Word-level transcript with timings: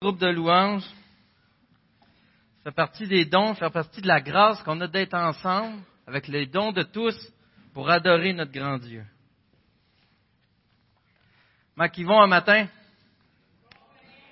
groupe 0.00 0.20
de 0.20 0.28
louanges 0.28 0.88
fait 2.62 2.70
partie 2.70 3.08
des 3.08 3.24
dons, 3.24 3.56
fait 3.56 3.68
partie 3.68 4.00
de 4.00 4.06
la 4.06 4.20
grâce 4.20 4.62
qu'on 4.62 4.80
a 4.80 4.86
d'être 4.86 5.14
ensemble 5.14 5.82
avec 6.06 6.28
les 6.28 6.46
dons 6.46 6.70
de 6.70 6.84
tous 6.84 7.16
pour 7.74 7.90
adorer 7.90 8.32
notre 8.32 8.52
grand 8.52 8.78
Dieu. 8.78 9.04
Comment 11.74 11.88
ils 11.96 12.06
vont 12.06 12.20
un 12.20 12.28
matin? 12.28 12.68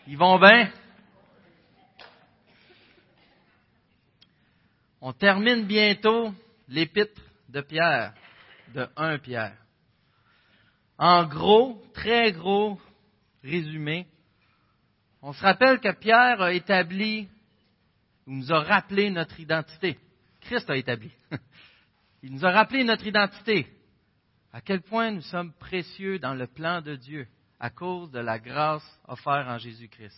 Ils 0.07 0.17
vont 0.17 0.39
bien? 0.39 0.71
On 5.01 5.13
termine 5.13 5.67
bientôt 5.67 6.33
l'épître 6.69 7.21
de 7.49 7.61
Pierre, 7.61 8.15
de 8.73 8.89
1 8.97 9.19
Pierre. 9.19 9.57
En 10.97 11.25
gros, 11.25 11.83
très 11.93 12.31
gros 12.31 12.81
résumé, 13.43 14.07
on 15.27 15.33
se 15.33 15.43
rappelle 15.43 15.81
que 15.81 15.91
Pierre 15.91 16.41
a 16.41 16.53
établi, 16.53 17.29
ou 18.29 18.33
nous 18.33 18.53
a 18.53 18.61
rappelé 18.61 19.11
notre 19.11 19.41
identité. 19.41 19.99
Christ 20.41 20.71
a 20.71 20.77
établi. 20.77 21.11
Il 22.23 22.33
nous 22.33 22.47
a 22.47 22.53
rappelé 22.53 22.85
notre 22.85 23.05
identité. 23.05 23.67
À 24.53 24.61
quel 24.61 24.83
point 24.83 25.11
nous 25.11 25.23
sommes 25.23 25.53
précieux 25.55 26.21
dans 26.21 26.35
le 26.35 26.47
plan 26.47 26.81
de 26.81 26.95
Dieu 26.95 27.27
à 27.59 27.71
cause 27.71 28.13
de 28.13 28.21
la 28.21 28.39
grâce 28.39 28.89
offerte 29.09 29.49
en 29.49 29.59
Jésus-Christ. 29.59 30.17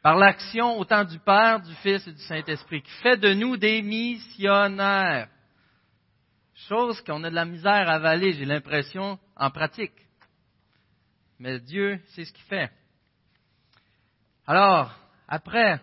Par 0.00 0.16
l'action 0.16 0.78
autant 0.78 1.04
du 1.04 1.18
Père, 1.18 1.60
du 1.60 1.74
Fils 1.82 2.06
et 2.06 2.12
du 2.12 2.22
Saint-Esprit, 2.22 2.80
qui 2.80 2.92
fait 3.02 3.18
de 3.18 3.34
nous 3.34 3.58
des 3.58 3.82
missionnaires. 3.82 5.28
Chose 6.66 6.98
qu'on 7.02 7.22
a 7.24 7.28
de 7.28 7.34
la 7.34 7.44
misère 7.44 7.90
à 7.90 7.96
avaler, 7.96 8.32
j'ai 8.32 8.46
l'impression, 8.46 9.18
en 9.36 9.50
pratique. 9.50 10.08
Mais 11.38 11.60
Dieu, 11.60 12.00
c'est 12.14 12.24
ce 12.24 12.32
qu'il 12.32 12.44
fait. 12.44 12.70
Alors, 14.46 14.94
après, 15.28 15.80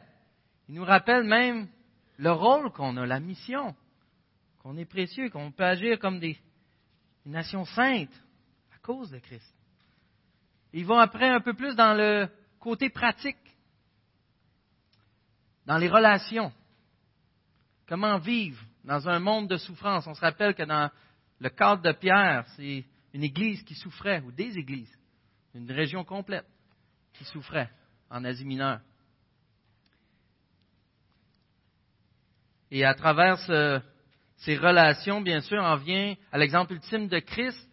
il 0.68 0.76
nous 0.76 0.86
rappelle 0.86 1.24
même 1.24 1.68
le 2.18 2.32
rôle 2.32 2.72
qu'on 2.72 2.98
a, 2.98 3.06
la 3.06 3.20
mission, 3.20 3.76
qu'on 4.60 4.78
est 4.78 4.86
précieux, 4.86 5.30
qu'on 5.30 5.52
peut 5.52 5.64
agir 5.64 6.00
comme 6.00 6.20
des, 6.20 6.38
nations 7.28 7.66
saintes 7.66 8.24
à 8.74 8.78
cause 8.80 9.12
de 9.12 9.20
Christ. 9.20 9.54
Ils 10.74 10.86
vont 10.86 10.98
après 10.98 11.30
un 11.30 11.42
peu 11.42 11.54
plus 11.54 11.76
dans 11.76 11.94
le 11.94 12.28
côté 12.60 12.90
pratique, 12.90 13.38
dans 15.66 15.78
les 15.78 15.90
relations. 15.90 16.52
Comment 17.88 18.18
vivre 18.18 18.62
dans 18.84 19.08
un 19.08 19.20
monde 19.20 19.50
de 19.50 19.58
souffrance? 19.58 20.08
On 20.08 20.14
se 20.14 20.22
rappelle 20.22 20.56
que 20.56 20.64
dans 20.64 20.90
le 21.40 21.50
cadre 21.50 21.82
de 21.82 21.92
Pierre, 21.92 22.46
c'est 22.56 22.86
une 23.14 23.24
église 23.24 23.64
qui 23.64 23.76
souffrait, 23.76 24.22
ou 24.22 24.32
des 24.32 24.58
églises, 24.58 24.98
une 25.54 25.72
région 25.72 26.04
complète 26.04 26.48
qui 27.14 27.24
souffrait 27.26 27.70
en 28.10 28.24
Asie 28.24 28.46
mineure. 28.46 28.80
Et 32.70 32.84
à 32.84 32.94
travers 32.94 33.38
ces 34.38 34.58
relations, 34.58 35.22
bien 35.22 35.42
sûr, 35.42 35.62
on 35.62 35.76
vient 35.78 36.16
à 36.32 36.38
l'exemple 36.38 36.74
ultime 36.74 37.08
de 37.08 37.20
Christ, 37.20 37.68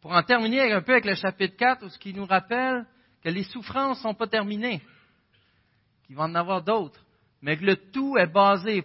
pour 0.00 0.12
en 0.12 0.22
terminer 0.22 0.72
un 0.72 0.82
peu 0.82 0.92
avec 0.92 1.04
le 1.04 1.14
chapitre 1.14 1.56
4, 1.56 1.84
où 1.84 1.88
ce 1.88 1.98
qui 1.98 2.12
nous 2.12 2.26
rappelle 2.26 2.86
que 3.22 3.28
les 3.28 3.44
souffrances 3.44 3.98
ne 3.98 4.02
sont 4.02 4.14
pas 4.14 4.26
terminées, 4.26 4.82
qu'il 6.06 6.16
va 6.16 6.24
en 6.24 6.34
avoir 6.34 6.62
d'autres, 6.62 7.00
mais 7.40 7.56
que 7.56 7.64
le 7.64 7.76
tout 7.76 8.16
est 8.18 8.26
basé 8.26 8.84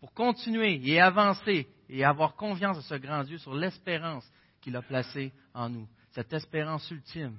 pour 0.00 0.12
continuer 0.12 0.80
et 0.84 1.00
avancer 1.00 1.66
et 1.88 2.04
avoir 2.04 2.34
confiance 2.34 2.78
à 2.78 2.82
ce 2.82 2.94
grand 2.96 3.24
Dieu 3.24 3.38
sur 3.38 3.54
l'espérance 3.54 4.30
qu'il 4.60 4.76
a 4.76 4.82
placée 4.82 5.32
en 5.54 5.70
nous, 5.70 5.88
cette 6.10 6.32
espérance 6.32 6.90
ultime. 6.90 7.38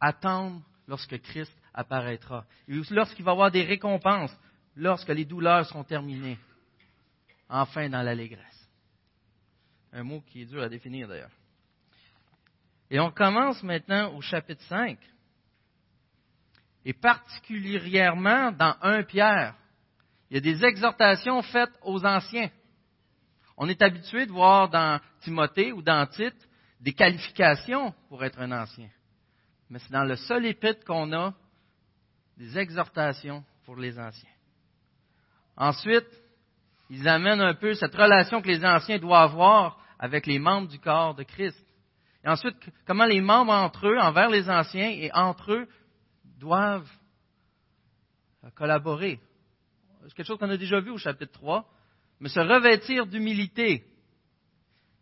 Attendre 0.00 0.62
lorsque 0.88 1.20
Christ 1.20 1.52
apparaîtra. 1.74 2.44
Et 2.68 2.74
lorsqu'il 2.90 3.24
va 3.24 3.32
y 3.32 3.34
avoir 3.34 3.50
des 3.50 3.64
récompenses, 3.64 4.36
lorsque 4.76 5.08
les 5.08 5.24
douleurs 5.24 5.66
seront 5.66 5.84
terminées. 5.84 6.38
Enfin 7.48 7.88
dans 7.88 8.02
l'allégresse. 8.02 8.68
Un 9.92 10.04
mot 10.04 10.22
qui 10.22 10.42
est 10.42 10.46
dur 10.46 10.62
à 10.62 10.68
définir 10.68 11.08
d'ailleurs. 11.08 11.30
Et 12.90 12.98
on 12.98 13.10
commence 13.10 13.62
maintenant 13.62 14.14
au 14.14 14.20
chapitre 14.20 14.62
5. 14.64 14.98
Et 16.84 16.92
particulièrement 16.92 18.52
dans 18.52 18.74
1 18.82 19.02
Pierre. 19.04 19.54
Il 20.30 20.34
y 20.34 20.38
a 20.38 20.40
des 20.40 20.64
exhortations 20.64 21.42
faites 21.42 21.72
aux 21.82 22.04
anciens. 22.04 22.50
On 23.56 23.68
est 23.68 23.82
habitué 23.82 24.26
de 24.26 24.32
voir 24.32 24.68
dans 24.70 24.98
Timothée 25.20 25.72
ou 25.72 25.82
dans 25.82 26.06
Tite 26.06 26.48
des 26.80 26.94
qualifications 26.94 27.94
pour 28.08 28.24
être 28.24 28.40
un 28.40 28.50
ancien. 28.50 28.88
Mais 29.68 29.78
c'est 29.78 29.92
dans 29.92 30.04
le 30.04 30.16
seul 30.16 30.46
épître 30.46 30.84
qu'on 30.84 31.12
a 31.12 31.34
des 32.42 32.58
exhortations 32.58 33.44
pour 33.64 33.76
les 33.76 33.96
anciens. 33.96 34.28
Ensuite, 35.56 36.08
ils 36.90 37.06
amènent 37.06 37.40
un 37.40 37.54
peu 37.54 37.72
cette 37.74 37.94
relation 37.94 38.42
que 38.42 38.48
les 38.48 38.64
anciens 38.64 38.98
doivent 38.98 39.30
avoir 39.30 39.78
avec 39.96 40.26
les 40.26 40.40
membres 40.40 40.66
du 40.66 40.80
corps 40.80 41.14
de 41.14 41.22
Christ. 41.22 41.64
Et 42.24 42.28
ensuite, 42.28 42.56
comment 42.84 43.04
les 43.04 43.20
membres 43.20 43.52
entre 43.52 43.86
eux, 43.86 43.96
envers 43.96 44.28
les 44.28 44.50
anciens 44.50 44.90
et 44.90 45.12
entre 45.12 45.52
eux, 45.52 45.68
doivent 46.38 46.90
collaborer. 48.56 49.20
C'est 50.08 50.14
quelque 50.14 50.26
chose 50.26 50.38
qu'on 50.38 50.50
a 50.50 50.56
déjà 50.56 50.80
vu 50.80 50.90
au 50.90 50.98
chapitre 50.98 51.32
3, 51.34 51.64
mais 52.18 52.28
se 52.28 52.40
revêtir 52.40 53.06
d'humilité. 53.06 53.86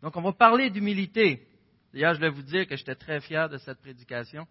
Donc, 0.03 0.15
on 0.15 0.21
va 0.21 0.33
parler 0.35 0.69
d'humilité. 0.69 1.49
D'ailleurs, 1.95 2.15
je 2.15 2.21
vais 2.21 2.29
vous 2.29 2.43
dire 2.43 2.67
que 2.67 2.77
j'étais 2.77 2.97
très 2.97 3.23
fier 3.23 3.49
de 3.49 3.57
cette 3.57 3.81
prédication, 3.81 4.47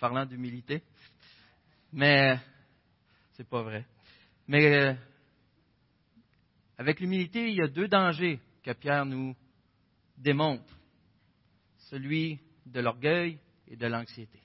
parlant 0.00 0.26
d'humilité. 0.26 0.82
Mais 1.96 2.38
c'est 3.32 3.48
pas 3.48 3.62
vrai. 3.62 3.86
Mais 4.46 4.66
euh, 4.66 4.94
avec 6.76 7.00
l'humilité, 7.00 7.48
il 7.48 7.56
y 7.56 7.62
a 7.62 7.68
deux 7.68 7.88
dangers 7.88 8.38
que 8.62 8.72
Pierre 8.72 9.06
nous 9.06 9.34
démontre. 10.18 10.72
Celui 11.88 12.38
de 12.66 12.80
l'orgueil 12.80 13.38
et 13.66 13.76
de 13.76 13.86
l'anxiété. 13.86 14.40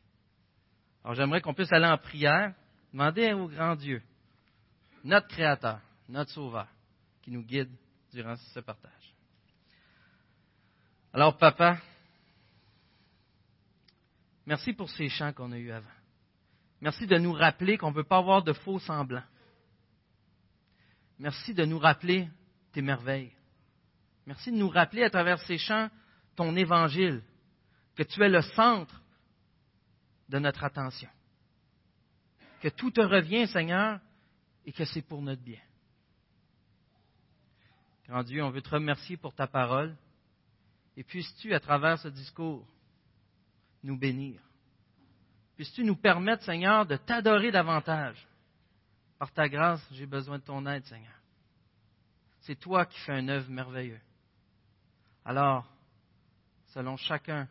Alors 1.04 1.16
j'aimerais 1.16 1.42
qu'on 1.42 1.54
puisse 1.54 1.74
aller 1.74 1.88
en 1.88 1.98
prière, 1.98 2.54
demander 2.94 3.34
au 3.34 3.50
grand 3.50 3.76
Dieu, 3.76 4.02
notre 5.04 5.28
Créateur, 5.28 5.82
notre 6.08 6.32
Sauveur, 6.32 6.68
qui 7.22 7.32
nous 7.32 7.44
guide 7.44 7.72
durant 8.14 8.38
ce 8.38 8.60
partage. 8.62 9.14
Alors, 11.14 11.38
papa, 11.38 11.80
merci 14.46 14.72
pour 14.72 14.90
ces 14.90 15.10
chants 15.10 15.34
qu'on 15.34 15.52
a 15.52 15.58
eus 15.58 15.72
avant. 15.72 16.01
Merci 16.82 17.06
de 17.06 17.18
nous 17.18 17.34
rappeler 17.34 17.78
qu'on 17.78 17.90
ne 17.90 17.96
peut 17.96 18.04
pas 18.04 18.18
avoir 18.18 18.44
de 18.44 18.54
faux 18.54 18.80
semblants. 18.80 19.24
Merci 21.20 21.54
de 21.54 21.64
nous 21.64 21.78
rappeler 21.78 22.28
tes 22.72 22.82
merveilles. 22.82 23.32
Merci 24.26 24.52
de 24.52 24.58
nous 24.58 24.70
rappeler 24.70 25.04
à 25.04 25.10
travers 25.10 25.40
ces 25.42 25.60
chants 25.60 25.90
ton 26.36 26.56
évangile, 26.56 27.22
que 27.96 28.04
tu 28.04 28.24
es 28.24 28.30
le 28.30 28.42
centre 28.42 29.02
de 30.30 30.40
notre 30.40 30.64
attention. 30.64 31.10
Que 32.62 32.70
tout 32.70 32.92
te 32.92 33.02
revient, 33.02 33.48
Seigneur, 33.48 34.00
et 34.66 34.72
que 34.72 34.86
c'est 34.86 35.02
pour 35.02 35.22
notre 35.22 35.42
bien. 35.42 35.60
Grand 38.08 38.24
Dieu, 38.24 38.44
on 38.44 38.50
veut 38.50 38.62
te 38.62 38.70
remercier 38.70 39.18
pour 39.18 39.34
ta 39.34 39.48
parole. 39.48 39.96
Et 40.98 41.04
puisses-tu, 41.04 41.54
à 41.54 41.60
travers 41.60 42.00
ce 42.00 42.08
discours, 42.08 42.66
nous 43.84 43.98
bénir. 43.98 44.42
Puisses-tu 45.56 45.84
nous 45.84 45.96
permettre, 45.96 46.44
Seigneur, 46.44 46.86
de 46.86 46.96
t'adorer 46.98 47.52
davantage? 47.52 48.28
Par 49.20 49.32
ta 49.32 49.48
grâce, 49.48 49.86
j'ai 49.92 50.06
besoin 50.06 50.40
de 50.40 50.44
ton 50.44 50.66
aide, 50.66 50.86
Seigneur. 50.86 51.14
C'est 52.42 52.60
toi 52.60 52.86
qui 52.86 53.00
fais 53.02 53.14
un 53.14 53.28
œuvre 53.28 53.52
merveilleux. 53.52 54.02
Alors, 55.24 55.68
selon 56.68 56.98
chacun, 56.98 57.48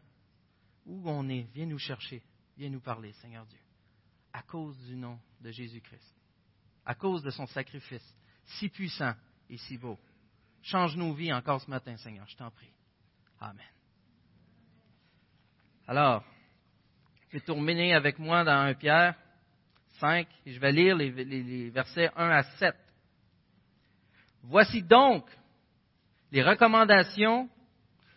où 0.86 1.08
on 1.08 1.28
est, 1.28 1.46
viens 1.54 1.66
nous 1.66 1.78
chercher, 1.78 2.22
viens 2.56 2.70
nous 2.70 2.80
parler, 2.80 3.12
Seigneur 3.14 3.46
Dieu, 3.46 3.60
à 4.32 4.42
cause 4.42 4.76
du 4.86 4.96
nom 4.96 5.18
de 5.40 5.50
Jésus-Christ, 5.50 6.16
à 6.84 6.94
cause 6.94 7.22
de 7.22 7.30
son 7.30 7.46
sacrifice, 7.46 8.16
si 8.44 8.68
puissant 8.68 9.14
et 9.48 9.56
si 9.58 9.78
beau. 9.78 9.98
Change 10.62 10.96
nos 10.96 11.14
vies 11.14 11.32
encore 11.32 11.60
ce 11.60 11.70
matin, 11.70 11.96
Seigneur, 11.98 12.26
je 12.26 12.36
t'en 12.36 12.50
prie. 12.50 12.72
Amen. 13.38 13.64
Alors, 15.86 16.24
je 17.30 17.38
vais 17.38 17.44
terminer 17.44 17.94
avec 17.94 18.18
moi 18.18 18.42
dans 18.42 18.66
1 18.66 18.74
Pierre 18.74 19.14
5 20.00 20.26
et 20.46 20.52
je 20.52 20.58
vais 20.58 20.72
lire 20.72 20.96
les, 20.96 21.70
versets 21.70 22.10
1 22.16 22.28
à 22.28 22.42
7. 22.42 22.74
Voici 24.42 24.82
donc 24.82 25.24
les 26.32 26.42
recommandations 26.42 27.48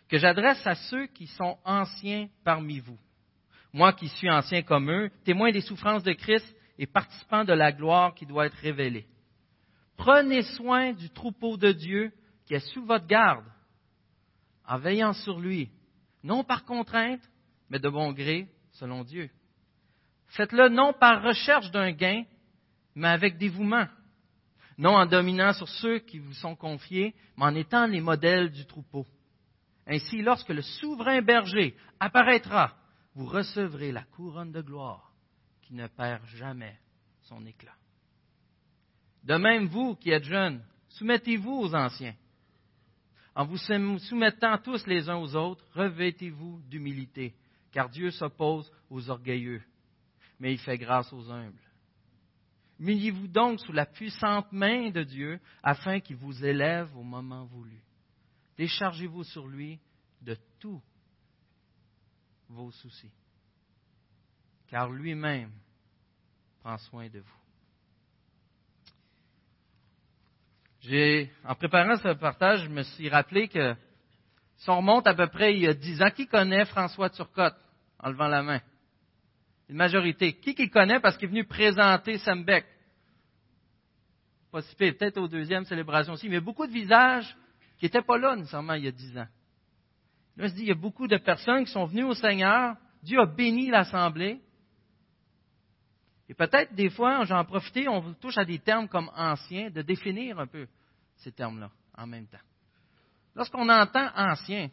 que 0.08 0.18
j'adresse 0.18 0.66
à 0.66 0.74
ceux 0.74 1.06
qui 1.06 1.28
sont 1.28 1.56
anciens 1.64 2.28
parmi 2.42 2.80
vous. 2.80 2.98
Moi 3.72 3.92
qui 3.92 4.08
suis 4.08 4.30
ancien 4.30 4.62
comme 4.62 4.90
eux, 4.90 5.10
témoin 5.24 5.52
des 5.52 5.60
souffrances 5.60 6.02
de 6.02 6.12
Christ 6.12 6.46
et 6.76 6.86
participant 6.86 7.44
de 7.44 7.52
la 7.52 7.70
gloire 7.70 8.14
qui 8.14 8.26
doit 8.26 8.46
être 8.46 8.56
révélée. 8.56 9.06
Prenez 9.96 10.42
soin 10.42 10.92
du 10.92 11.08
troupeau 11.10 11.56
de 11.56 11.70
Dieu 11.70 12.12
qui 12.46 12.54
est 12.54 12.72
sous 12.72 12.84
votre 12.84 13.06
garde, 13.06 13.44
en 14.66 14.78
veillant 14.78 15.12
sur 15.12 15.38
lui, 15.38 15.70
non 16.24 16.42
par 16.42 16.64
contrainte, 16.64 17.22
mais 17.70 17.78
de 17.78 17.88
bon 17.88 18.12
gré, 18.12 18.48
selon 18.74 19.04
Dieu. 19.04 19.30
Faites-le 20.28 20.68
non 20.68 20.92
par 20.92 21.22
recherche 21.22 21.70
d'un 21.70 21.92
gain, 21.92 22.24
mais 22.94 23.08
avec 23.08 23.38
dévouement. 23.38 23.86
Non 24.78 24.96
en 24.96 25.06
dominant 25.06 25.52
sur 25.52 25.68
ceux 25.68 26.00
qui 26.00 26.18
vous 26.18 26.34
sont 26.34 26.56
confiés, 26.56 27.14
mais 27.36 27.44
en 27.44 27.54
étant 27.54 27.86
les 27.86 28.00
modèles 28.00 28.50
du 28.50 28.66
troupeau. 28.66 29.06
Ainsi, 29.86 30.22
lorsque 30.22 30.48
le 30.48 30.62
souverain 30.62 31.22
berger 31.22 31.76
apparaîtra, 32.00 32.74
vous 33.14 33.26
recevrez 33.26 33.92
la 33.92 34.02
couronne 34.02 34.50
de 34.50 34.60
gloire 34.60 35.12
qui 35.62 35.74
ne 35.74 35.86
perd 35.86 36.24
jamais 36.26 36.76
son 37.22 37.44
éclat. 37.46 37.74
De 39.22 39.36
même, 39.36 39.66
vous 39.66 39.94
qui 39.96 40.10
êtes 40.10 40.24
jeunes, 40.24 40.62
soumettez-vous 40.88 41.52
aux 41.52 41.74
anciens. 41.74 42.14
En 43.36 43.44
vous 43.44 43.58
soumettant 43.58 44.58
tous 44.58 44.86
les 44.86 45.08
uns 45.08 45.16
aux 45.16 45.34
autres, 45.34 45.64
revêtez-vous 45.74 46.60
d'humilité, 46.68 47.34
car 47.74 47.88
Dieu 47.90 48.12
s'oppose 48.12 48.72
aux 48.88 49.10
orgueilleux, 49.10 49.60
mais 50.38 50.52
il 50.52 50.58
fait 50.58 50.78
grâce 50.78 51.12
aux 51.12 51.28
humbles. 51.28 51.60
Humiliez-vous 52.78 53.26
donc 53.26 53.58
sous 53.58 53.72
la 53.72 53.84
puissante 53.84 54.50
main 54.52 54.90
de 54.90 55.02
Dieu, 55.02 55.40
afin 55.60 55.98
qu'il 55.98 56.16
vous 56.16 56.44
élève 56.44 56.96
au 56.96 57.02
moment 57.02 57.44
voulu. 57.46 57.82
Déchargez-vous 58.56 59.24
sur 59.24 59.48
lui 59.48 59.80
de 60.22 60.38
tous 60.60 60.80
vos 62.48 62.70
soucis, 62.70 63.10
car 64.68 64.88
lui-même 64.90 65.50
prend 66.60 66.78
soin 66.78 67.08
de 67.08 67.18
vous. 67.18 67.40
J'ai, 70.82 71.32
en 71.44 71.56
préparant 71.56 71.96
ce 71.96 72.14
partage, 72.14 72.62
je 72.64 72.68
me 72.68 72.84
suis 72.84 73.08
rappelé 73.08 73.48
que 73.48 73.74
si 74.58 74.70
on 74.70 74.76
remonte 74.76 75.08
à 75.08 75.14
peu 75.14 75.26
près 75.26 75.54
il 75.54 75.62
y 75.62 75.66
a 75.66 75.74
dix 75.74 76.00
ans, 76.00 76.10
qui 76.10 76.28
connaît 76.28 76.66
François 76.66 77.10
Turcotte? 77.10 77.63
En 78.04 78.10
levant 78.10 78.28
la 78.28 78.42
main? 78.42 78.60
Une 79.68 79.76
majorité. 79.76 80.34
Qui 80.34 80.54
qui 80.54 80.68
connaît 80.68 81.00
parce 81.00 81.16
qu'il 81.16 81.26
est 81.26 81.30
venu 81.30 81.44
présenter 81.44 82.18
Sembec? 82.18 82.66
Pas 84.52 84.62
si 84.62 84.76
peut-être 84.76 85.18
aux 85.18 85.26
deuxième 85.26 85.64
célébration 85.64 86.12
aussi, 86.12 86.28
mais 86.28 86.40
beaucoup 86.40 86.66
de 86.66 86.72
visages 86.72 87.36
qui 87.78 87.86
n'étaient 87.86 88.02
pas 88.02 88.18
là 88.18 88.36
nécessairement 88.36 88.74
il 88.74 88.84
y 88.84 88.88
a 88.88 88.92
dix 88.92 89.18
ans. 89.18 89.26
Là, 90.36 90.46
je 90.48 90.52
dis, 90.52 90.62
il 90.62 90.68
y 90.68 90.72
a 90.72 90.76
beaucoup 90.76 91.08
de 91.08 91.16
personnes 91.16 91.64
qui 91.64 91.72
sont 91.72 91.86
venues 91.86 92.04
au 92.04 92.14
Seigneur. 92.14 92.76
Dieu 93.02 93.20
a 93.20 93.26
béni 93.26 93.68
l'Assemblée. 93.68 94.40
Et 96.28 96.34
peut-être 96.34 96.74
des 96.74 96.90
fois, 96.90 97.24
j'en 97.24 97.44
profite, 97.44 97.88
on 97.88 98.14
touche 98.14 98.38
à 98.38 98.44
des 98.44 98.58
termes 98.58 98.88
comme 98.88 99.10
anciens, 99.14 99.70
de 99.70 99.82
définir 99.82 100.38
un 100.38 100.46
peu 100.46 100.66
ces 101.16 101.32
termes-là 101.32 101.70
en 101.96 102.06
même 102.06 102.26
temps. 102.26 102.38
Lorsqu'on 103.34 103.68
entend 103.68 104.08
ancien, 104.16 104.70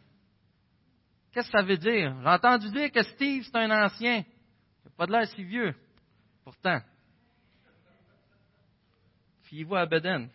qu'est-ce 1.32 1.50
que 1.50 1.58
ça 1.58 1.64
veut 1.64 1.76
dire? 1.76 2.14
J'ai 2.20 2.28
entendu 2.28 2.70
dire 2.70 2.90
que 2.90 3.02
Steve, 3.02 3.44
c'est 3.44 3.56
un 3.56 3.84
ancien. 3.84 4.18
Il 4.18 4.88
n'a 4.88 4.96
pas 4.96 5.06
de 5.06 5.12
l'air 5.12 5.26
si 5.28 5.42
vieux. 5.42 5.74
Pourtant. 6.44 6.80
Fiez-vous 9.44 9.76
à 9.76 9.86
Beden. 9.86 10.28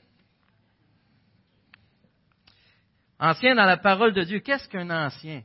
Ancien 3.19 3.55
dans 3.55 3.65
la 3.65 3.77
parole 3.77 4.13
de 4.13 4.23
Dieu. 4.23 4.39
Qu'est-ce 4.39 4.67
qu'un 4.69 4.89
ancien? 4.89 5.43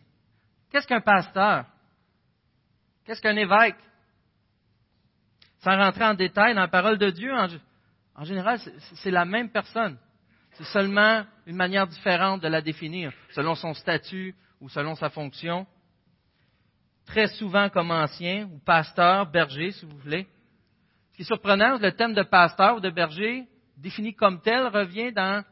Qu'est-ce 0.70 0.87
qu'un 0.87 1.00
pasteur? 1.00 1.66
Qu'est-ce 3.05 3.20
qu'un 3.20 3.37
évêque? 3.37 3.76
Sans 5.60 5.76
rentrer 5.76 6.05
en 6.05 6.14
détail 6.14 6.55
dans 6.55 6.62
la 6.62 6.69
parole 6.69 6.98
de 6.98 7.10
Dieu, 7.10 7.32
en, 7.32 8.25
général, 8.25 8.58
c'est 8.94 9.10
la 9.10 9.25
même 9.25 9.50
personne. 9.50 9.96
C'est 10.52 10.64
seulement 10.64 11.25
une 11.46 11.56
manière 11.56 11.87
différente 11.87 12.43
de 12.43 12.48
la 12.48 12.60
définir, 12.60 13.12
selon 13.31 13.55
son 13.55 13.72
statut 13.72 14.34
ou 14.62 14.68
selon 14.68 14.94
sa 14.94 15.10
fonction. 15.10 15.66
Très 17.04 17.26
souvent 17.26 17.68
comme 17.68 17.90
ancien 17.90 18.46
ou 18.46 18.58
pasteur, 18.60 19.30
berger, 19.30 19.72
si 19.72 19.84
vous 19.84 19.98
voulez. 19.98 20.26
Ce 21.10 21.16
qui 21.16 21.22
est 21.22 21.26
surprenant, 21.26 21.78
le 21.78 21.92
thème 21.92 22.14
de 22.14 22.22
pasteur 22.22 22.76
ou 22.76 22.80
de 22.80 22.88
berger, 22.88 23.46
défini 23.76 24.14
comme 24.14 24.40
tel, 24.40 24.68
revient 24.68 25.12
dans 25.12 25.44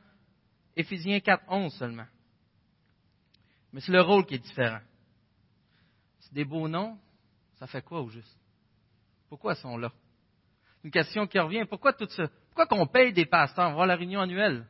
Éphésiens 0.77 1.19
4.11 1.19 1.71
seulement. 1.71 2.07
Mais 3.73 3.81
c'est 3.81 3.93
le 3.93 4.01
rôle 4.01 4.25
qui 4.25 4.37
est 4.37 4.39
différent. 4.39 4.81
C'est 6.21 6.33
des 6.33 6.45
beaux 6.45 6.69
noms, 6.69 6.97
ça 7.59 7.67
fait 7.67 7.83
quoi 7.83 8.01
au 8.01 8.09
juste? 8.09 8.39
Pourquoi 9.29 9.55
ils 9.55 9.61
sont 9.61 9.77
là? 9.77 9.91
Une 10.85 10.91
question 10.91 11.27
qui 11.27 11.39
revient. 11.39 11.65
Pourquoi 11.69 11.93
tout 11.93 12.09
ça? 12.09 12.29
Pourquoi 12.47 12.67
qu'on 12.67 12.87
paye 12.87 13.13
des 13.13 13.27
pasteurs? 13.27 13.67
On 13.67 13.71
va 13.71 13.75
voir 13.75 13.87
la 13.87 13.97
réunion 13.97 14.21
annuelle. 14.21 14.67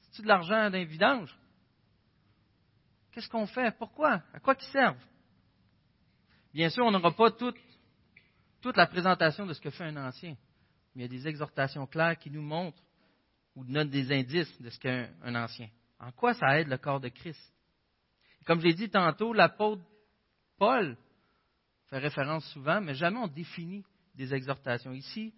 C'est-tu 0.00 0.22
de 0.22 0.28
l'argent 0.28 0.70
d'un 0.70 0.84
vidange? 0.84 1.36
Qu'est-ce 3.14 3.28
qu'on 3.28 3.46
fait? 3.46 3.70
Pourquoi? 3.78 4.22
À 4.32 4.40
quoi 4.40 4.56
ils 4.60 4.72
servent? 4.72 4.98
Bien 6.52 6.68
sûr, 6.68 6.84
on 6.84 6.90
n'aura 6.90 7.12
pas 7.12 7.30
toute, 7.30 7.56
la 8.76 8.86
présentation 8.86 9.46
de 9.46 9.52
ce 9.52 9.60
que 9.60 9.70
fait 9.70 9.84
un 9.84 9.96
ancien. 10.08 10.36
Mais 10.94 11.02
il 11.04 11.12
y 11.12 11.16
a 11.16 11.20
des 11.20 11.28
exhortations 11.28 11.86
claires 11.86 12.18
qui 12.18 12.28
nous 12.28 12.42
montrent 12.42 12.82
ou 13.54 13.64
donnent 13.64 13.88
des 13.88 14.12
indices 14.12 14.60
de 14.60 14.68
ce 14.68 14.80
qu'est 14.80 15.10
un, 15.22 15.34
ancien. 15.36 15.68
En 16.00 16.10
quoi 16.10 16.34
ça 16.34 16.58
aide 16.58 16.66
le 16.66 16.76
corps 16.76 16.98
de 16.98 17.08
Christ? 17.08 17.40
Comme 18.46 18.58
je 18.58 18.66
l'ai 18.66 18.74
dit 18.74 18.90
tantôt, 18.90 19.32
l'apôtre 19.32 19.82
Paul 20.58 20.96
fait 21.88 21.98
référence 21.98 22.44
souvent, 22.52 22.80
mais 22.80 22.94
jamais 22.94 23.18
on 23.18 23.28
définit 23.28 23.84
des 24.16 24.34
exhortations. 24.34 24.92
Ici, 24.92 25.32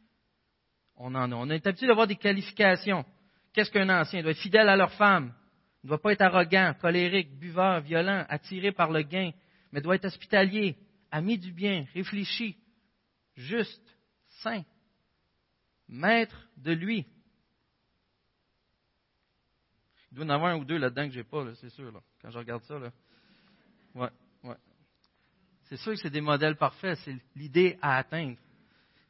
on 0.97 1.15
en 1.15 1.31
a. 1.31 1.35
On 1.35 1.51
est 1.51 1.67
habitué 1.67 1.87
d'avoir 1.87 2.07
des 2.07 2.17
qualifications. 2.17 3.05
Qu'est-ce 3.53 3.71
qu'un 3.71 3.89
ancien? 3.91 4.23
Doit 4.23 4.31
être 4.31 4.41
fidèle 4.41 4.69
à 4.69 4.77
leur 4.77 4.93
femme. 4.93 5.35
Ne 5.83 5.89
doit 5.89 6.01
pas 6.01 6.13
être 6.13 6.23
arrogant, 6.23 6.75
colérique, 6.81 7.39
buveur, 7.39 7.81
violent, 7.81 8.25
attiré 8.29 8.73
par 8.73 8.91
le 8.91 9.03
gain, 9.03 9.33
mais 9.73 9.81
doit 9.81 9.97
être 9.97 10.07
hospitalier, 10.07 10.77
ami 11.11 11.39
du 11.39 11.53
bien, 11.53 11.87
réfléchi, 11.95 12.57
juste, 13.37 13.97
saint, 14.43 14.65
maître 15.89 16.49
de 16.57 16.73
lui. 16.73 17.07
Il 20.11 20.17
doit 20.17 20.25
y 20.25 20.29
en 20.29 20.35
avoir 20.35 20.53
un 20.53 20.59
ou 20.59 20.65
deux 20.65 20.79
là-dedans 20.79 21.07
que 21.09 21.15
j'ai 21.15 21.25
pas, 21.25 21.45
c'est 21.57 21.71
sûr, 21.71 21.93
quand 22.21 22.31
je 22.31 22.39
regarde 22.39 22.63
ça. 22.65 22.79
Là. 22.79 22.91
Ouais, 23.95 24.11
ouais. 24.45 24.57
C'est 25.65 25.77
sûr 25.77 25.93
que 25.93 25.99
c'est 25.99 26.11
des 26.11 26.21
modèles 26.21 26.57
parfaits, 26.57 26.99
c'est 27.05 27.17
l'idée 27.35 27.79
à 27.83 27.99
atteindre. 27.99 28.39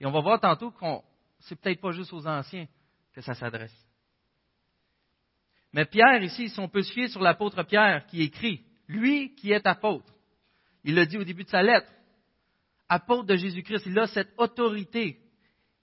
Et 0.01 0.07
on 0.07 0.11
va 0.11 0.21
voir 0.21 0.41
tantôt 0.41 0.71
qu'on 0.71 1.03
c'est 1.41 1.61
peut-être 1.61 1.81
pas 1.81 1.93
juste 1.93 2.13
aux 2.13 2.27
anciens 2.27 2.67
que 3.13 3.21
ça 3.21 3.35
s'adresse. 3.35 3.86
Mais 5.77 5.85
Pierre, 5.85 6.23
ici, 6.23 6.49
si 6.49 6.59
on 6.59 6.71
peut 6.71 6.83
se 6.83 6.91
fier 6.91 7.07
sur 7.09 7.21
l'apôtre 7.21 7.63
Pierre 7.63 8.07
qui 8.07 8.23
écrit, 8.23 8.65
lui 8.89 9.35
qui 9.35 9.53
est 9.53 9.67
apôtre, 9.67 10.11
il 10.85 10.95
le 10.95 11.05
dit 11.05 11.19
au 11.19 11.23
début 11.23 11.45
de 11.45 11.51
sa 11.51 11.63
lettre, 11.63 11.93
apôtre 12.89 13.25
de 13.25 13.37
Jésus-Christ, 13.37 13.85
il 13.85 13.99
a 13.99 14.07
cette 14.07 14.33
autorité. 14.39 15.21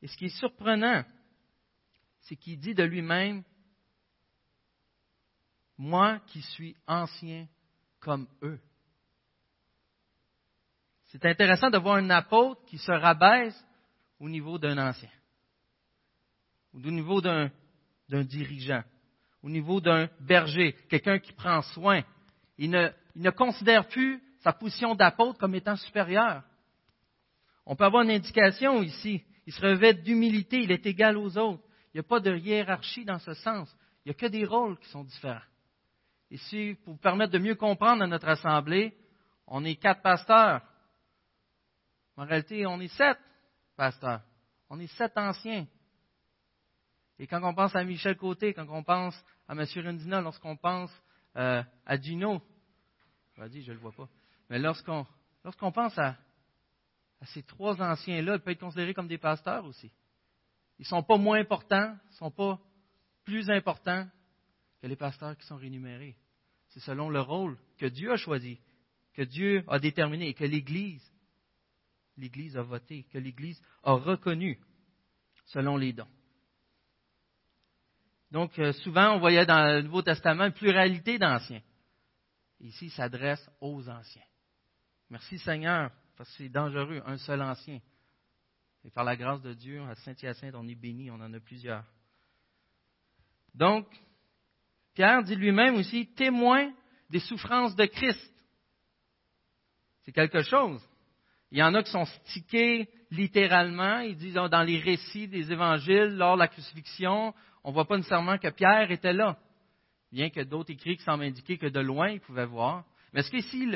Et 0.01 0.07
ce 0.07 0.17
qui 0.17 0.25
est 0.25 0.39
surprenant, 0.39 1.03
c'est 2.21 2.35
qu'il 2.35 2.59
dit 2.59 2.73
de 2.73 2.81
lui-même, 2.81 3.43
moi 5.77 6.21
qui 6.25 6.41
suis 6.41 6.75
ancien 6.87 7.47
comme 7.99 8.27
eux. 8.41 8.59
C'est 11.09 11.23
intéressant 11.23 11.69
de 11.69 11.77
voir 11.77 11.97
un 11.97 12.09
apôtre 12.09 12.65
qui 12.65 12.79
se 12.79 12.91
rabaisse 12.91 13.63
au 14.19 14.27
niveau 14.27 14.57
d'un 14.57 14.89
ancien, 14.89 15.11
au 16.73 16.79
niveau 16.79 17.21
d'un, 17.21 17.51
dirigeant, 18.09 18.83
au 19.43 19.49
niveau 19.49 19.81
d'un 19.81 20.09
berger, 20.21 20.73
quelqu'un 20.89 21.19
qui 21.19 21.33
prend 21.33 21.61
soin. 21.61 22.01
Il 22.57 22.71
ne, 22.71 23.29
considère 23.31 23.87
plus 23.87 24.23
sa 24.39 24.53
position 24.53 24.95
d'apôtre 24.95 25.37
comme 25.37 25.53
étant 25.53 25.75
supérieure. 25.75 26.43
On 27.65 27.75
peut 27.75 27.83
avoir 27.83 28.03
une 28.03 28.11
indication 28.11 28.81
ici. 28.81 29.21
Il 29.45 29.53
se 29.53 29.61
revêt 29.61 29.93
d'humilité, 29.93 30.63
il 30.63 30.71
est 30.71 30.85
égal 30.85 31.17
aux 31.17 31.37
autres. 31.37 31.63
Il 31.93 31.97
n'y 31.97 31.99
a 31.99 32.03
pas 32.03 32.21
de 32.21 32.35
hiérarchie 32.35 33.05
dans 33.05 33.19
ce 33.19 33.33
sens. 33.33 33.69
Il 34.05 34.09
n'y 34.09 34.11
a 34.11 34.19
que 34.19 34.25
des 34.25 34.45
rôles 34.45 34.77
qui 34.79 34.89
sont 34.89 35.03
différents. 35.03 35.41
Ici, 36.31 36.75
pour 36.83 36.93
vous 36.93 36.99
permettre 36.99 37.33
de 37.33 37.39
mieux 37.39 37.55
comprendre 37.55 38.05
notre 38.05 38.27
assemblée, 38.27 38.97
on 39.45 39.63
est 39.65 39.75
quatre 39.75 40.01
pasteurs. 40.01 40.61
En 42.15 42.25
réalité, 42.25 42.65
on 42.65 42.79
est 42.79 42.95
sept 42.95 43.17
pasteur. 43.75 44.21
On 44.69 44.79
est 44.79 44.91
sept 44.97 45.17
anciens. 45.17 45.67
Et 47.23 47.27
quand 47.27 47.41
on 47.41 47.53
pense 47.53 47.73
à 47.73 47.85
Michel 47.85 48.17
Côté, 48.17 48.53
quand 48.53 48.67
on 48.67 48.83
pense 48.83 49.15
à 49.47 49.53
M. 49.53 49.65
Rendina, 49.77 50.19
lorsqu'on 50.19 50.57
pense 50.57 50.91
euh, 51.37 51.63
à 51.85 51.97
Gino, 51.97 52.41
je 53.37 53.45
dit, 53.45 53.63
je 53.63 53.71
ne 53.71 53.75
le 53.77 53.79
vois 53.79 53.93
pas, 53.93 54.09
mais 54.49 54.59
lorsqu'on 54.59 55.05
pense 55.71 55.97
à, 55.97 56.17
à, 57.21 57.25
ces 57.27 57.43
trois 57.43 57.81
anciens-là, 57.81 58.35
ils 58.35 58.39
peuvent 58.41 58.51
être 58.51 58.59
considérés 58.59 58.93
comme 58.93 59.07
des 59.07 59.17
pasteurs 59.17 59.63
aussi. 59.63 59.89
Ils 60.79 60.81
ne 60.81 60.87
sont 60.87 61.03
pas 61.03 61.15
moins 61.15 61.39
importants, 61.39 61.95
ils 62.07 62.11
ne 62.11 62.17
sont 62.17 62.31
pas 62.31 62.59
plus 63.23 63.49
importants 63.49 64.05
que 64.81 64.87
les 64.87 64.97
pasteurs 64.97 65.37
qui 65.37 65.47
sont 65.47 65.55
rémunérés. 65.55 66.17
C'est 66.71 66.81
selon 66.81 67.09
le 67.09 67.21
rôle 67.21 67.57
que 67.77 67.85
Dieu 67.85 68.11
a 68.11 68.17
choisi, 68.17 68.59
que 69.13 69.21
Dieu 69.21 69.63
a 69.69 69.79
déterminé 69.79 70.27
et 70.27 70.33
que 70.33 70.43
l'Église 70.43 71.09
l'Église 72.17 72.57
a 72.57 72.63
voté, 72.63 73.03
que 73.13 73.17
l'Église 73.17 73.61
a 73.81 73.93
reconnu 73.93 74.59
selon 75.45 75.77
les 75.77 75.93
dons. 75.93 76.05
Donc, 78.33 78.57
euh, 78.57 78.73
souvent, 78.73 79.13
on 79.13 79.19
voyait 79.19 79.45
dans 79.45 79.63
le 79.63 79.83
Nouveau 79.83 80.01
Testament 80.01 80.45
une 80.45 80.53
pluralité 80.53 81.19
d'anciens. 81.19 81.61
Ici, 82.59 82.85
il 82.87 82.91
s'adresse 82.91 83.47
aux 83.61 83.87
anciens. 83.87 84.23
Merci 85.11 85.37
Seigneur 85.37 85.91
parce 86.17 86.31
que 86.31 86.37
c'est 86.37 86.49
dangereux, 86.49 87.03
un 87.05 87.17
seul 87.17 87.43
ancien. 87.43 87.79
Et 88.83 88.89
par 88.89 89.03
la 89.03 89.15
grâce 89.15 89.43
de 89.43 89.53
Dieu, 89.53 89.83
à 89.83 89.93
Saint-Hyacinthe, 89.93 90.55
on 90.55 90.67
est 90.67 90.73
béni, 90.73 91.11
on 91.11 91.21
en 91.21 91.31
a 91.31 91.39
plusieurs. 91.39 91.83
Donc, 93.53 93.85
Pierre 94.95 95.21
dit 95.21 95.35
lui-même 95.35 95.75
aussi, 95.75 96.07
témoin 96.15 96.73
des 97.11 97.19
souffrances 97.19 97.75
de 97.75 97.85
Christ. 97.85 98.33
C'est 100.05 100.11
quelque 100.11 100.41
chose. 100.41 100.81
Il 101.51 101.59
y 101.59 101.63
en 101.63 101.75
a 101.75 101.83
qui 101.83 101.91
sont 101.91 102.05
stickés 102.05 102.89
littéralement. 103.11 103.99
Ils 103.99 104.17
disent 104.17 104.33
dans 104.33 104.63
les 104.63 104.79
récits 104.79 105.27
des 105.27 105.51
évangiles, 105.51 106.15
lors 106.15 106.33
de 106.33 106.39
la 106.39 106.47
crucifixion, 106.47 107.35
on 107.63 107.69
ne 107.69 107.73
voit 107.73 107.85
pas 107.85 107.97
nécessairement 107.97 108.37
que 108.37 108.49
Pierre 108.49 108.91
était 108.91 109.13
là. 109.13 109.37
Bien 110.11 110.29
que 110.29 110.41
d'autres 110.41 110.71
écrits 110.71 110.97
qui 110.97 111.03
semblent 111.03 111.23
indiquer 111.23 111.57
que 111.57 111.67
de 111.67 111.79
loin, 111.79 112.09
il 112.09 112.19
pouvait 112.19 112.45
voir. 112.45 112.85
Mais 113.11 113.21
est-ce 113.21 113.31
qu'ici, 113.31 113.67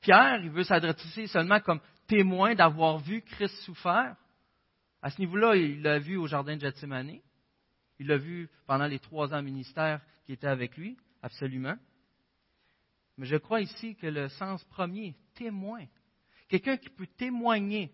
Pierre, 0.00 0.42
il 0.42 0.50
veut 0.50 0.64
s'adresser 0.64 1.26
seulement 1.26 1.60
comme 1.60 1.80
témoin 2.06 2.54
d'avoir 2.54 2.98
vu 2.98 3.22
Christ 3.22 3.54
souffert? 3.62 4.16
À 5.02 5.10
ce 5.10 5.20
niveau-là, 5.20 5.56
il 5.56 5.82
l'a 5.82 5.98
vu 5.98 6.16
au 6.16 6.26
jardin 6.26 6.56
de 6.56 6.60
Gethsemane. 6.60 7.18
Il 7.98 8.06
l'a 8.06 8.16
vu 8.16 8.48
pendant 8.66 8.86
les 8.86 8.98
trois 8.98 9.32
ans 9.34 9.42
ministère 9.42 10.00
qui 10.24 10.32
était 10.32 10.46
avec 10.46 10.76
lui, 10.76 10.96
absolument. 11.22 11.76
Mais 13.16 13.26
je 13.26 13.36
crois 13.36 13.60
ici 13.60 13.94
que 13.96 14.06
le 14.06 14.28
sens 14.30 14.64
premier, 14.64 15.14
témoin, 15.34 15.84
quelqu'un 16.48 16.78
qui 16.78 16.88
peut 16.88 17.06
témoigner 17.06 17.92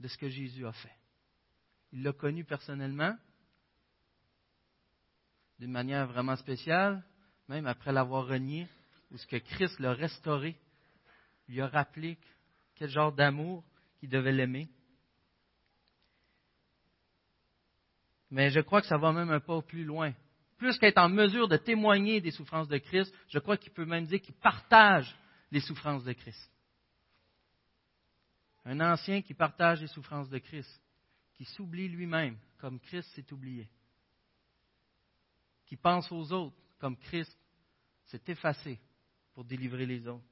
de 0.00 0.08
ce 0.08 0.18
que 0.18 0.28
Jésus 0.28 0.66
a 0.66 0.72
fait. 0.72 0.96
Il 1.92 2.02
l'a 2.02 2.12
connu 2.12 2.44
personnellement, 2.44 3.16
d'une 5.58 5.70
manière 5.70 6.06
vraiment 6.06 6.36
spéciale, 6.36 7.02
même 7.48 7.66
après 7.66 7.92
l'avoir 7.92 8.26
renié, 8.26 8.68
ou 9.10 9.16
ce 9.16 9.26
que 9.26 9.36
Christ 9.36 9.78
l'a 9.80 9.92
restauré, 9.92 10.56
lui 11.48 11.60
a 11.60 11.68
rappelé 11.68 12.18
quel 12.74 12.90
genre 12.90 13.12
d'amour 13.12 13.64
qu'il 13.98 14.08
devait 14.08 14.32
l'aimer. 14.32 14.68
Mais 18.30 18.50
je 18.50 18.60
crois 18.60 18.82
que 18.82 18.86
ça 18.86 18.98
va 18.98 19.12
même 19.12 19.30
un 19.30 19.40
pas 19.40 19.60
plus 19.62 19.84
loin. 19.84 20.12
Plus 20.58 20.76
qu'être 20.78 20.98
en 20.98 21.08
mesure 21.08 21.48
de 21.48 21.56
témoigner 21.56 22.20
des 22.20 22.30
souffrances 22.30 22.68
de 22.68 22.78
Christ, 22.78 23.14
je 23.28 23.38
crois 23.38 23.56
qu'il 23.56 23.72
peut 23.72 23.86
même 23.86 24.06
dire 24.06 24.20
qu'il 24.20 24.34
partage 24.34 25.16
les 25.50 25.60
souffrances 25.60 26.04
de 26.04 26.12
Christ. 26.12 26.50
Un 28.64 28.80
ancien 28.80 29.22
qui 29.22 29.34
partage 29.34 29.80
les 29.80 29.86
souffrances 29.86 30.28
de 30.28 30.38
Christ, 30.38 30.82
qui 31.34 31.44
s'oublie 31.46 31.88
lui-même 31.88 32.36
comme 32.58 32.80
Christ 32.80 33.08
s'est 33.14 33.32
oublié, 33.32 33.68
qui 35.68 35.76
pense 35.76 36.10
aux 36.10 36.32
autres 36.32 36.56
comme 36.78 36.96
Christ 36.96 37.36
s'est 38.06 38.22
effacé 38.26 38.80
pour 39.34 39.44
délivrer 39.44 39.86
les 39.86 40.06
autres. 40.08 40.24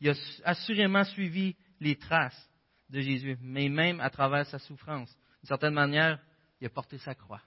Il 0.00 0.10
a 0.10 0.14
assurément 0.44 1.04
suivi 1.04 1.56
les 1.80 1.96
traces 1.96 2.50
de 2.90 3.00
Jésus, 3.00 3.38
mais 3.40 3.68
même 3.68 4.00
à 4.00 4.10
travers 4.10 4.46
sa 4.46 4.58
souffrance. 4.58 5.10
D'une 5.40 5.48
certaine 5.48 5.74
manière, 5.74 6.20
il 6.60 6.66
a 6.66 6.70
porté 6.70 6.98
sa 6.98 7.14
croix. 7.14 7.40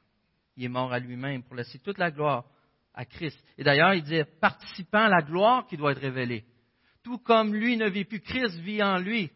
Il 0.57 0.65
est 0.65 0.69
mort 0.69 0.91
à 0.91 0.99
lui-même 0.99 1.43
pour 1.43 1.55
laisser 1.55 1.79
toute 1.79 1.99
la 1.99 2.11
gloire 2.11 2.45
à 2.93 3.05
Christ. 3.05 3.39
Et 3.57 3.63
d'ailleurs, 3.63 3.93
il 3.93 4.03
dit 4.03 4.21
participant 4.41 5.05
à 5.05 5.09
la 5.09 5.21
gloire 5.21 5.67
qui 5.67 5.77
doit 5.77 5.91
être 5.91 6.01
révélée. 6.01 6.45
Tout 7.03 7.19
comme 7.19 7.53
lui 7.53 7.77
ne 7.77 7.87
vit 7.87 8.05
plus, 8.05 8.19
Christ 8.19 8.57
vit 8.59 8.83
en 8.83 8.97
lui. 8.97 9.31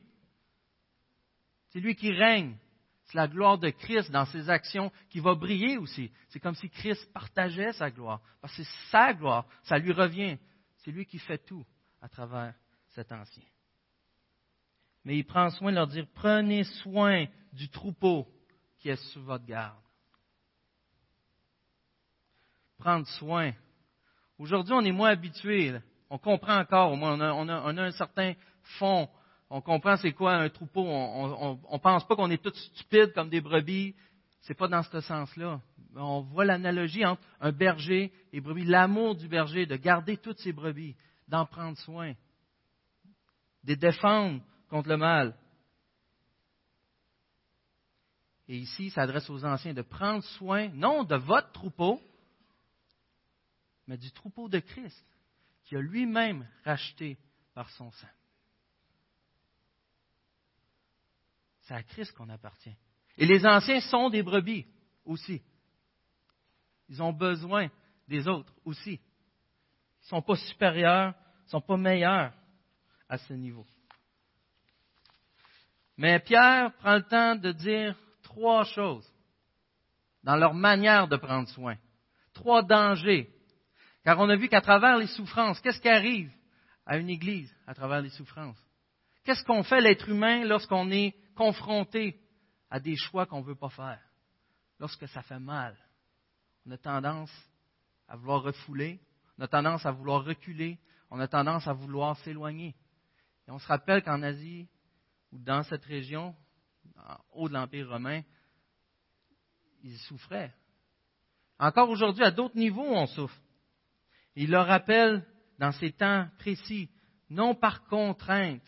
C'est 1.70 1.80
lui 1.80 1.96
qui 1.96 2.12
règne. 2.12 2.58
C'est 3.06 3.18
la 3.18 3.28
gloire 3.28 3.58
de 3.58 3.70
Christ 3.70 4.12
dans 4.12 4.26
ses 4.26 4.50
actions 4.50 4.92
qui 5.10 5.20
va 5.20 5.36
briller 5.36 5.78
aussi. 5.78 6.12
C'est 6.30 6.40
comme 6.40 6.56
si 6.56 6.70
Christ 6.70 7.12
partageait 7.14 7.74
sa 7.74 7.92
gloire. 7.92 8.22
Parce 8.42 8.56
que 8.56 8.64
c'est 8.64 8.90
sa 8.90 9.14
gloire, 9.14 9.46
ça 9.64 9.78
lui 9.78 9.92
revient. 9.92 10.38
C'est 10.78 10.92
lui 10.92 11.06
qui 11.06 11.20
fait 11.20 11.38
tout 11.38 11.66
à 12.02 12.10
travers 12.10 12.54
cet 12.90 13.12
ancien. 13.12 13.44
Mais 15.06 15.18
il 15.18 15.26
prend 15.26 15.50
soin 15.50 15.72
de 15.72 15.76
leur 15.76 15.88
dire, 15.88 16.06
prenez 16.14 16.64
soin 16.64 17.26
du 17.52 17.70
troupeau 17.70 18.28
qui 18.80 18.90
est 18.90 18.96
sous 19.12 19.24
votre 19.24 19.46
garde. 19.46 19.78
Prendre 22.78 23.08
soin. 23.08 23.54
Aujourd'hui, 24.38 24.74
on 24.74 24.82
est 24.82 24.92
moins 24.92 25.10
habitué. 25.10 25.74
On 26.10 26.18
comprend 26.18 26.60
encore, 26.60 26.92
au 26.92 26.96
moins, 26.96 27.18
on 27.34 27.50
a, 27.50 27.82
un 27.82 27.92
certain 27.92 28.34
fond. 28.78 29.10
On 29.56 29.62
comprend 29.62 29.98
c'est 29.98 30.14
quoi 30.14 30.34
un 30.34 30.50
troupeau. 30.50 30.84
On 30.84 31.60
ne 31.72 31.78
pense 31.78 32.08
pas 32.08 32.16
qu'on 32.16 32.32
est 32.32 32.42
tous 32.42 32.56
stupides 32.74 33.14
comme 33.14 33.30
des 33.30 33.40
brebis. 33.40 33.94
C'est 34.42 34.56
pas 34.56 34.68
dans 34.68 34.82
ce 34.82 35.00
sens-là. 35.00 35.62
On 35.96 36.22
voit 36.22 36.44
l'analogie 36.44 37.06
entre 37.06 37.22
un 37.40 37.52
berger 37.52 38.12
et 38.32 38.42
brebis. 38.42 38.66
L'amour 38.66 39.14
du 39.14 39.28
berger, 39.28 39.68
de 39.68 39.76
garder 39.76 40.18
toutes 40.18 40.40
ses 40.40 40.54
brebis, 40.54 40.96
d'en 41.28 41.46
prendre 41.46 41.78
soin, 41.78 42.14
de 43.64 43.68
les 43.68 43.76
défendre 43.76 44.42
contre 44.72 44.90
le 44.90 44.98
mal. 44.98 45.38
Et 48.48 48.58
ici, 48.58 48.86
il 48.86 48.92
s'adresse 48.92 49.30
aux 49.30 49.46
anciens 49.46 49.76
de 49.76 49.84
prendre 49.84 50.24
soin, 50.24 50.70
non 50.70 51.04
de 51.04 51.16
votre 51.16 51.52
troupeau, 51.52 52.02
mais 53.86 54.00
du 54.00 54.12
troupeau 54.12 54.50
de 54.50 54.58
Christ, 54.58 55.06
qui 55.66 55.76
a 55.76 55.80
lui-même 55.80 56.50
racheté 56.66 57.20
par 57.54 57.70
son 57.70 57.92
sang. 57.92 58.08
C'est 61.64 61.74
à 61.74 61.84
Christ 61.84 62.12
qu'on 62.14 62.30
appartient. 62.30 62.76
Et 63.18 63.26
les 63.26 63.46
anciens 63.46 63.80
sont 63.82 64.10
des 64.10 64.24
brebis 64.24 64.66
aussi. 65.06 65.42
Ils 66.90 67.02
ont 67.02 67.14
besoin 67.14 67.70
des 68.08 68.28
autres 68.28 68.54
aussi. 68.66 68.94
Ils 68.94 70.06
ne 70.06 70.10
sont 70.10 70.22
pas 70.22 70.36
supérieurs, 70.36 71.14
ils 71.42 71.46
ne 71.46 71.50
sont 71.52 71.62
pas 71.62 71.78
meilleurs 71.78 72.34
à 73.08 73.18
ce 73.18 73.34
niveau. 73.34 73.66
Mais 75.98 76.20
Pierre 76.20 76.74
prend 76.78 76.96
le 76.96 77.04
temps 77.04 77.36
de 77.36 77.52
dire 77.52 77.96
trois 78.24 78.66
choses 78.66 79.08
dans 80.24 80.36
leur 80.36 80.54
manière 80.54 81.08
de 81.08 81.18
prendre 81.18 81.48
soin. 81.50 81.78
Trois 82.34 82.64
dangers. 82.64 83.30
Car 84.04 84.20
on 84.20 84.30
a 84.30 84.36
vu 84.36 84.50
qu'à 84.50 84.62
travers 84.62 84.98
les 84.98 85.08
souffrances, 85.08 85.62
qu'est-ce 85.62 85.80
qui 85.80 85.90
arrive 85.90 86.32
à 86.86 86.98
une 86.98 87.10
Église 87.10 87.54
à 87.68 87.74
travers 87.74 88.02
les 88.02 88.10
souffrances? 88.10 88.60
Qu'est-ce 89.24 89.44
qu'on 89.46 89.64
fait 89.64 89.82
l'être 89.82 90.10
humain 90.10 90.44
lorsqu'on 90.44 90.92
est 90.92 91.16
confronté 91.36 92.20
à 92.70 92.80
des 92.80 92.96
choix 92.96 93.26
qu'on 93.26 93.42
ne 93.42 93.46
veut 93.46 93.56
pas 93.56 93.70
faire? 93.70 94.02
Lorsque 94.80 95.08
ça 95.08 95.22
fait 95.22 95.40
mal. 95.40 95.78
On 96.66 96.72
a 96.72 96.78
tendance 96.78 97.32
à 98.08 98.16
vouloir 98.16 98.44
refouler, 98.44 99.00
on 99.38 99.44
a 99.44 99.48
tendance 99.48 99.86
à 99.86 99.92
vouloir 99.92 100.24
reculer, 100.24 100.80
on 101.10 101.20
a 101.20 101.28
tendance 101.28 101.68
à 101.68 101.74
vouloir 101.74 102.18
s'éloigner. 102.18 102.76
Et 103.48 103.52
on 103.52 103.60
se 103.60 103.68
rappelle 103.68 104.04
qu'en 104.04 104.22
Asie, 104.24 104.68
ou 105.32 105.40
dans 105.40 105.64
cette 105.64 105.86
région, 105.86 106.36
haut 107.34 107.50
de 107.50 107.54
l'Empire 107.54 107.90
romain, 107.90 108.22
ils 109.84 109.98
souffraient. 110.00 110.54
Encore 111.60 111.90
aujourd'hui, 111.90 112.24
à 112.24 112.32
d'autres 112.32 112.58
niveaux, 112.58 112.86
on 112.86 113.06
souffre. 113.08 113.38
Il 114.36 114.52
leur 114.52 114.68
rappelle, 114.68 115.26
dans 115.60 115.72
ces 115.72 115.92
temps 115.92 116.28
précis, 116.40 116.90
non 117.30 117.56
par 117.56 117.84
contrainte, 117.86 118.64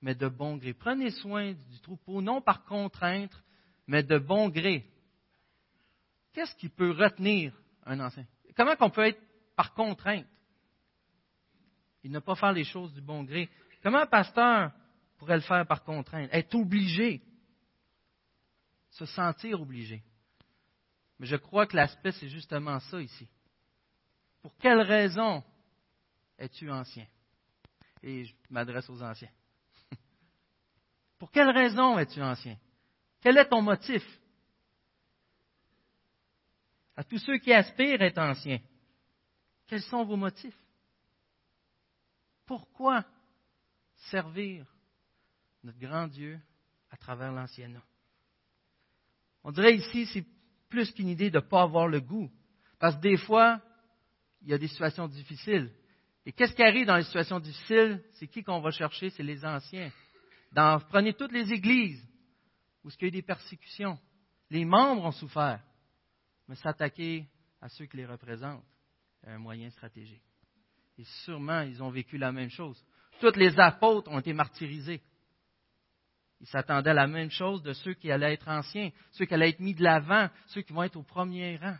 mais 0.00 0.14
de 0.14 0.28
bon 0.28 0.56
gré. 0.56 0.74
Prenez 0.74 1.10
soin 1.10 1.52
du 1.52 1.80
troupeau, 1.80 2.20
non 2.20 2.40
par 2.40 2.64
contrainte, 2.64 3.32
mais 3.86 4.02
de 4.02 4.18
bon 4.18 4.48
gré. 4.48 4.84
Qu'est-ce 6.32 6.54
qui 6.56 6.68
peut 6.68 6.90
retenir 6.90 7.54
un 7.84 8.00
ancien? 8.00 8.26
Comment 8.56 8.74
on 8.80 8.90
peut 8.90 9.06
être 9.06 9.22
par 9.54 9.74
contrainte? 9.74 10.26
Il 12.02 12.10
ne 12.10 12.18
pas 12.18 12.36
faire 12.36 12.52
les 12.52 12.64
choses 12.64 12.92
du 12.92 13.00
bon 13.00 13.24
gré. 13.24 13.48
Comment 13.82 14.00
un 14.00 14.06
pasteur 14.06 14.72
pourrait 15.18 15.36
le 15.36 15.42
faire 15.42 15.66
par 15.66 15.82
contrainte? 15.82 16.28
Être 16.32 16.54
obligé 16.54 17.22
se 18.96 19.04
sentir 19.04 19.60
obligé. 19.60 20.02
Mais 21.18 21.26
je 21.26 21.36
crois 21.36 21.66
que 21.66 21.76
l'aspect, 21.76 22.12
c'est 22.12 22.28
justement 22.28 22.80
ça 22.80 23.00
ici. 23.00 23.28
Pour 24.40 24.56
quelle 24.56 24.80
raison 24.80 25.44
es-tu 26.38 26.70
ancien? 26.70 27.06
Et 28.02 28.24
je 28.24 28.34
m'adresse 28.48 28.88
aux 28.88 29.02
anciens. 29.02 29.30
Pour 31.26 31.32
quelle 31.32 31.50
raison 31.50 31.98
es-tu 31.98 32.22
ancien? 32.22 32.56
Quel 33.20 33.36
est 33.36 33.48
ton 33.48 33.60
motif? 33.60 34.00
À 36.94 37.02
tous 37.02 37.18
ceux 37.18 37.38
qui 37.38 37.52
aspirent 37.52 38.00
à 38.00 38.04
être 38.04 38.18
anciens, 38.18 38.60
quels 39.66 39.82
sont 39.82 40.04
vos 40.04 40.14
motifs? 40.14 40.56
Pourquoi 42.46 43.04
servir 44.08 44.66
notre 45.64 45.80
grand 45.80 46.06
Dieu 46.06 46.38
à 46.92 46.96
travers 46.96 47.32
l'anciennat? 47.32 47.82
On 49.42 49.50
dirait 49.50 49.74
ici, 49.74 50.06
c'est 50.06 50.24
plus 50.68 50.92
qu'une 50.92 51.08
idée 51.08 51.30
de 51.30 51.40
ne 51.40 51.44
pas 51.44 51.62
avoir 51.62 51.88
le 51.88 52.00
goût. 52.00 52.30
Parce 52.78 52.94
que 52.94 53.00
des 53.00 53.16
fois, 53.16 53.60
il 54.42 54.50
y 54.50 54.54
a 54.54 54.58
des 54.58 54.68
situations 54.68 55.08
difficiles. 55.08 55.72
Et 56.24 56.30
qu'est-ce 56.30 56.54
qui 56.54 56.62
arrive 56.62 56.86
dans 56.86 56.96
les 56.96 57.02
situations 57.02 57.40
difficiles? 57.40 58.00
C'est 58.12 58.28
qui 58.28 58.44
qu'on 58.44 58.60
va 58.60 58.70
chercher? 58.70 59.10
C'est 59.10 59.24
les 59.24 59.44
anciens. 59.44 59.90
Prenez 60.88 61.12
toutes 61.12 61.32
les 61.32 61.52
églises 61.52 62.02
où 62.82 62.88
il 62.88 63.02
y 63.02 63.04
a 63.04 63.08
eu 63.08 63.10
des 63.10 63.22
persécutions. 63.22 63.98
Les 64.48 64.64
membres 64.64 65.04
ont 65.04 65.12
souffert. 65.12 65.62
Mais 66.48 66.54
s'attaquer 66.54 67.26
à 67.60 67.68
ceux 67.68 67.86
qui 67.86 67.98
les 67.98 68.06
représentent 68.06 68.64
est 69.24 69.30
un 69.30 69.38
moyen 69.38 69.68
stratégique. 69.70 70.22
Et 70.96 71.04
sûrement, 71.24 71.60
ils 71.60 71.82
ont 71.82 71.90
vécu 71.90 72.16
la 72.16 72.32
même 72.32 72.48
chose. 72.48 72.82
Tous 73.20 73.36
les 73.36 73.58
apôtres 73.58 74.10
ont 74.10 74.18
été 74.18 74.32
martyrisés. 74.32 75.02
Ils 76.40 76.46
s'attendaient 76.46 76.90
à 76.90 76.94
la 76.94 77.06
même 77.06 77.30
chose 77.30 77.62
de 77.62 77.72
ceux 77.72 77.94
qui 77.94 78.10
allaient 78.10 78.34
être 78.34 78.48
anciens, 78.48 78.90
ceux 79.12 79.24
qui 79.24 79.34
allaient 79.34 79.50
être 79.50 79.60
mis 79.60 79.74
de 79.74 79.82
l'avant, 79.82 80.28
ceux 80.46 80.62
qui 80.62 80.72
vont 80.72 80.84
être 80.84 80.96
au 80.96 81.02
premier 81.02 81.56
rang. 81.56 81.76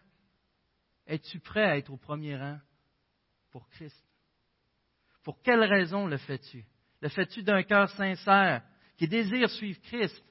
Es-tu 1.07 1.41
prêt 1.41 1.65
à 1.65 1.79
être 1.79 1.91
au 1.91 1.97
premier 1.97 2.37
rang 2.37 2.59
pour 3.51 3.69
Christ? 3.69 4.03
Pour 5.23 5.41
quelle 5.43 5.63
raison 5.63 6.07
le 6.07 6.17
fais-tu? 6.17 6.65
Le 7.07 7.11
fais-tu 7.11 7.45
d'un 7.45 7.63
cœur 7.63 7.89
sincère 7.91 8.65
qui 8.97 9.07
désire 9.07 9.49
suivre 9.49 9.81
Christ, 9.83 10.25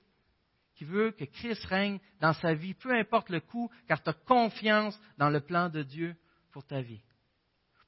qui 0.74 0.84
veut 0.84 1.12
que 1.12 1.24
Christ 1.24 1.63
règne 1.63 2.01
dans 2.20 2.34
sa 2.34 2.53
vie, 2.53 2.74
peu 2.74 2.94
importe 2.94 3.29
le 3.29 3.39
coût, 3.39 3.72
car 3.88 4.03
tu 4.03 4.10
as 4.10 4.13
confiance 4.13 5.00
dans 5.17 5.29
le 5.29 5.39
plan 5.39 5.70
de 5.70 5.84
Dieu 5.84 6.17
pour 6.51 6.65
ta 6.65 6.82
vie? 6.82 7.01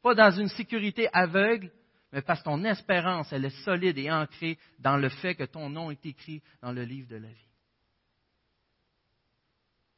Pas 0.02 0.16
dans 0.16 0.32
une 0.32 0.48
sécurité 0.48 1.10
aveugle, 1.12 1.70
mais 2.14 2.22
parce 2.22 2.40
que 2.40 2.46
ton 2.46 2.64
espérance, 2.64 3.34
elle 3.34 3.44
est 3.44 3.64
solide 3.66 3.98
et 3.98 4.10
ancrée 4.10 4.58
dans 4.80 4.96
le 4.96 5.10
fait 5.10 5.36
que 5.36 5.44
ton 5.44 5.70
nom 5.70 5.92
est 5.92 6.06
écrit 6.06 6.42
dans 6.62 6.72
le 6.72 6.86
livre 6.86 7.10
de 7.10 7.18
la 7.18 7.28
vie. 7.28 7.50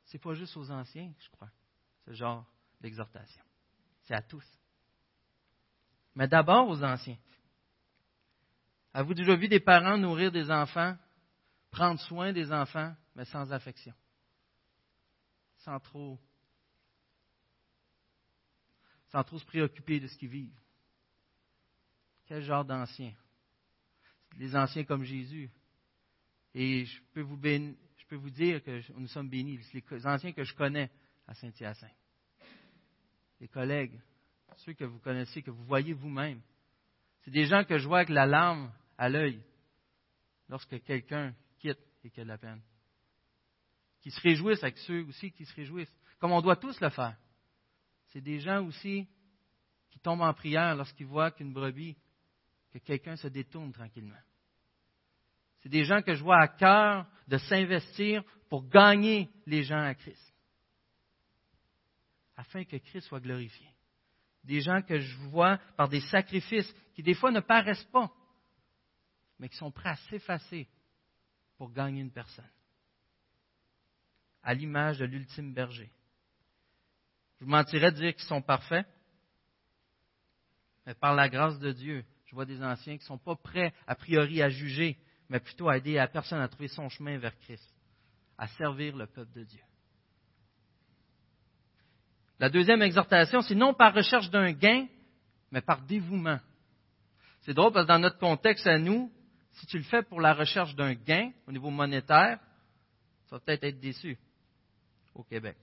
Ce 0.06 0.18
n'est 0.18 0.20
pas 0.20 0.34
juste 0.34 0.58
aux 0.58 0.72
anciens, 0.72 1.14
je 1.20 1.30
crois, 1.30 1.52
ce 2.06 2.14
genre 2.14 2.44
d'exhortation. 2.82 3.44
C'est 4.06 4.16
à 4.16 4.24
tous. 4.24 4.48
Mais 6.16 6.28
d'abord 6.28 6.68
aux 6.68 6.84
anciens. 6.84 7.18
Avez-vous 8.94 9.14
déjà 9.14 9.36
vu 9.36 9.48
des 9.48 9.60
parents 9.60 9.98
nourrir 9.98 10.32
des 10.32 10.50
enfants, 10.50 10.98
prendre 11.72 12.00
soin 12.00 12.34
des 12.34 12.52
enfants, 12.52 12.96
mais 13.16 13.26
sans 13.26 13.52
affection, 13.52 13.94
sans 15.58 15.80
trop, 15.80 16.20
sans 19.12 19.24
trop 19.24 19.38
se 19.38 19.46
préoccuper 19.46 20.00
de 20.00 20.08
ce 20.08 20.18
qu'ils 20.18 20.30
vivent? 20.30 20.60
Quel 22.26 22.44
genre 22.44 22.66
d'anciens? 22.66 23.14
Les 24.38 24.56
anciens 24.56 24.84
comme 24.84 25.04
Jésus. 25.04 25.50
Et 26.54 26.86
je 26.86 27.02
peux 27.14 27.22
vous, 27.22 27.40
je 27.42 28.06
peux 28.08 28.16
vous 28.16 28.30
dire 28.30 28.64
que 28.64 28.82
nous 28.94 29.08
sommes 29.08 29.30
bénis. 29.30 29.60
Les 29.74 30.08
anciens 30.08 30.32
que 30.32 30.44
je 30.44 30.54
connais 30.54 30.92
à 31.28 31.34
Saint-Hyacinthe. 31.34 31.90
Les 33.40 33.48
collègues, 33.48 34.00
ceux 34.58 34.74
que 34.74 34.84
vous 34.84 35.00
connaissez, 35.00 35.42
que 35.42 35.52
vous 35.52 35.64
voyez 35.66 35.94
vous-même. 35.94 36.42
C'est 37.22 37.32
des 37.32 37.46
gens 37.46 37.64
que 37.64 37.78
je 37.78 37.88
vois 37.88 38.00
avec 38.00 38.10
la 38.10 38.26
larme 38.26 38.72
à 39.00 39.08
l'œil 39.08 39.42
lorsque 40.50 40.84
quelqu'un 40.84 41.34
quitte 41.58 41.80
et 42.04 42.12
qu'il 42.12 42.22
a 42.22 42.24
de 42.26 42.30
la 42.30 42.38
peine. 42.38 42.62
Qui 44.02 44.12
se 44.12 44.22
réjouissent 44.22 44.62
avec 44.62 44.78
ceux 44.80 45.04
aussi 45.06 45.32
qui 45.32 45.46
se 45.46 45.56
réjouissent. 45.56 45.96
Comme 46.20 46.34
on 46.34 46.42
doit 46.42 46.58
tous 46.58 46.80
le 46.82 46.90
faire. 46.90 47.18
C'est 48.08 48.22
des 48.22 48.40
gens 48.40 48.64
aussi 48.66 49.08
qui 49.90 50.00
tombent 50.00 50.22
en 50.22 50.34
prière 50.34 50.76
lorsqu'ils 50.76 51.08
voient 51.08 51.32
qu'une 51.32 51.54
brebis 51.54 51.98
que 52.72 52.80
quelqu'un 52.80 53.16
se 53.16 53.28
détourne 53.30 53.72
tranquillement. 53.72 54.20
C'est 55.60 55.70
des 55.70 55.86
gens 55.86 56.02
que 56.02 56.14
je 56.14 56.24
vois 56.24 56.42
à 56.42 56.48
cœur 56.48 57.08
de 57.28 57.38
s'investir 57.38 58.24
pour 58.50 58.68
gagner 58.68 59.30
les 59.46 59.64
gens 59.64 59.82
à 59.82 59.94
Christ, 59.94 60.34
afin 62.36 62.64
que 62.64 62.78
Christ 62.78 63.08
soit 63.08 63.20
glorifié. 63.20 63.68
Des 64.44 64.62
gens 64.62 64.82
que 64.82 65.00
je 65.00 65.18
vois 65.30 65.58
par 65.76 65.90
des 65.90 66.02
sacrifices 66.02 66.74
qui 66.94 67.04
des 67.04 67.14
fois 67.14 67.32
ne 67.32 67.42
paraissent 67.42 67.88
pas, 67.92 68.12
mais 69.40 69.50
qui 69.50 69.58
sont 69.58 69.72
prêts 69.72 69.90
à 69.90 69.96
s'effacer 69.96 70.68
pour 71.58 71.72
gagner 71.72 72.02
une 72.02 72.12
personne, 72.12 72.50
à 74.44 74.54
l'image 74.54 75.00
de 75.00 75.06
l'ultime 75.06 75.54
berger. 75.54 75.92
Je 77.40 77.46
vous 77.46 77.52
mentirais 77.52 77.92
de 77.92 77.98
dire 77.98 78.14
qu'ils 78.16 78.28
sont 78.28 78.42
parfaits, 78.42 78.86
mais 80.86 80.94
par 80.94 81.16
la 81.16 81.30
grâce 81.30 81.60
de 81.60 81.72
Dieu, 81.72 82.06
je 82.26 82.36
vois 82.36 82.46
des 82.46 82.62
anciens 82.62 82.98
qui 82.98 83.04
ne 83.04 83.08
sont 83.08 83.18
pas 83.18 83.36
prêts, 83.36 83.74
a 83.88 83.96
priori, 83.96 84.42
à 84.42 84.50
juger, 84.50 84.98
mais 85.30 85.40
plutôt 85.40 85.70
à 85.70 85.78
aider 85.78 85.94
la 85.94 86.08
personne 86.08 86.42
à 86.42 86.48
trouver 86.48 86.68
son 86.68 86.90
chemin 86.90 87.18
vers 87.18 87.38
Christ, 87.40 87.74
à 88.38 88.48
servir 88.48 88.96
le 88.96 89.08
peuple 89.08 89.34
de 89.34 89.44
Dieu. 89.44 89.62
La 92.40 92.50
deuxième 92.50 92.82
exhortation, 92.82 93.42
c'est 93.42 93.56
non 93.56 93.74
par 93.74 93.94
recherche 93.94 94.30
d'un 94.30 94.52
gain, 94.52 94.88
mais 95.52 95.62
par 95.62 95.82
dévouement. 95.82 96.40
C'est 97.42 97.54
drôle 97.54 97.74
parce 97.74 97.86
que 97.86 97.92
dans 97.92 98.00
notre 98.00 98.18
contexte 98.18 98.66
à 98.68 98.78
nous, 98.78 99.12
si 99.60 99.66
tu 99.66 99.78
le 99.78 99.84
fais 99.84 100.04
pour 100.04 100.22
la 100.22 100.34
recherche 100.34 100.76
d'un 100.76 100.94
gain 100.94 101.32
au 101.46 101.52
niveau 101.52 101.70
monétaire, 101.70 102.40
tu 103.28 103.32
vas 103.32 103.40
peut-être 103.40 103.66
être 103.66 103.80
déçu 103.80 104.18
au 105.14 105.24
Québec. 105.24 105.58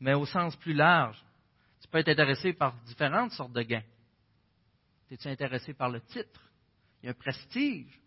Mais 0.00 0.14
au 0.14 0.26
sens 0.26 0.56
plus 0.56 0.74
large, 0.74 1.22
tu 1.80 1.88
peux 1.88 1.98
être 1.98 2.08
intéressé 2.08 2.52
par 2.52 2.74
différentes 2.82 3.32
sortes 3.32 3.52
de 3.52 3.62
gains. 3.62 3.84
Es-tu 5.10 5.28
intéressé 5.28 5.74
par 5.74 5.90
le 5.90 6.00
titre? 6.00 6.50
Il 7.02 7.06
y 7.06 7.08
a 7.08 7.12
un 7.12 7.14
prestige. 7.14 8.00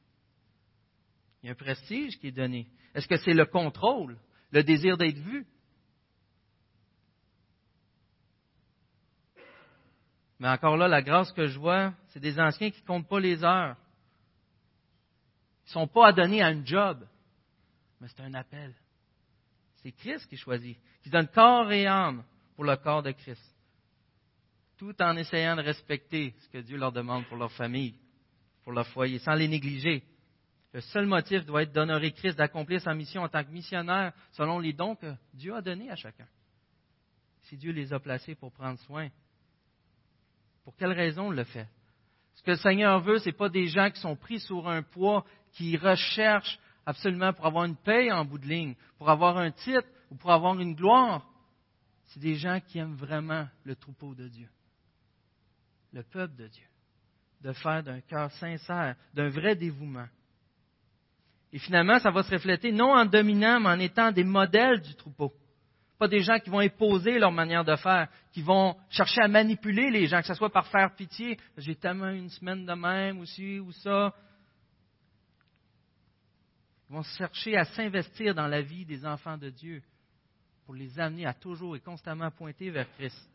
Il 1.41 1.47
y 1.47 1.49
a 1.49 1.51
un 1.51 1.55
prestige 1.55 2.17
qui 2.19 2.27
est 2.27 2.31
donné. 2.31 2.67
Est-ce 2.93 3.07
que 3.07 3.17
c'est 3.17 3.33
le 3.33 3.45
contrôle, 3.45 4.17
le 4.51 4.63
désir 4.63 4.97
d'être 4.97 5.19
vu? 5.19 5.45
Mais 10.39 10.49
encore 10.49 10.77
là, 10.77 10.87
la 10.87 11.01
grâce 11.01 11.31
que 11.31 11.47
je 11.47 11.57
vois, 11.57 11.93
c'est 12.09 12.19
des 12.19 12.39
anciens 12.39 12.69
qui 12.69 12.81
ne 12.81 12.87
comptent 12.87 13.07
pas 13.07 13.19
les 13.19 13.43
heures. 13.43 13.75
Ils 15.65 15.69
ne 15.69 15.71
sont 15.73 15.87
pas 15.87 16.07
adonnés 16.07 16.41
à 16.41 16.47
un 16.47 16.63
job, 16.63 17.05
mais 17.99 18.07
c'est 18.07 18.21
un 18.21 18.33
appel. 18.33 18.73
C'est 19.81 19.91
Christ 19.91 20.27
qui 20.27 20.37
choisit, 20.37 20.77
qui 21.01 21.09
donne 21.09 21.27
corps 21.27 21.71
et 21.71 21.87
âme 21.87 22.23
pour 22.55 22.63
le 22.63 22.75
corps 22.77 23.03
de 23.03 23.11
Christ 23.11 23.57
tout 24.77 25.01
en 25.01 25.17
essayant 25.17 25.55
de 25.55 25.61
respecter 25.61 26.33
ce 26.39 26.49
que 26.49 26.59
Dieu 26.59 26.77
leur 26.77 26.91
demande 26.91 27.25
pour 27.25 27.37
leur 27.37 27.51
famille, 27.51 27.95
pour 28.63 28.71
leur 28.71 28.87
foyer, 28.87 29.19
sans 29.19 29.33
les 29.33 29.47
négliger. 29.47 30.03
Le 30.71 30.81
seul 30.81 31.07
motif 31.07 31.45
doit 31.45 31.63
être 31.63 31.73
d'honorer 31.73 32.11
Christ, 32.11 32.37
d'accomplir 32.37 32.81
sa 32.81 32.93
mission 32.93 33.23
en 33.23 33.29
tant 33.29 33.43
que 33.43 33.49
missionnaire 33.49 34.13
selon 34.31 34.59
les 34.59 34.73
dons 34.73 34.95
que 34.95 35.13
Dieu 35.33 35.55
a 35.55 35.61
donnés 35.61 35.89
à 35.89 35.95
chacun. 35.95 36.27
Si 37.43 37.57
Dieu 37.57 37.71
les 37.71 37.91
a 37.91 37.99
placés 37.99 38.35
pour 38.35 38.51
prendre 38.51 38.79
soin, 38.81 39.09
pour 40.67 40.75
quelle 40.75 40.91
raison 40.91 41.29
le 41.29 41.45
fait? 41.45 41.69
Ce 42.35 42.43
que 42.43 42.51
le 42.51 42.57
Seigneur 42.57 42.99
veut, 42.99 43.19
ce 43.19 43.27
n'est 43.27 43.31
pas 43.31 43.47
des 43.47 43.67
gens 43.67 43.89
qui 43.89 44.01
sont 44.01 44.17
pris 44.17 44.41
sur 44.41 44.67
un 44.67 44.83
poids, 44.83 45.23
qui 45.53 45.77
recherchent 45.77 46.59
absolument 46.85 47.31
pour 47.31 47.45
avoir 47.45 47.63
une 47.63 47.77
paix 47.77 48.11
en 48.11 48.25
bout 48.25 48.37
de 48.37 48.47
ligne, 48.47 48.75
pour 48.97 49.09
avoir 49.09 49.37
un 49.37 49.51
titre 49.51 49.87
ou 50.11 50.15
pour 50.15 50.29
avoir 50.29 50.59
une 50.59 50.75
gloire. 50.75 51.25
C'est 52.07 52.19
des 52.19 52.35
gens 52.35 52.59
qui 52.59 52.79
aiment 52.79 52.97
vraiment 52.97 53.47
le 53.63 53.77
troupeau 53.77 54.13
de 54.13 54.27
Dieu 54.27 54.49
le 55.93 56.03
peuple 56.03 56.35
de 56.35 56.47
Dieu, 56.49 56.65
de 57.39 57.53
faire 57.53 57.81
d'un 57.81 58.01
cœur 58.01 58.29
sincère, 58.33 58.97
d'un 59.13 59.29
vrai 59.29 59.55
dévouement. 59.55 60.09
Et 61.53 61.59
finalement, 61.59 61.97
ça 61.99 62.11
va 62.11 62.23
se 62.23 62.31
refléter 62.31 62.73
non 62.73 62.93
en 62.93 63.05
dominant, 63.05 63.61
mais 63.61 63.69
en 63.69 63.79
étant 63.79 64.11
des 64.11 64.25
modèles 64.25 64.81
du 64.81 64.95
troupeau. 64.95 65.31
Pas 65.97 66.07
des 66.07 66.19
gens 66.19 66.39
qui 66.39 66.49
vont 66.49 66.59
imposer 66.59 67.17
leur 67.17 67.31
manière 67.31 67.65
de 67.65 67.75
faire, 67.75 68.07
qui 68.31 68.41
vont 68.41 68.75
chercher 68.89 69.21
à 69.21 69.27
manipuler 69.27 69.89
les 69.89 70.05
gens, 70.05 70.21
que 70.21 70.27
ce 70.27 70.35
soit 70.35 70.51
par 70.51 70.67
faire 70.67 70.93
pitié. 70.95 71.39
J'ai 71.57 71.75
tellement 71.75 72.09
une 72.09 72.29
semaine 72.29 72.65
de 72.65 72.73
même, 72.73 73.19
aussi, 73.19 73.59
ou 73.59 73.71
ça. 73.71 74.13
Ils 76.89 76.93
vont 76.93 77.03
chercher 77.03 77.57
à 77.57 77.65
s'investir 77.65 78.35
dans 78.35 78.47
la 78.47 78.61
vie 78.61 78.85
des 78.85 79.05
enfants 79.05 79.37
de 79.37 79.49
Dieu 79.49 79.81
pour 80.65 80.75
les 80.75 80.99
amener 80.99 81.25
à 81.25 81.33
toujours 81.33 81.75
et 81.75 81.79
constamment 81.79 82.29
pointer 82.29 82.69
vers 82.69 82.89
Christ. 82.93 83.29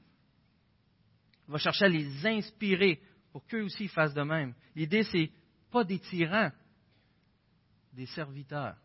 Il 1.48 1.53
va 1.53 1.59
chercher 1.59 1.87
à 1.87 1.88
les 1.88 2.27
inspirer 2.27 3.01
pour 3.33 3.44
qu'eux 3.46 3.62
aussi 3.62 3.88
fassent 3.88 4.14
de 4.14 4.22
même. 4.22 4.55
L'idée, 4.77 5.03
c'est 5.03 5.31
pas 5.70 5.83
des 5.83 5.98
tyrans, 5.98 6.51
des 7.92 8.07
serviteurs, 8.07 8.77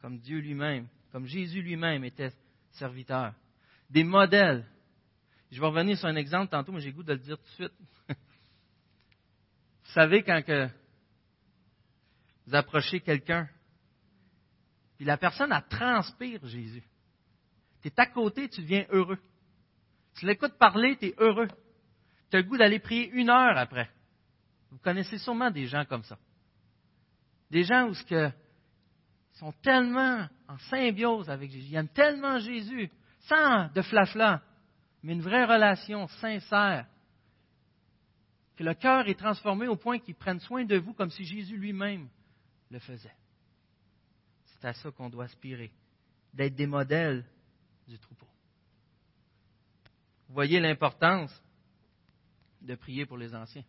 comme 0.00 0.18
Dieu 0.18 0.38
lui-même, 0.38 0.88
comme 1.12 1.26
Jésus 1.26 1.62
lui-même 1.62 2.04
était 2.04 2.32
serviteur. 2.72 3.34
Des 3.90 4.02
modèles. 4.02 4.66
Je 5.50 5.60
vais 5.60 5.66
revenir 5.66 5.98
sur 5.98 6.08
un 6.08 6.16
exemple 6.16 6.50
tantôt, 6.50 6.72
mais 6.72 6.80
j'ai 6.80 6.90
goût 6.90 7.02
de 7.02 7.12
le 7.12 7.18
dire 7.18 7.36
tout 7.36 7.44
de 7.44 7.50
suite. 7.50 7.72
vous 8.08 9.92
savez, 9.92 10.22
quand 10.22 10.42
que 10.42 10.68
vous 12.46 12.54
approchez 12.54 13.00
quelqu'un, 13.00 13.46
puis 14.96 15.04
la 15.04 15.18
personne, 15.18 15.52
a 15.52 15.60
transpire 15.60 16.44
Jésus. 16.46 16.82
Tu 17.82 17.88
es 17.88 18.00
à 18.00 18.06
côté, 18.06 18.48
tu 18.48 18.62
deviens 18.62 18.86
heureux. 18.90 19.18
Tu 20.14 20.26
l'écoutes 20.26 20.56
parler, 20.56 20.96
tu 20.96 21.06
es 21.06 21.14
heureux. 21.18 21.48
Tu 22.30 22.36
as 22.36 22.40
le 22.40 22.46
goût 22.46 22.56
d'aller 22.56 22.78
prier 22.78 23.10
une 23.10 23.28
heure 23.28 23.58
après. 23.58 23.90
Vous 24.70 24.78
connaissez 24.78 25.18
sûrement 25.18 25.50
des 25.50 25.66
gens 25.66 25.84
comme 25.84 26.04
ça. 26.04 26.18
Des 27.50 27.64
gens 27.64 27.88
où 27.88 27.94
ce 27.94 28.04
que 28.04 28.30
sont 29.42 29.52
tellement 29.60 30.28
en 30.46 30.56
symbiose 30.70 31.28
avec 31.28 31.50
Jésus, 31.50 31.70
ils 31.70 31.74
aiment 31.74 31.88
tellement 31.88 32.38
Jésus, 32.38 32.88
sans 33.22 33.66
de 33.72 33.82
flafla, 33.82 34.40
mais 35.02 35.14
une 35.14 35.20
vraie 35.20 35.44
relation 35.44 36.06
sincère, 36.06 36.86
que 38.54 38.62
le 38.62 38.74
cœur 38.74 39.08
est 39.08 39.18
transformé 39.18 39.66
au 39.66 39.74
point 39.74 39.98
qu'ils 39.98 40.14
prennent 40.14 40.38
soin 40.38 40.64
de 40.64 40.76
vous 40.76 40.94
comme 40.94 41.10
si 41.10 41.24
Jésus 41.24 41.56
lui-même 41.56 42.08
le 42.70 42.78
faisait. 42.78 43.16
C'est 44.44 44.64
à 44.64 44.74
ça 44.74 44.92
qu'on 44.92 45.10
doit 45.10 45.24
aspirer, 45.24 45.72
d'être 46.32 46.54
des 46.54 46.68
modèles 46.68 47.24
du 47.88 47.98
troupeau. 47.98 48.28
Vous 50.28 50.34
voyez 50.34 50.60
l'importance 50.60 51.36
de 52.60 52.76
prier 52.76 53.06
pour 53.06 53.18
les 53.18 53.34
anciens. 53.34 53.64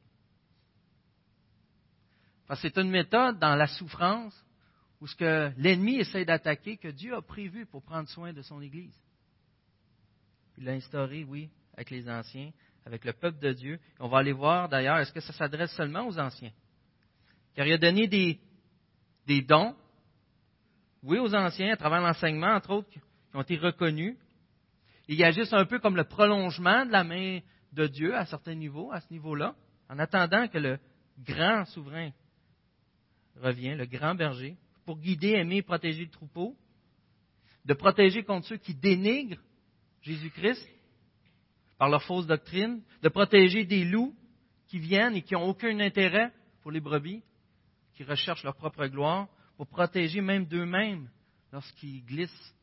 Parce 2.45 2.61
que 2.61 2.69
c'est 2.69 2.79
une 2.79 2.91
méthode 2.91 3.39
dans 3.39 3.55
la 3.55 3.65
souffrance 3.65 4.39
où 5.03 5.07
ce 5.07 5.17
que 5.17 5.51
l'ennemi 5.57 5.97
essaie 5.97 6.23
d'attaquer, 6.23 6.77
que 6.77 6.87
Dieu 6.87 7.13
a 7.13 7.21
prévu 7.21 7.65
pour 7.65 7.83
prendre 7.83 8.07
soin 8.07 8.31
de 8.31 8.41
son 8.41 8.61
Église. 8.61 8.97
Il 10.57 10.63
l'a 10.63 10.71
instauré, 10.71 11.25
oui, 11.25 11.49
avec 11.73 11.89
les 11.89 12.09
anciens, 12.09 12.51
avec 12.85 13.03
le 13.03 13.11
peuple 13.11 13.37
de 13.39 13.51
Dieu. 13.51 13.79
on 13.99 14.07
va 14.07 14.19
aller 14.19 14.31
voir 14.31 14.69
d'ailleurs, 14.69 14.99
est-ce 14.99 15.11
que 15.11 15.19
ça 15.19 15.33
s'adresse 15.33 15.75
seulement 15.75 16.07
aux 16.07 16.17
anciens? 16.17 16.53
Car 17.53 17.67
il 17.67 17.73
a 17.73 17.77
donné 17.77 18.07
des, 18.07 18.39
des 19.27 19.41
dons, 19.41 19.75
oui, 21.03 21.19
aux 21.19 21.35
anciens, 21.35 21.73
à 21.73 21.75
travers 21.75 21.99
l'enseignement, 21.99 22.53
entre 22.55 22.69
autres, 22.69 22.89
qui 22.89 23.01
ont 23.33 23.41
été 23.41 23.57
reconnus. 23.57 24.15
Il 25.09 25.15
y 25.15 25.25
a 25.25 25.31
juste 25.31 25.53
un 25.53 25.65
peu 25.65 25.79
comme 25.79 25.97
le 25.97 26.05
prolongement 26.05 26.85
de 26.85 26.93
la 26.93 27.03
main 27.03 27.41
de 27.73 27.87
Dieu 27.87 28.15
à 28.15 28.25
certains 28.25 28.55
niveaux, 28.55 28.93
à 28.93 29.01
ce 29.01 29.11
niveau-là, 29.11 29.53
en 29.89 29.99
attendant 29.99 30.47
que 30.47 30.59
le 30.59 30.79
grand 31.19 31.65
souverain 31.65 32.11
revienne, 33.35 33.77
le 33.77 33.85
grand 33.85 34.15
berger, 34.15 34.55
pour 34.85 34.99
guider, 34.99 35.29
aimer 35.31 35.57
et 35.57 35.61
protéger 35.61 36.03
le 36.05 36.09
troupeau, 36.09 36.55
de 37.65 37.73
protéger 37.73 38.23
contre 38.23 38.47
ceux 38.47 38.57
qui 38.57 38.73
dénigrent 38.73 39.41
Jésus-Christ 40.01 40.67
par 41.77 41.89
leur 41.89 42.03
fausse 42.03 42.27
doctrine, 42.27 42.81
de 43.01 43.09
protéger 43.09 43.65
des 43.65 43.85
loups 43.85 44.15
qui 44.67 44.79
viennent 44.79 45.15
et 45.15 45.21
qui 45.21 45.33
n'ont 45.33 45.47
aucun 45.47 45.79
intérêt 45.79 46.31
pour 46.61 46.71
les 46.71 46.79
brebis, 46.79 47.23
qui 47.93 48.03
recherchent 48.03 48.43
leur 48.43 48.55
propre 48.55 48.85
gloire, 48.87 49.27
pour 49.57 49.67
protéger 49.67 50.21
même 50.21 50.45
d'eux-mêmes 50.45 51.09
lorsqu'ils 51.51 52.03
glissent 52.03 52.55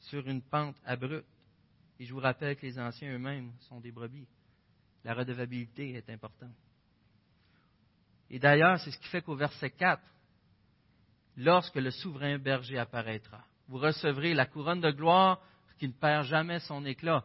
sur 0.00 0.26
une 0.26 0.42
pente 0.42 0.76
abrupte. 0.84 1.26
Et 1.98 2.04
je 2.04 2.12
vous 2.12 2.20
rappelle 2.20 2.56
que 2.56 2.66
les 2.66 2.78
anciens 2.78 3.14
eux-mêmes 3.14 3.52
sont 3.60 3.80
des 3.80 3.92
brebis. 3.92 4.26
La 5.04 5.14
redevabilité 5.14 5.92
est 5.94 6.10
importante. 6.10 6.54
Et 8.30 8.38
d'ailleurs, 8.38 8.80
c'est 8.80 8.90
ce 8.90 8.98
qui 8.98 9.08
fait 9.08 9.22
qu'au 9.22 9.36
verset 9.36 9.70
4, 9.70 10.02
lorsque 11.36 11.76
le 11.76 11.90
souverain 11.90 12.38
berger 12.38 12.78
apparaîtra, 12.78 13.44
vous 13.68 13.78
recevrez 13.78 14.34
la 14.34 14.46
couronne 14.46 14.80
de 14.80 14.90
gloire 14.90 15.40
qui 15.82 15.88
ne 15.88 15.92
perd 15.92 16.26
jamais 16.26 16.60
son 16.60 16.84
éclat. 16.86 17.24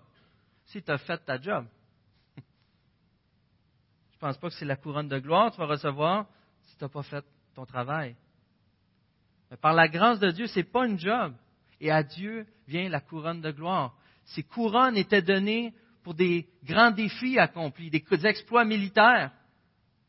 Si 0.65 0.81
tu 0.81 0.89
as 0.89 0.97
fait 0.97 1.23
ta 1.23 1.39
job. 1.39 1.67
Je 2.37 4.15
ne 4.15 4.19
pense 4.19 4.37
pas 4.37 4.49
que 4.49 4.55
c'est 4.55 4.65
la 4.65 4.75
couronne 4.75 5.07
de 5.07 5.19
gloire 5.19 5.51
que 5.51 5.55
tu 5.55 5.61
vas 5.61 5.67
recevoir 5.67 6.25
si 6.63 6.75
tu 6.75 6.83
n'as 6.83 6.89
pas 6.89 7.03
fait 7.03 7.23
ton 7.53 7.67
travail. 7.67 8.15
Mais 9.51 9.57
par 9.57 9.73
la 9.73 9.87
grâce 9.87 10.19
de 10.19 10.31
Dieu, 10.31 10.47
ce 10.47 10.57
n'est 10.57 10.65
pas 10.65 10.87
une 10.87 10.97
job. 10.97 11.35
Et 11.79 11.91
à 11.91 12.01
Dieu 12.01 12.47
vient 12.67 12.89
la 12.89 12.99
couronne 12.99 13.41
de 13.41 13.51
gloire. 13.51 13.95
Ces 14.25 14.41
couronnes 14.41 14.97
étaient 14.97 15.21
données 15.21 15.71
pour 16.01 16.15
des 16.15 16.47
grands 16.63 16.89
défis 16.89 17.37
accomplis, 17.37 17.91
des 17.91 18.03
exploits 18.25 18.65
militaires, 18.65 19.31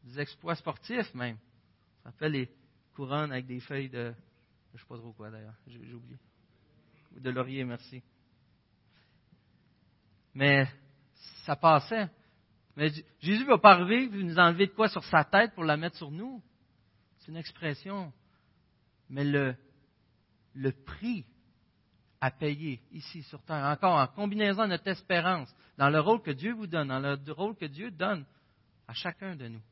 des 0.05 0.21
exploits 0.21 0.55
sportifs 0.55 1.13
même. 1.13 1.37
Ça 2.03 2.11
s'appelle 2.11 2.33
les 2.33 2.51
couronnes 2.99 3.31
avec 3.31 3.47
des 3.47 3.61
feuilles 3.61 3.89
de, 3.89 4.13
je 4.73 4.75
ne 4.75 4.79
sais 4.79 4.89
pas 4.89 4.97
trop 4.97 5.13
quoi 5.13 5.31
d'ailleurs, 5.31 5.55
j'ai 5.69 5.95
oublié. 5.95 6.19
De 7.17 7.31
laurier, 7.31 7.65
merci. 7.65 8.03
Mais 10.35 10.67
ça 11.45 11.55
passait. 11.55 12.09
Mais 12.77 12.91
Jésus 13.21 13.45
ne 13.45 13.51
va 13.51 13.59
pas 13.59 13.75
arriver 13.75 14.05
et 14.05 14.25
nous 14.25 14.39
enlever 14.39 14.67
de 14.67 14.73
quoi 14.73 14.89
sur 14.89 15.05
sa 15.05 15.23
tête 15.23 15.55
pour 15.55 15.63
la 15.63 15.77
mettre 15.77 15.97
sur 15.97 16.11
nous? 16.11 16.43
C'est 17.19 17.29
une 17.29 17.37
expression. 17.37 18.13
Mais 19.09 19.25
le, 19.25 19.55
le 20.55 20.73
prix 20.73 21.25
à 22.21 22.33
payer 22.33 22.81
ici 22.91 23.23
sur 23.23 23.41
terre, 23.45 23.65
encore 23.65 23.97
en 23.97 24.09
combinaison 24.09 24.65
de 24.65 24.71
notre 24.71 24.89
espérance, 24.89 25.55
dans 25.77 25.89
le 25.89 26.01
rôle 26.01 26.21
que 26.21 26.33
Dieu 26.33 26.53
vous 26.53 26.67
donne, 26.67 26.89
dans 26.89 26.99
le 26.99 27.33
rôle 27.33 27.55
que 27.55 27.67
Dieu 27.67 27.93
donne 27.93 28.27
à 28.89 28.93
chacun 28.93 29.37
de 29.37 29.47
nous, 29.47 29.63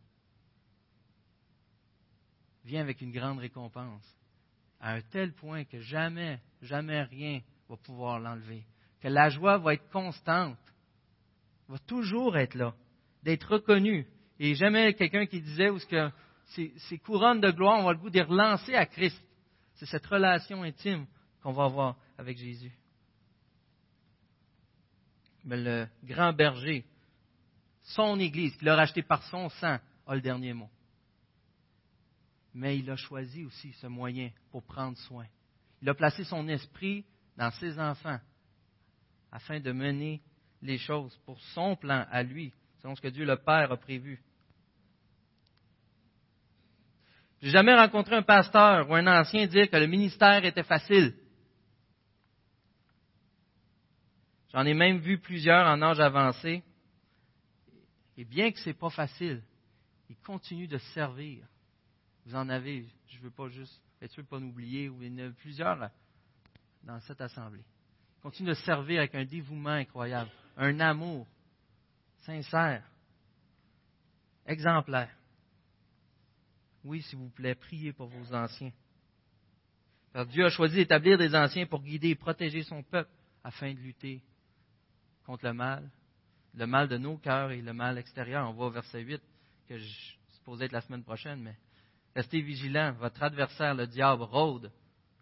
vient 2.67 2.81
avec 2.81 3.01
une 3.01 3.13
grande 3.13 3.39
récompense, 3.39 4.05
à 4.81 4.95
un 4.95 5.01
tel 5.01 5.33
point 5.33 5.65
que 5.65 5.81
jamais, 5.81 6.41
jamais 6.61 7.03
rien 7.05 7.41
va 7.69 7.77
pouvoir 7.77 8.19
l'enlever, 8.19 8.65
que 9.01 9.09
la 9.09 9.31
joie 9.31 9.59
va 9.59 9.75
être 9.75 9.89
constante, 9.91 10.59
va 11.69 11.79
toujours 11.79 12.37
être 12.37 12.55
là, 12.55 12.75
d'être 13.23 13.53
reconnu. 13.53 14.07
Et 14.39 14.55
jamais 14.55 14.95
quelqu'un 14.95 15.27
qui 15.27 15.41
disait 15.41 15.71
où 15.71 15.79
ce 15.79 15.87
que 15.87 16.11
ces, 16.47 16.99
couronnes 16.99 17.41
de 17.41 17.51
gloire, 17.51 17.79
on 17.81 17.85
va 17.85 17.93
le 17.93 17.99
goût 17.99 18.11
de 18.11 18.21
relancer 18.21 18.75
à 18.75 18.87
Christ. 18.87 19.21
C'est 19.75 19.87
cette 19.87 20.07
relation 20.07 20.63
intime 20.63 21.07
qu'on 21.43 21.53
va 21.53 21.65
avoir 21.65 21.97
avec 22.19 22.37
Jésus. 22.37 22.73
Mais 25.45 25.57
le 25.57 25.89
grand 26.05 26.33
berger, 26.33 26.85
son 27.83 28.19
Église, 28.19 28.57
qu'il 28.57 28.69
a 28.69 28.77
racheté 28.77 29.03
par 29.03 29.23
son 29.25 29.49
sang, 29.49 29.79
a 30.07 30.15
le 30.15 30.21
dernier 30.21 30.53
mot. 30.53 30.69
Mais 32.57 32.79
il 32.79 32.91
a 32.91 32.97
choisi 32.97 33.45
aussi 33.45 33.75
ce 33.75 33.87
moyen 33.87 34.31
pour 34.51 34.63
prendre 34.63 34.97
soin. 34.97 35.27
Il 35.83 35.89
a 35.91 35.95
placé 35.95 36.25
son 36.25 36.49
esprit 36.49 37.05
dans 37.37 37.51
ses 37.51 37.79
enfants 37.79 38.19
afin 39.31 39.61
de 39.61 39.73
mener 39.73 40.23
les 40.63 40.79
choses 40.79 41.15
pour 41.27 41.39
son 41.53 41.77
plan 41.77 42.07
à 42.11 42.23
lui, 42.23 42.55
selon 42.81 42.97
ce 42.97 43.03
que 43.03 43.09
Dieu 43.09 43.27
le 43.27 43.37
Père 43.37 43.71
a 43.71 43.77
prévu. 43.77 44.23
J'ai 47.43 47.51
jamais 47.51 47.75
rencontré 47.75 48.17
un 48.17 48.23
pasteur 48.23 48.89
ou 48.89 48.95
un 48.95 49.07
ancien 49.07 49.47
dire 49.47 49.69
que 49.69 49.77
le 49.77 49.87
ministère 49.87 50.43
était 50.43 50.63
facile. 50.63 51.15
J'en 54.55 54.65
ai 54.65 54.73
même 54.73 54.97
vu 54.97 55.19
plusieurs 55.19 55.67
en 55.67 55.83
âge 55.83 56.01
avancé. 56.01 56.63
Et 58.17 58.25
bien 58.25 58.51
que 58.51 58.59
ce 58.61 58.71
n'est 58.71 58.75
pas 58.75 58.89
facile, 58.89 59.43
ils 60.09 60.17
continuent 60.17 60.69
de 60.69 60.79
servir. 60.79 61.47
Vous 62.27 62.35
en 62.35 62.49
avez, 62.49 62.85
je 63.07 63.19
ne 63.19 63.23
veux 63.23 63.31
pas 63.31 63.49
juste 63.49 63.81
de 64.01 64.09
ne 64.19 64.23
pas 64.23 64.39
l'oublier, 64.39 64.91
il 65.01 65.19
y 65.19 65.23
en 65.23 65.29
a 65.29 65.31
plusieurs 65.31 65.91
dans 66.83 67.01
cette 67.01 67.21
assemblée. 67.21 67.65
Ils 68.19 68.23
continuent 68.23 68.49
de 68.49 68.55
servir 68.55 68.99
avec 68.99 69.15
un 69.15 69.25
dévouement 69.25 69.71
incroyable, 69.71 70.31
un 70.57 70.79
amour 70.81 71.27
sincère, 72.25 72.85
exemplaire. 74.45 75.15
Oui, 76.83 77.03
s'il 77.03 77.19
vous 77.19 77.31
plaît, 77.31 77.55
priez 77.55 77.93
pour 77.93 78.09
vos 78.09 78.35
anciens. 78.35 78.73
Car 80.13 80.27
Dieu 80.27 80.47
a 80.47 80.51
choisi 80.51 80.77
d'établir 80.77 81.19
des 81.19 81.35
anciens 81.35 81.67
pour 81.67 81.83
guider 81.83 82.11
et 82.11 82.15
protéger 82.17 82.65
son 82.65 82.83
peuple 82.83 83.11
afin 83.45 83.73
de 83.73 83.79
lutter 83.79 84.23
contre 85.25 85.45
le 85.45 85.53
mal, 85.53 85.89
le 86.55 86.67
mal 86.67 86.89
de 86.89 86.97
nos 86.97 87.19
cœurs 87.19 87.53
et 87.53 87.63
le 87.63 87.73
mal 87.73 87.99
extérieur. 87.99 88.49
On 88.49 88.53
voit 88.53 88.67
au 88.67 88.71
verset 88.71 89.03
8 89.03 89.23
que 89.69 89.79
je 89.79 90.15
supposais 90.31 90.67
être 90.67 90.73
la 90.73 90.81
semaine 90.81 91.05
prochaine, 91.05 91.41
mais 91.43 91.57
restez 92.17 92.41
vigilants. 92.41 92.93
Votre 92.99 93.23
adversaire, 93.23 93.75
le 93.75 93.87
diable, 93.87 94.25
rôde 94.25 94.73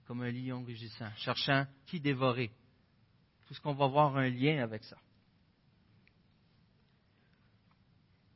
comme 0.07 0.22
un 0.22 0.30
lion 0.30 0.62
rugissant, 0.64 1.11
cherchant 1.16 1.66
qui 1.87 2.00
dévorer. 2.00 2.50
Tout 3.46 3.54
ce 3.54 3.61
qu'on 3.61 3.74
va 3.74 3.87
voir 3.87 4.16
un 4.16 4.28
lien 4.28 4.62
avec 4.62 4.85
ça. 4.85 4.96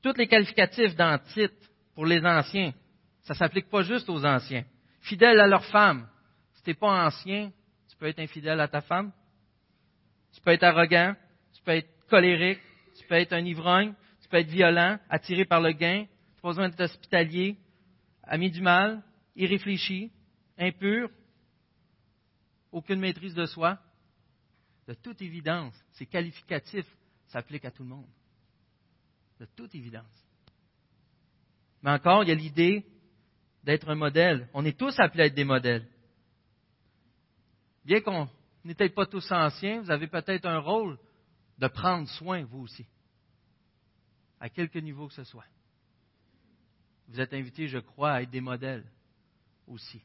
Tous 0.03 0.14
les 0.16 0.29
qualificatifs 0.29 0.94
dans 0.94 1.18
titre 1.35 1.55
pour 1.94 2.07
les 2.07 2.25
anciens, 2.25 2.73
ça 3.23 3.35
ne 3.35 3.38
s'applique 3.38 3.68
pas 3.68 3.83
juste 3.83 4.09
aux 4.09 4.25
anciens. 4.25 4.64
Fidèles 5.01 5.40
à 5.40 5.47
leur 5.47 5.64
femme. 5.66 6.09
Si 6.55 6.62
tu 6.62 6.71
n'es 6.71 6.75
pas 6.75 7.07
ancien, 7.07 7.51
tu 7.88 7.97
peux 7.97 8.07
être 8.07 8.21
infidèle 8.21 8.61
à 8.61 8.68
ta 8.68 8.81
femme. 8.81 9.12
Tu 10.33 10.40
peux 10.40 10.53
être 10.53 10.64
arrogant 10.64 11.14
tu 11.59 11.62
peux 11.64 11.73
être 11.73 11.90
colérique, 12.09 12.61
tu 12.97 13.07
peux 13.07 13.16
être 13.16 13.33
un 13.33 13.44
ivrogne, 13.44 13.92
tu 14.23 14.29
peux 14.29 14.37
être 14.37 14.49
violent, 14.49 14.99
attiré 15.11 15.44
par 15.44 15.61
le 15.61 15.73
gain, 15.73 16.05
tu 16.05 16.37
n'as 16.37 16.42
pas 16.42 16.49
besoin 16.49 16.68
d'être 16.68 16.81
hospitalier, 16.81 17.57
ami 18.29 18.51
du 18.51 18.61
mal, 18.61 19.03
irréfléchi, 19.35 20.12
impur, 20.59 21.11
aucune 22.71 23.01
maîtrise 23.01 23.35
de 23.35 23.47
soi. 23.47 23.79
De 24.87 24.95
toute 24.95 25.21
évidence, 25.23 25.75
ces 25.93 26.07
qualificatifs 26.07 26.97
s'appliquent 27.29 27.64
à 27.64 27.71
tout 27.71 27.83
le 27.83 27.88
monde. 27.88 28.09
De 29.41 29.47
toute 29.57 29.75
évidence. 29.75 30.05
Mais 31.83 31.91
encore, 31.91 32.23
il 32.25 32.29
y 32.29 32.33
a 32.33 32.35
l'idée 32.35 32.87
d'être 33.64 33.88
un 33.88 33.95
modèle. 33.95 34.49
On 34.53 34.64
est 34.64 34.79
tous 34.79 34.99
appelés 34.99 35.25
à 35.25 35.27
être 35.27 35.35
des 35.35 35.45
modèles. 35.45 35.87
Bien 37.85 38.01
qu'on 38.01 38.29
n'était 38.64 38.88
pas 38.88 39.07
tous 39.07 39.31
anciens, 39.33 39.81
vous 39.81 39.91
avez 39.91 40.09
peut-être 40.09 40.47
un 40.47 40.59
rôle 40.59 40.99
de 41.59 41.69
prendre 41.69 42.09
soin, 42.09 42.45
vous 42.45 42.61
aussi, 42.61 42.87
à 44.41 44.49
quelque 44.49 44.79
niveau 44.79 45.09
que 45.09 45.14
ce 45.14 45.25
soit. 45.25 45.45
Vous 47.09 47.21
êtes 47.21 47.33
invités, 47.33 47.68
je 47.68 47.79
crois, 47.79 48.12
à 48.12 48.23
être 48.23 48.31
des 48.31 48.40
modèles 48.40 48.85
aussi 49.66 50.03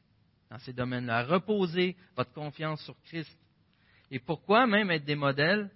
dans 0.50 0.58
ces 0.58 0.72
domaines-là, 0.72 1.18
à 1.18 1.24
reposer 1.24 1.96
votre 2.16 2.32
confiance 2.32 2.82
sur 2.84 2.94
Christ. 3.02 3.36
Et 4.10 4.18
pourquoi 4.18 4.66
même 4.66 4.90
être 4.90 5.04
des 5.04 5.16
modèles 5.16 5.70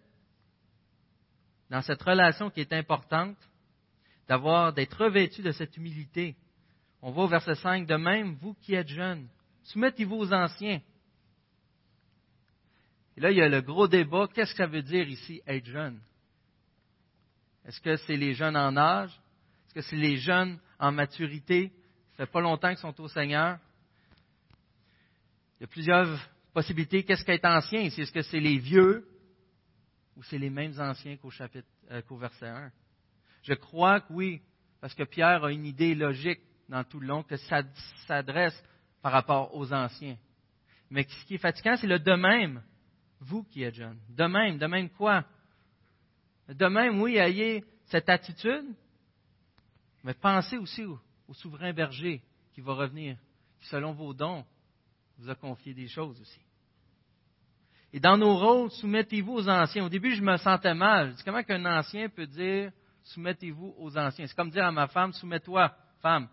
dans 1.70 1.82
cette 1.82 2.02
relation 2.02 2.50
qui 2.50 2.60
est 2.60 2.72
importante, 2.72 3.36
d'avoir, 4.26 4.72
d'être 4.72 5.04
revêtu 5.04 5.42
de 5.42 5.52
cette 5.52 5.76
humilité? 5.76 6.36
On 7.02 7.10
va 7.10 7.22
au 7.22 7.28
verset 7.28 7.54
5, 7.56 7.86
de 7.86 7.96
même, 7.96 8.34
vous 8.36 8.54
qui 8.54 8.74
êtes 8.74 8.88
jeunes, 8.88 9.28
soumettez-vous 9.64 10.16
aux 10.16 10.32
anciens. 10.32 10.80
Et 13.16 13.20
là, 13.20 13.30
il 13.30 13.36
y 13.36 13.42
a 13.42 13.48
le 13.48 13.60
gros 13.62 13.88
débat. 13.88 14.28
Qu'est-ce 14.32 14.52
que 14.52 14.58
ça 14.58 14.66
veut 14.66 14.82
dire 14.82 15.08
ici, 15.08 15.42
être 15.46 15.66
jeune? 15.66 16.00
Est-ce 17.64 17.80
que 17.80 17.96
c'est 17.96 18.16
les 18.16 18.34
jeunes 18.34 18.56
en 18.56 18.76
âge? 18.76 19.20
Que 19.74 19.80
c'est 19.82 19.96
les 19.96 20.18
jeunes 20.18 20.58
en 20.78 20.92
maturité? 20.92 21.72
Ça 22.16 22.26
fait 22.26 22.32
pas 22.32 22.40
longtemps 22.40 22.68
qu'ils 22.68 22.78
sont 22.78 23.00
au 23.00 23.08
Seigneur. 23.08 23.58
Il 25.58 25.62
y 25.62 25.64
a 25.64 25.66
plusieurs 25.68 26.18
possibilités. 26.52 27.04
Qu'est-ce 27.04 27.24
qu'être 27.24 27.44
ancien? 27.44 27.82
Est-ce 27.82 28.12
que 28.12 28.22
c'est 28.22 28.40
les 28.40 28.58
vieux 28.58 29.08
ou 30.16 30.22
c'est 30.22 30.38
les 30.38 30.50
mêmes 30.50 30.78
anciens 30.78 31.16
qu'au 31.16 31.30
chapitre, 31.30 31.68
euh, 31.90 32.02
qu'au 32.02 32.16
verset 32.16 32.48
1? 32.48 32.70
Je 33.42 33.54
crois 33.54 34.00
que 34.00 34.12
oui, 34.12 34.42
parce 34.80 34.94
que 34.94 35.04
Pierre 35.04 35.44
a 35.44 35.52
une 35.52 35.64
idée 35.64 35.94
logique 35.94 36.40
dans 36.68 36.84
tout 36.84 37.00
le 37.00 37.06
long 37.06 37.22
que 37.22 37.36
ça 37.36 37.62
s'adresse 38.06 38.60
par 39.00 39.12
rapport 39.12 39.54
aux 39.54 39.72
anciens. 39.72 40.16
Mais 40.90 41.04
ce 41.04 41.24
qui 41.26 41.34
est 41.34 41.38
fatigant, 41.38 41.76
c'est 41.76 41.86
le 41.86 41.98
de 41.98 42.14
même. 42.14 42.62
Vous 43.20 43.42
qui 43.44 43.62
êtes 43.62 43.74
jeunes. 43.74 43.98
De 44.10 44.24
même. 44.24 44.58
De 44.58 44.66
même 44.66 44.90
quoi? 44.90 45.24
De 46.48 46.66
même, 46.66 47.00
oui, 47.00 47.16
ayez 47.16 47.64
cette 47.86 48.08
attitude, 48.08 48.64
mais 50.08 50.14
pensez 50.14 50.56
aussi 50.56 50.86
au, 50.86 50.98
souverain 51.34 51.74
berger 51.74 52.22
qui 52.54 52.62
va 52.62 52.72
revenir, 52.72 53.18
qui, 53.60 53.66
selon 53.66 53.92
vos 53.92 54.14
dons, 54.14 54.42
vous 55.18 55.28
a 55.28 55.34
confié 55.34 55.74
des 55.74 55.86
choses 55.86 56.18
aussi. 56.18 56.40
Et 57.92 58.00
dans 58.00 58.16
nos 58.16 58.34
rôles, 58.34 58.70
soumettez-vous 58.70 59.34
aux 59.34 59.48
anciens. 59.50 59.84
Au 59.84 59.90
début, 59.90 60.14
je 60.14 60.22
me 60.22 60.38
sentais 60.38 60.72
mal. 60.72 61.10
Je 61.10 61.16
dis, 61.16 61.24
comment 61.24 61.42
qu'un 61.42 61.62
ancien 61.66 62.08
peut 62.08 62.26
dire 62.26 62.72
soumettez-vous 63.02 63.74
aux 63.76 63.98
anciens? 63.98 64.26
C'est 64.26 64.34
comme 64.34 64.48
dire 64.48 64.64
à 64.64 64.72
ma 64.72 64.86
femme, 64.86 65.12
soumets-toi, 65.12 65.76
femme. 66.00 66.26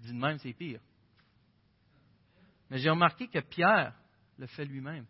Dit 0.00 0.12
de 0.12 0.18
même, 0.18 0.36
c'est 0.40 0.52
pire. 0.52 0.80
Mais 2.68 2.76
j'ai 2.76 2.90
remarqué 2.90 3.26
que 3.26 3.38
Pierre 3.38 3.94
le 4.36 4.46
fait 4.48 4.66
lui-même. 4.66 5.06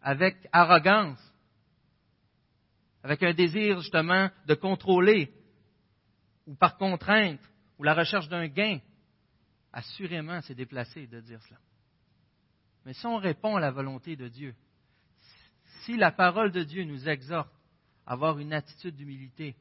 Avec 0.00 0.36
arrogance. 0.52 1.18
Avec 3.02 3.22
un 3.22 3.32
désir 3.32 3.80
justement 3.80 4.30
de 4.46 4.54
contrôler. 4.54 5.32
Ou 6.46 6.54
par 6.54 6.76
contrainte. 6.76 7.40
Ou 7.78 7.82
la 7.82 7.94
recherche 7.94 8.28
d'un 8.28 8.46
gain. 8.48 8.78
Assurément, 9.72 10.40
c'est 10.42 10.54
déplacé 10.54 11.06
de 11.06 11.20
dire 11.20 11.42
cela. 11.42 11.58
Mais 12.84 12.92
si 12.92 13.06
on 13.06 13.16
répond 13.16 13.56
à 13.56 13.60
la 13.60 13.70
volonté 13.70 14.16
de 14.16 14.28
Dieu, 14.28 14.54
si 15.84 15.96
la 15.96 16.12
parole 16.12 16.52
de 16.52 16.62
Dieu 16.62 16.84
nous 16.84 17.08
exhorte 17.08 17.52
à 18.06 18.12
avoir 18.12 18.38
une 18.38 18.52
attitude 18.52 18.96
d'humilité, 18.96 19.56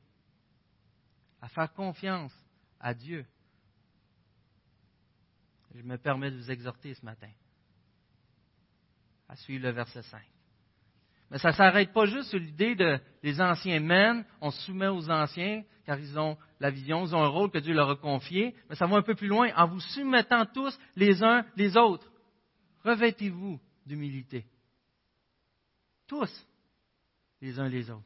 à 1.42 1.48
faire 1.48 1.72
confiance 1.74 2.34
à 2.80 2.94
Dieu, 2.94 3.26
je 5.74 5.82
me 5.84 5.98
permets 5.98 6.32
de 6.32 6.38
vous 6.38 6.52
exhorter 6.52 6.94
ce 6.94 7.06
matin 7.06 7.32
à 9.30 9.36
suivre 9.38 9.64
le 9.64 9.72
verset 9.72 10.02
5. 10.02 10.22
Mais 11.32 11.38
ça 11.38 11.52
ne 11.52 11.56
s'arrête 11.56 11.94
pas 11.94 12.06
juste 12.06 12.30
sur 12.30 12.40
l'idée 12.40 12.76
de 12.76 13.00
les 13.24 13.40
anciens 13.40 13.80
mènent, 13.80 14.26
on 14.42 14.52
se 14.52 14.62
soumet 14.64 14.90
aux 14.90 15.10
anciens, 15.10 15.64
car 15.86 15.98
ils 15.98 16.20
ont 16.20 16.38
la 16.60 16.70
vision, 16.70 17.06
ils 17.06 17.16
ont 17.16 17.24
un 17.24 17.28
rôle 17.30 17.50
que 17.50 17.58
Dieu 17.58 17.74
leur 17.74 17.90
a 17.90 17.96
confié, 17.96 18.54
mais 18.70 18.76
ça 18.76 18.86
va 18.86 18.98
un 18.98 19.02
peu 19.02 19.16
plus 19.16 19.30
loin, 19.30 19.50
en 19.56 19.66
vous 19.66 19.80
soumettant 19.80 20.46
tous 20.46 20.78
les 20.98 21.24
uns 21.24 21.46
les 21.56 21.78
autres. 21.78 22.12
Revêtez-vous 22.84 23.62
d'humilité. 23.86 24.46
Tous, 26.06 26.48
les 27.40 27.58
uns 27.60 27.70
les 27.70 27.90
autres. 27.90 28.04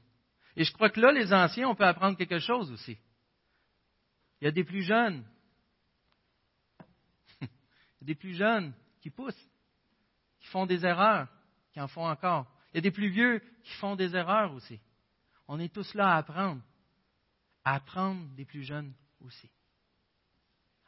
Et 0.56 0.64
je 0.64 0.72
crois 0.72 0.92
que 0.92 1.02
là, 1.02 1.12
les 1.12 1.34
anciens, 1.34 1.68
on 1.68 1.76
peut 1.76 1.84
apprendre 1.84 2.18
quelque 2.18 2.40
chose 2.40 2.72
aussi. 2.72 2.98
Il 4.40 4.46
y 4.46 4.48
a 4.48 4.52
des 4.52 4.64
plus 4.64 4.84
jeunes. 4.84 5.26
Il 7.42 7.48
y 8.02 8.04
a 8.04 8.06
des 8.06 8.16
plus 8.16 8.36
jeunes 8.36 8.72
qui 9.02 9.10
poussent, 9.10 9.50
qui 10.40 10.48
font 10.48 10.68
des 10.68 10.86
erreurs, 10.86 11.28
qui 11.74 11.82
en 11.82 11.88
font 11.88 12.08
encore. 12.08 12.55
Il 12.76 12.80
y 12.80 12.80
a 12.80 12.82
des 12.82 12.92
plus 12.92 13.08
vieux 13.08 13.42
qui 13.64 13.72
font 13.76 13.96
des 13.96 14.18
erreurs 14.18 14.52
aussi. 14.54 14.82
On 15.48 15.62
est 15.62 15.74
tous 15.74 15.94
là 15.94 16.10
à 16.10 16.18
apprendre. 16.18 16.62
À 17.64 17.76
apprendre 17.76 18.28
des 18.36 18.44
plus 18.44 18.64
jeunes 18.64 18.94
aussi. 19.22 19.50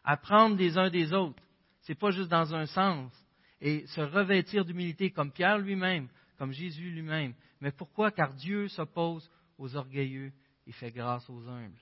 Apprendre 0.03 0.57
des 0.57 0.77
uns 0.77 0.89
des 0.89 1.13
autres. 1.13 1.41
Ce 1.83 1.93
n'est 1.93 1.95
pas 1.95 2.11
juste 2.11 2.27
dans 2.27 2.53
un 2.53 2.65
sens. 2.65 3.13
Et 3.61 3.87
se 3.87 4.01
revêtir 4.01 4.65
d'humilité 4.65 5.11
comme 5.11 5.31
Pierre 5.31 5.59
lui-même, 5.59 6.09
comme 6.37 6.51
Jésus 6.51 6.89
lui-même. 6.91 7.33
Mais 7.61 7.71
pourquoi? 7.71 8.11
Car 8.11 8.33
Dieu 8.33 8.67
s'oppose 8.67 9.31
aux 9.57 9.73
orgueilleux 9.77 10.33
et 10.65 10.73
fait 10.73 10.91
grâce 10.91 11.29
aux 11.29 11.47
humbles. 11.47 11.79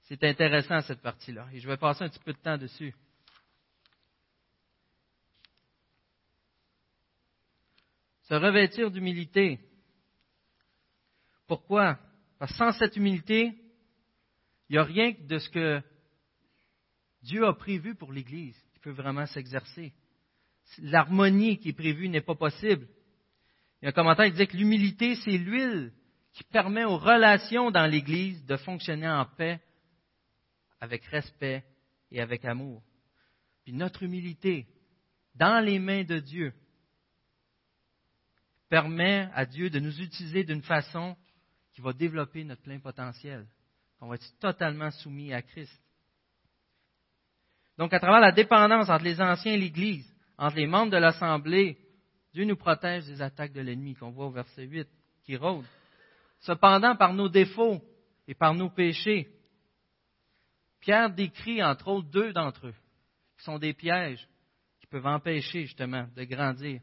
C'est 0.00 0.24
intéressant 0.24 0.80
cette 0.80 1.00
partie-là. 1.00 1.46
Et 1.52 1.60
je 1.60 1.68
vais 1.68 1.76
passer 1.76 2.02
un 2.02 2.08
petit 2.08 2.18
peu 2.18 2.32
de 2.32 2.38
temps 2.38 2.58
dessus. 2.58 2.92
Se 8.32 8.36
revêtir 8.36 8.90
d'humilité. 8.90 9.60
Pourquoi? 11.46 11.98
Parce 12.38 12.50
que 12.52 12.56
sans 12.56 12.72
cette 12.72 12.96
humilité, 12.96 13.52
il 14.70 14.72
n'y 14.72 14.78
a 14.78 14.84
rien 14.84 15.12
de 15.20 15.38
ce 15.38 15.50
que 15.50 15.82
Dieu 17.20 17.44
a 17.44 17.52
prévu 17.52 17.94
pour 17.94 18.10
l'Église 18.10 18.56
qui 18.72 18.78
peut 18.78 18.92
vraiment 18.92 19.26
s'exercer. 19.26 19.92
L'harmonie 20.78 21.58
qui 21.58 21.68
est 21.68 21.74
prévue 21.74 22.08
n'est 22.08 22.22
pas 22.22 22.34
possible. 22.34 22.88
Il 23.82 23.84
y 23.84 23.86
a 23.86 23.88
un 23.90 23.92
commentaire 23.92 24.24
qui 24.24 24.32
disait 24.32 24.46
que 24.46 24.56
l'humilité, 24.56 25.14
c'est 25.16 25.36
l'huile 25.36 25.92
qui 26.32 26.44
permet 26.44 26.84
aux 26.84 26.96
relations 26.96 27.70
dans 27.70 27.84
l'Église 27.84 28.46
de 28.46 28.56
fonctionner 28.56 29.10
en 29.10 29.26
paix, 29.26 29.60
avec 30.80 31.04
respect 31.04 31.66
et 32.10 32.22
avec 32.22 32.46
amour. 32.46 32.82
Puis 33.62 33.74
notre 33.74 34.04
humilité, 34.04 34.66
dans 35.34 35.62
les 35.62 35.78
mains 35.78 36.04
de 36.04 36.18
Dieu, 36.18 36.54
permet 38.72 39.28
à 39.34 39.44
Dieu 39.44 39.68
de 39.68 39.78
nous 39.78 40.00
utiliser 40.00 40.44
d'une 40.44 40.62
façon 40.62 41.14
qui 41.74 41.82
va 41.82 41.92
développer 41.92 42.42
notre 42.42 42.62
plein 42.62 42.78
potentiel. 42.78 43.46
On 44.00 44.08
va 44.08 44.14
être 44.14 44.38
totalement 44.40 44.90
soumis 44.90 45.34
à 45.34 45.42
Christ. 45.42 45.78
Donc, 47.76 47.92
à 47.92 48.00
travers 48.00 48.20
la 48.20 48.32
dépendance 48.32 48.88
entre 48.88 49.04
les 49.04 49.20
anciens 49.20 49.52
et 49.52 49.58
l'Église, 49.58 50.10
entre 50.38 50.56
les 50.56 50.66
membres 50.66 50.90
de 50.90 50.96
l'Assemblée, 50.96 51.76
Dieu 52.32 52.46
nous 52.46 52.56
protège 52.56 53.04
des 53.04 53.20
attaques 53.20 53.52
de 53.52 53.60
l'ennemi 53.60 53.94
qu'on 53.94 54.10
voit 54.10 54.28
au 54.28 54.30
verset 54.30 54.64
8 54.64 54.88
qui 55.24 55.36
rôde. 55.36 55.66
Cependant, 56.40 56.96
par 56.96 57.12
nos 57.12 57.28
défauts 57.28 57.82
et 58.26 58.34
par 58.34 58.54
nos 58.54 58.70
péchés, 58.70 59.28
Pierre 60.80 61.10
décrit 61.10 61.62
entre 61.62 61.88
autres 61.88 62.08
deux 62.08 62.32
d'entre 62.32 62.68
eux, 62.68 62.74
qui 63.36 63.44
sont 63.44 63.58
des 63.58 63.74
pièges 63.74 64.26
qui 64.80 64.86
peuvent 64.86 65.06
empêcher 65.06 65.66
justement 65.66 66.08
de 66.16 66.24
grandir 66.24 66.80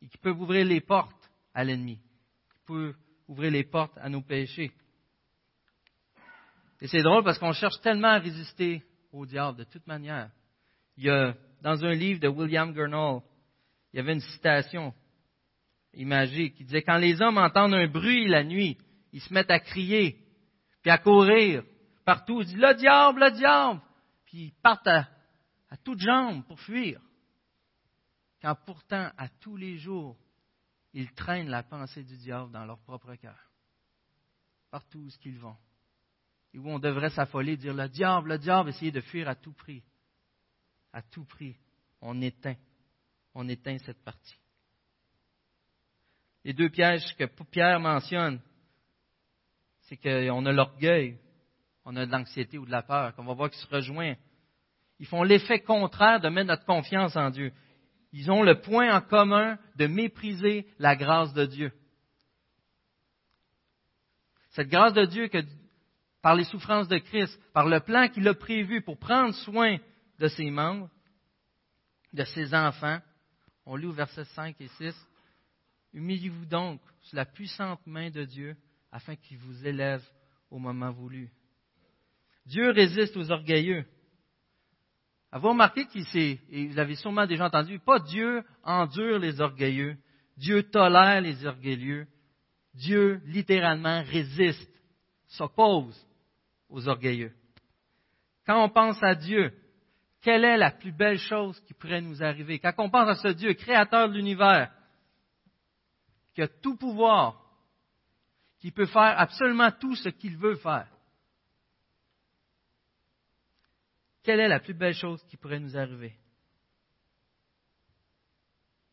et 0.00 0.06
qui 0.06 0.18
peuvent 0.18 0.40
ouvrir 0.40 0.64
les 0.64 0.80
portes 0.80 1.21
à 1.54 1.64
l'ennemi, 1.64 1.96
qui 1.96 2.58
peuvent 2.66 2.94
ouvrir 3.28 3.50
les 3.50 3.64
portes 3.64 3.96
à 3.98 4.08
nos 4.08 4.22
péchés. 4.22 4.72
Et 6.80 6.88
c'est 6.88 7.02
drôle 7.02 7.22
parce 7.24 7.38
qu'on 7.38 7.52
cherche 7.52 7.80
tellement 7.80 8.08
à 8.08 8.18
résister 8.18 8.82
au 9.12 9.24
diable 9.24 9.58
de 9.58 9.64
toute 9.64 9.86
manière. 9.86 10.30
Il 10.96 11.04
y 11.04 11.10
a, 11.10 11.34
dans 11.62 11.84
un 11.84 11.92
livre 11.92 12.20
de 12.20 12.28
William 12.28 12.72
Gurnall, 12.72 13.20
il 13.92 13.98
y 13.98 14.00
avait 14.00 14.14
une 14.14 14.20
citation 14.20 14.92
imagée 15.94 16.50
qui 16.52 16.64
disait 16.64 16.82
Quand 16.82 16.98
les 16.98 17.20
hommes 17.20 17.38
entendent 17.38 17.74
un 17.74 17.86
bruit 17.86 18.26
la 18.26 18.42
nuit, 18.42 18.78
ils 19.12 19.20
se 19.20 19.32
mettent 19.32 19.50
à 19.50 19.60
crier, 19.60 20.18
puis 20.82 20.90
à 20.90 20.98
courir 20.98 21.62
partout. 22.04 22.40
Ils 22.40 22.46
disent 22.46 22.56
Le 22.56 22.74
diable, 22.74 23.20
le 23.20 23.30
diable 23.30 23.80
Puis 24.26 24.38
ils 24.38 24.54
partent 24.62 24.88
à, 24.88 25.08
à 25.70 25.76
toutes 25.76 26.00
jambes 26.00 26.44
pour 26.46 26.58
fuir. 26.60 27.00
Quand 28.40 28.56
pourtant, 28.66 29.10
à 29.16 29.28
tous 29.40 29.56
les 29.56 29.76
jours, 29.78 30.16
ils 30.92 31.12
traînent 31.12 31.48
la 31.48 31.62
pensée 31.62 32.04
du 32.04 32.16
diable 32.16 32.52
dans 32.52 32.64
leur 32.64 32.78
propre 32.78 33.14
cœur. 33.14 33.38
Partout 34.70 35.00
où 35.00 35.08
ils 35.24 35.38
vont. 35.38 35.56
Et 36.54 36.58
où 36.58 36.68
on 36.68 36.78
devrait 36.78 37.10
s'affoler, 37.10 37.56
dire 37.56 37.74
le 37.74 37.88
diable, 37.88 38.30
le 38.30 38.38
diable, 38.38 38.70
essayer 38.70 38.90
de 38.90 39.00
fuir 39.00 39.28
à 39.28 39.34
tout 39.34 39.52
prix. 39.52 39.82
À 40.92 41.02
tout 41.02 41.24
prix. 41.24 41.56
On 42.00 42.20
éteint. 42.20 42.56
On 43.34 43.48
éteint 43.48 43.78
cette 43.78 44.02
partie. 44.02 44.36
Les 46.44 46.52
deux 46.52 46.68
pièges 46.68 47.16
que 47.16 47.24
Pierre 47.44 47.80
mentionne, 47.80 48.40
c'est 49.82 49.96
qu'on 49.96 50.46
a 50.46 50.52
l'orgueil, 50.52 51.18
on 51.84 51.96
a 51.96 52.04
de 52.04 52.10
l'anxiété 52.10 52.58
ou 52.58 52.66
de 52.66 52.70
la 52.70 52.82
peur, 52.82 53.14
qu'on 53.14 53.24
va 53.24 53.34
voir 53.34 53.50
qui 53.50 53.58
se 53.58 53.66
rejoint. 53.68 54.14
Ils 54.98 55.06
font 55.06 55.22
l'effet 55.22 55.60
contraire 55.60 56.20
de 56.20 56.28
mettre 56.28 56.48
notre 56.48 56.64
confiance 56.64 57.16
en 57.16 57.30
Dieu. 57.30 57.52
Ils 58.12 58.30
ont 58.30 58.42
le 58.42 58.60
point 58.60 58.94
en 58.94 59.00
commun 59.00 59.58
de 59.76 59.86
mépriser 59.86 60.66
la 60.78 60.96
grâce 60.96 61.32
de 61.32 61.46
Dieu. 61.46 61.72
Cette 64.50 64.68
grâce 64.68 64.92
de 64.92 65.06
Dieu 65.06 65.28
que, 65.28 65.38
par 66.20 66.34
les 66.34 66.44
souffrances 66.44 66.88
de 66.88 66.98
Christ, 66.98 67.40
par 67.54 67.66
le 67.66 67.80
plan 67.80 68.08
qu'il 68.08 68.28
a 68.28 68.34
prévu 68.34 68.82
pour 68.82 68.98
prendre 68.98 69.34
soin 69.34 69.78
de 70.18 70.28
ses 70.28 70.50
membres, 70.50 70.90
de 72.12 72.24
ses 72.24 72.54
enfants, 72.54 73.00
on 73.64 73.76
lit 73.76 73.86
au 73.86 73.92
verset 73.92 74.24
5 74.24 74.60
et 74.60 74.68
6, 74.68 74.94
Humiliez-vous 75.94 76.46
donc 76.46 76.80
sous 77.02 77.16
la 77.16 77.26
puissante 77.26 77.86
main 77.86 78.10
de 78.10 78.24
Dieu 78.24 78.56
afin 78.90 79.14
qu'il 79.14 79.38
vous 79.38 79.66
élève 79.66 80.02
au 80.50 80.58
moment 80.58 80.90
voulu. 80.90 81.30
Dieu 82.46 82.70
résiste 82.70 83.16
aux 83.16 83.30
orgueilleux. 83.30 83.84
Avez-vous 85.32 85.48
remarqué 85.48 85.86
qu'il 85.86 86.04
s'est, 86.04 86.38
et 86.50 86.66
vous 86.66 86.78
avez 86.78 86.94
sûrement 86.94 87.26
déjà 87.26 87.46
entendu, 87.46 87.78
pas 87.78 87.98
Dieu 87.98 88.44
endure 88.62 89.18
les 89.18 89.40
orgueilleux, 89.40 89.96
Dieu 90.36 90.62
tolère 90.64 91.22
les 91.22 91.46
orgueilleux, 91.46 92.06
Dieu 92.74 93.22
littéralement 93.24 94.02
résiste 94.02 94.70
s'oppose 95.28 96.06
aux 96.68 96.86
orgueilleux. 96.86 97.32
Quand 98.46 98.62
on 98.62 98.68
pense 98.68 99.02
à 99.02 99.14
Dieu, 99.14 99.54
quelle 100.20 100.44
est 100.44 100.58
la 100.58 100.70
plus 100.70 100.92
belle 100.92 101.18
chose 101.18 101.58
qui 101.60 101.72
pourrait 101.72 102.02
nous 102.02 102.22
arriver? 102.22 102.58
Quand 102.58 102.74
on 102.76 102.90
pense 102.90 103.08
à 103.08 103.14
ce 103.14 103.28
Dieu, 103.28 103.54
créateur 103.54 104.10
de 104.10 104.14
l'univers, 104.14 104.70
qui 106.34 106.42
a 106.42 106.48
tout 106.48 106.76
pouvoir, 106.76 107.42
qui 108.60 108.70
peut 108.70 108.86
faire 108.86 109.18
absolument 109.18 109.70
tout 109.72 109.96
ce 109.96 110.10
qu'il 110.10 110.36
veut 110.36 110.56
faire, 110.56 110.91
quelle 114.22 114.40
est 114.40 114.48
la 114.48 114.60
plus 114.60 114.74
belle 114.74 114.94
chose 114.94 115.22
qui 115.24 115.36
pourrait 115.36 115.60
nous 115.60 115.76
arriver? 115.76 116.14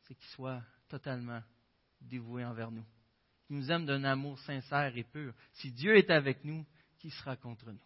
C'est 0.03 0.15
qu'il 0.15 0.29
soit 0.29 0.61
totalement 0.87 1.41
dévoué 2.01 2.43
envers 2.43 2.71
nous, 2.71 2.85
qu'il 3.45 3.57
nous 3.57 3.71
aime 3.71 3.85
d'un 3.85 4.03
amour 4.03 4.39
sincère 4.39 4.95
et 4.97 5.03
pur. 5.03 5.33
Si 5.53 5.71
Dieu 5.71 5.95
est 5.97 6.09
avec 6.09 6.43
nous, 6.43 6.65
qui 6.97 7.09
sera 7.11 7.35
contre 7.35 7.71
nous? 7.71 7.79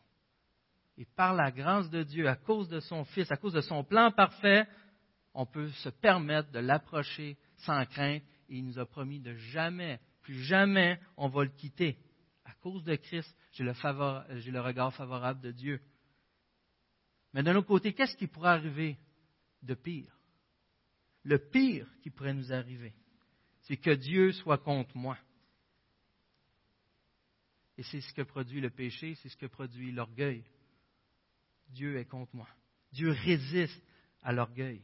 Et 0.98 1.06
par 1.06 1.34
la 1.34 1.52
grâce 1.52 1.90
de 1.90 2.04
Dieu, 2.04 2.28
à 2.28 2.36
cause 2.36 2.70
de 2.70 2.80
son 2.80 3.04
Fils, 3.06 3.32
à 3.32 3.38
cause 3.38 3.54
de 3.54 3.62
son 3.62 3.84
plan 3.84 4.12
parfait, 4.12 4.68
on 5.34 5.46
peut 5.46 5.70
se 5.70 5.90
permettre 5.90 6.52
de 6.52 6.60
l'approcher 6.60 7.38
sans 7.58 7.86
crainte. 7.86 8.22
Et 8.50 8.58
il 8.58 8.66
nous 8.66 8.78
a 8.78 8.86
promis 8.86 9.20
de 9.20 9.34
jamais, 9.34 10.00
plus 10.22 10.44
jamais, 10.44 11.00
on 11.18 11.28
va 11.30 11.44
le 11.44 11.50
quitter. 11.50 11.98
À 12.46 12.54
cause 12.62 12.84
de 12.84 12.96
Christ, 12.96 13.36
j'ai 13.54 13.64
le, 13.64 13.72
le 13.72 14.62
regard 14.62 14.94
favorable 14.94 15.42
de 15.42 15.52
Dieu. 15.52 15.82
Mais 17.34 17.44
d'un 17.44 17.56
autre 17.56 17.68
côté, 17.68 17.94
qu'est-ce 17.94 18.16
qui 18.16 18.28
pourrait 18.28 18.50
arriver 18.50 18.98
de 19.62 19.74
pire? 19.74 20.16
Le 21.24 21.40
pire 21.40 21.88
qui 22.02 22.10
pourrait 22.10 22.34
nous 22.34 22.52
arriver, 22.52 22.94
c'est 23.62 23.78
que 23.78 23.92
Dieu 23.92 24.32
soit 24.34 24.58
contre 24.58 24.96
moi. 24.96 25.18
Et 27.78 27.84
c'est 27.84 28.02
ce 28.02 28.14
que 28.14 28.22
produit 28.22 28.62
le 28.62 28.70
péché, 28.70 29.16
c'est 29.16 29.30
ce 29.30 29.38
que 29.38 29.48
produit 29.48 29.92
l'orgueil. 29.92 30.44
Dieu 31.70 31.98
est 31.98 32.06
contre 32.06 32.36
moi. 32.36 32.48
Dieu 32.92 33.10
résiste 33.10 33.82
à 34.22 34.32
l'orgueil. 34.32 34.84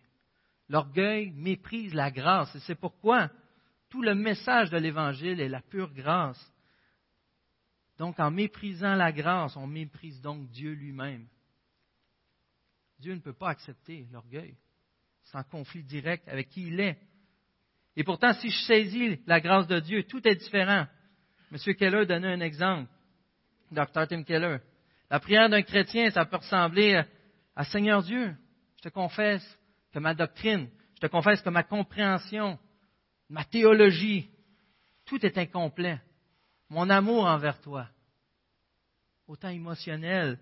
L'orgueil 0.70 1.32
méprise 1.32 1.94
la 1.94 2.10
grâce 2.10 2.56
et 2.56 2.60
c'est 2.62 2.76
pourquoi 2.76 3.30
tout 3.90 4.02
le 4.02 4.16
message 4.16 4.70
de 4.70 4.78
l'Évangile 4.78 5.40
est 5.40 5.50
la 5.50 5.62
pure 5.62 5.92
grâce. 5.94 6.40
Donc 7.98 8.20
en 8.20 8.32
méprisant 8.32 8.96
la 8.96 9.12
grâce, 9.12 9.56
on 9.58 9.68
méprise 9.68 10.22
donc 10.22 10.50
Dieu 10.50 10.72
lui-même. 10.72 11.28
Dieu 13.00 13.14
ne 13.14 13.20
peut 13.20 13.34
pas 13.34 13.50
accepter 13.50 14.08
l'orgueil. 14.12 14.56
C'est 15.24 15.50
conflit 15.50 15.84
direct 15.84 16.28
avec 16.28 16.50
qui 16.50 16.68
il 16.68 16.80
est. 16.80 17.00
Et 17.96 18.04
pourtant, 18.04 18.34
si 18.34 18.50
je 18.50 18.60
saisis 18.64 19.20
la 19.28 19.40
grâce 19.40 19.68
de 19.68 19.80
Dieu, 19.80 20.04
tout 20.04 20.26
est 20.28 20.36
différent. 20.36 20.88
M. 21.52 21.76
Keller 21.76 22.06
donnait 22.06 22.34
un 22.34 22.42
exemple. 22.42 22.90
Dr. 23.72 24.08
Tim 24.08 24.24
Keller. 24.24 24.58
La 25.10 25.20
prière 25.20 25.50
d'un 25.50 25.62
chrétien, 25.62 26.10
ça 26.12 26.26
peut 26.26 26.38
ressembler 26.38 27.04
à 27.56 27.64
Seigneur 27.66 28.04
Dieu, 28.04 28.36
je 28.78 28.84
te 28.84 28.90
confesse 28.90 29.44
que 29.92 30.00
ma 30.00 30.14
doctrine, 30.14 30.70
je 30.96 31.02
te 31.02 31.08
confesse 31.08 31.42
que 31.42 31.50
ma 31.50 31.64
compréhension, 31.64 32.58
ma 33.28 33.44
théologie, 33.44 34.30
tout 35.06 35.24
est 35.26 35.38
incomplet. 35.38 36.00
Mon 36.70 36.90
amour 36.90 37.26
envers 37.26 37.60
toi, 37.62 37.88
autant 39.28 39.50
émotionnel 39.50 40.40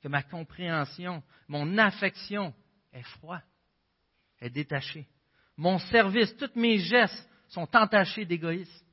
que 0.00 0.08
ma 0.08 0.22
compréhension, 0.22 1.22
mon 1.48 1.78
affection 1.78 2.54
est 2.92 3.02
froid, 3.02 3.40
est 4.40 4.50
détaché. 4.50 5.06
Mon 5.56 5.78
service, 5.78 6.34
tous 6.36 6.50
mes 6.56 6.78
gestes 6.78 7.28
sont 7.48 7.68
entachés 7.76 8.24
d'égoïsme. 8.24 8.86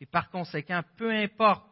Et 0.00 0.06
par 0.06 0.30
conséquent, 0.30 0.82
peu 0.96 1.10
importe 1.10 1.66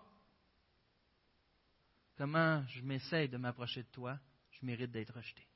comment 2.16 2.64
je 2.68 2.82
m'essaye 2.82 3.28
de 3.28 3.36
m'approcher 3.36 3.82
de 3.82 3.88
toi, 3.88 4.18
je 4.50 4.66
mérite 4.66 4.90
d'être 4.90 5.14
rejeté. 5.14 5.46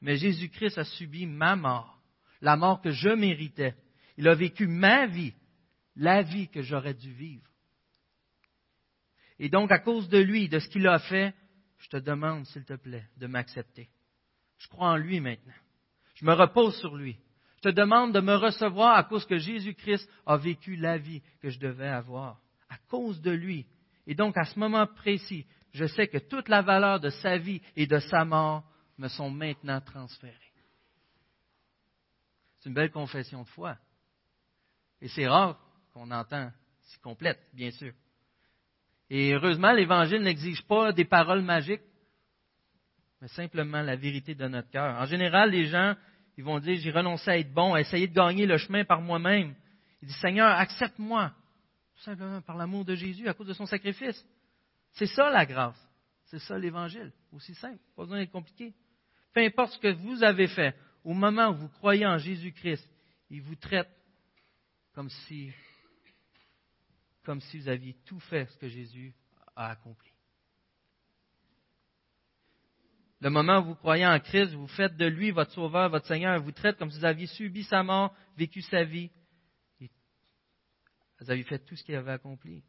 Mais 0.00 0.16
Jésus-Christ 0.16 0.78
a 0.78 0.84
subi 0.84 1.26
ma 1.26 1.56
mort, 1.56 2.00
la 2.40 2.56
mort 2.56 2.80
que 2.80 2.90
je 2.90 3.08
méritais. 3.10 3.74
Il 4.16 4.28
a 4.28 4.34
vécu 4.34 4.66
ma 4.66 5.06
vie, 5.06 5.34
la 5.96 6.22
vie 6.22 6.48
que 6.48 6.62
j'aurais 6.62 6.94
dû 6.94 7.12
vivre. 7.12 7.51
Et 9.42 9.48
donc, 9.48 9.72
à 9.72 9.80
cause 9.80 10.08
de 10.08 10.18
lui, 10.18 10.48
de 10.48 10.60
ce 10.60 10.68
qu'il 10.68 10.86
a 10.86 11.00
fait, 11.00 11.34
je 11.78 11.88
te 11.88 11.96
demande, 11.96 12.46
s'il 12.46 12.64
te 12.64 12.74
plaît, 12.74 13.08
de 13.16 13.26
m'accepter. 13.26 13.90
Je 14.56 14.68
crois 14.68 14.90
en 14.90 14.96
lui 14.96 15.18
maintenant. 15.18 15.52
Je 16.14 16.24
me 16.24 16.32
repose 16.32 16.78
sur 16.78 16.94
lui. 16.94 17.18
Je 17.56 17.62
te 17.62 17.74
demande 17.74 18.14
de 18.14 18.20
me 18.20 18.36
recevoir 18.36 18.96
à 18.96 19.02
cause 19.02 19.26
que 19.26 19.38
Jésus-Christ 19.38 20.08
a 20.26 20.36
vécu 20.36 20.76
la 20.76 20.96
vie 20.96 21.20
que 21.40 21.50
je 21.50 21.58
devais 21.58 21.88
avoir. 21.88 22.40
À 22.70 22.76
cause 22.88 23.20
de 23.20 23.32
lui, 23.32 23.66
et 24.06 24.14
donc, 24.14 24.36
à 24.36 24.44
ce 24.44 24.56
moment 24.60 24.86
précis, 24.86 25.44
je 25.72 25.86
sais 25.86 26.06
que 26.06 26.18
toute 26.18 26.48
la 26.48 26.62
valeur 26.62 27.00
de 27.00 27.10
sa 27.10 27.36
vie 27.36 27.60
et 27.74 27.88
de 27.88 27.98
sa 27.98 28.24
mort 28.24 28.62
me 28.96 29.08
sont 29.08 29.30
maintenant 29.30 29.80
transférées. 29.80 30.36
C'est 32.60 32.68
une 32.68 32.76
belle 32.76 32.92
confession 32.92 33.42
de 33.42 33.48
foi. 33.48 33.76
Et 35.00 35.08
c'est 35.08 35.26
rare 35.26 35.58
qu'on 35.92 36.12
entend 36.12 36.52
si 36.82 36.96
complète, 37.00 37.40
bien 37.52 37.72
sûr. 37.72 37.92
Et 39.10 39.32
heureusement, 39.32 39.72
l'Évangile 39.72 40.22
n'exige 40.22 40.62
pas 40.62 40.92
des 40.92 41.04
paroles 41.04 41.42
magiques, 41.42 41.82
mais 43.20 43.28
simplement 43.28 43.82
la 43.82 43.96
vérité 43.96 44.34
de 44.34 44.46
notre 44.48 44.70
cœur. 44.70 45.00
En 45.00 45.06
général, 45.06 45.50
les 45.50 45.66
gens, 45.66 45.94
ils 46.36 46.44
vont 46.44 46.58
dire, 46.58 46.78
j'ai 46.80 46.90
renoncé 46.90 47.30
à 47.30 47.38
être 47.38 47.52
bon, 47.52 47.74
à 47.74 47.80
essayer 47.80 48.08
de 48.08 48.14
gagner 48.14 48.46
le 48.46 48.56
chemin 48.56 48.84
par 48.84 49.00
moi-même. 49.00 49.54
Ils 50.00 50.08
disent, 50.08 50.20
Seigneur, 50.20 50.48
accepte-moi 50.48 51.32
simplement 52.02 52.40
par 52.40 52.56
l'amour 52.56 52.84
de 52.84 52.94
Jésus, 52.94 53.28
à 53.28 53.34
cause 53.34 53.46
de 53.46 53.52
son 53.52 53.66
sacrifice. 53.66 54.24
C'est 54.92 55.06
ça 55.06 55.30
la 55.30 55.46
grâce. 55.46 55.78
C'est 56.26 56.40
ça 56.40 56.58
l'évangile. 56.58 57.12
Aussi 57.32 57.54
simple. 57.54 57.78
Pas 57.96 58.02
besoin 58.02 58.18
d'être 58.18 58.32
compliqué. 58.32 58.74
Peu 59.32 59.40
importe 59.40 59.72
ce 59.74 59.78
que 59.78 59.92
vous 59.92 60.22
avez 60.22 60.48
fait, 60.48 60.74
au 61.04 61.14
moment 61.14 61.48
où 61.50 61.54
vous 61.54 61.68
croyez 61.68 62.06
en 62.06 62.18
Jésus-Christ, 62.18 62.88
il 63.30 63.42
vous 63.42 63.56
traite 63.56 63.88
comme 64.94 65.08
si, 65.08 65.52
comme 67.24 67.40
si 67.40 67.58
vous 67.58 67.68
aviez 67.68 67.94
tout 68.04 68.20
fait 68.20 68.46
ce 68.46 68.58
que 68.58 68.68
Jésus 68.68 69.14
a 69.54 69.70
accompli. 69.70 70.10
Le 73.20 73.30
moment 73.30 73.58
où 73.58 73.66
vous 73.66 73.74
croyez 73.76 74.06
en 74.06 74.18
Christ, 74.18 74.52
vous 74.54 74.66
faites 74.66 74.96
de 74.96 75.06
lui 75.06 75.30
votre 75.30 75.52
sauveur, 75.52 75.88
votre 75.88 76.06
Seigneur, 76.06 76.40
vous 76.42 76.50
traite 76.50 76.76
comme 76.76 76.90
si 76.90 76.98
vous 76.98 77.04
aviez 77.04 77.28
subi 77.28 77.62
sa 77.62 77.82
mort, 77.84 78.14
vécu 78.36 78.62
sa 78.62 78.82
vie, 78.82 79.10
vous 81.20 81.30
avez 81.30 81.44
fait 81.44 81.60
tout 81.60 81.76
ce 81.76 81.84
qu'il 81.84 81.94
avait 81.94 82.10
accompli. 82.10 82.64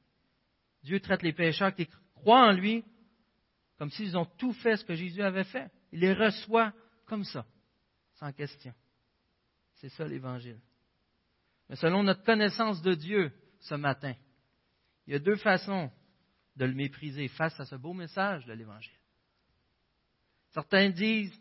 Dieu 0.84 1.00
traite 1.00 1.24
les 1.24 1.34
pécheurs 1.34 1.74
qui 1.74 1.88
croient 2.14 2.50
en 2.50 2.52
lui 2.52 2.84
comme 3.80 3.90
s'ils 3.90 4.16
ont 4.16 4.26
tout 4.26 4.54
fait 4.54 4.78
ce 4.78 4.86
que 4.86 4.94
Jésus 4.94 5.24
avait 5.24 5.44
fait. 5.44 5.72
Il 5.92 6.02
les 6.02 6.14
reçoit 6.14 6.72
comme 7.06 7.24
ça, 7.24 7.46
sans 8.14 8.32
question. 8.32 8.74
C'est 9.76 9.90
ça 9.90 10.08
l'Évangile. 10.08 10.60
Mais 11.68 11.76
selon 11.76 12.04
notre 12.04 12.24
connaissance 12.24 12.82
de 12.84 12.94
Dieu 12.94 13.32
ce 13.60 13.74
matin, 13.74 14.14
il 15.08 15.14
y 15.14 15.16
a 15.16 15.20
deux 15.20 15.36
façons 15.36 15.92
de 16.56 16.66
le 16.66 16.74
mépriser 16.74 17.28
face 17.30 17.60
à 17.60 17.66
ce 17.66 17.76
beau 17.76 17.94
message 17.94 18.46
de 18.46 18.54
l'Évangile. 18.54 18.94
Certains 20.52 20.90
disent, 20.90 21.38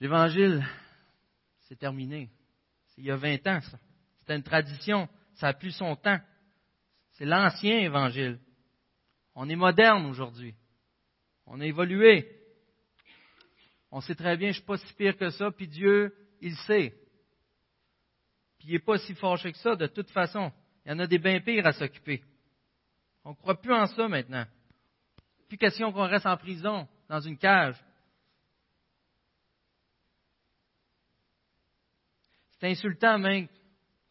l'Évangile, 0.00 0.66
c'est 1.60 1.78
terminé. 1.78 2.28
C'est 2.88 3.02
il 3.02 3.06
y 3.06 3.10
a 3.10 3.16
20 3.16 3.46
ans, 3.46 3.60
ça. 3.60 3.78
C'est 4.18 4.34
une 4.34 4.42
tradition, 4.42 5.08
ça 5.34 5.48
a 5.48 5.54
plus 5.54 5.72
son 5.72 5.96
temps. 5.96 6.20
C'est 7.12 7.24
l'ancien 7.24 7.78
évangile. 7.78 8.38
On 9.34 9.48
est 9.48 9.56
moderne 9.56 10.06
aujourd'hui. 10.06 10.54
On 11.46 11.60
a 11.60 11.66
évolué. 11.66 12.42
On 13.90 14.00
sait 14.00 14.14
très 14.14 14.36
bien, 14.36 14.48
je 14.48 14.58
ne 14.58 14.60
suis 14.60 14.66
pas 14.66 14.78
si 14.78 14.92
pire 14.94 15.16
que 15.16 15.30
ça, 15.30 15.50
puis 15.50 15.68
Dieu, 15.68 16.14
il 16.40 16.56
sait. 16.56 16.94
Puis 18.58 18.68
il 18.68 18.72
n'est 18.72 18.78
pas 18.78 18.98
si 18.98 19.14
fâché 19.14 19.52
que 19.52 19.58
ça, 19.58 19.76
de 19.76 19.86
toute 19.86 20.10
façon. 20.10 20.52
Il 20.84 20.90
y 20.90 20.94
en 20.94 20.98
a 20.98 21.06
des 21.06 21.18
bien 21.18 21.40
pires 21.40 21.66
à 21.66 21.72
s'occuper. 21.72 22.22
On 23.24 23.30
ne 23.30 23.34
croit 23.34 23.60
plus 23.60 23.72
en 23.72 23.86
ça 23.86 24.08
maintenant. 24.08 24.46
Plus 25.48 25.58
question 25.58 25.92
qu'on 25.92 26.08
reste 26.08 26.26
en 26.26 26.36
prison, 26.36 26.88
dans 27.08 27.20
une 27.20 27.38
cage. 27.38 27.76
C'est 32.58 32.70
insultant 32.70 33.18
même 33.18 33.48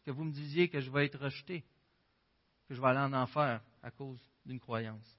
que 0.04 0.10
vous 0.10 0.24
me 0.24 0.32
disiez 0.32 0.68
que 0.68 0.80
je 0.80 0.90
vais 0.90 1.06
être 1.06 1.18
rejeté, 1.18 1.64
que 2.68 2.74
je 2.74 2.80
vais 2.80 2.88
aller 2.88 3.00
en 3.00 3.12
enfer 3.12 3.62
à 3.82 3.90
cause 3.90 4.20
d'une 4.44 4.60
croyance. 4.60 5.18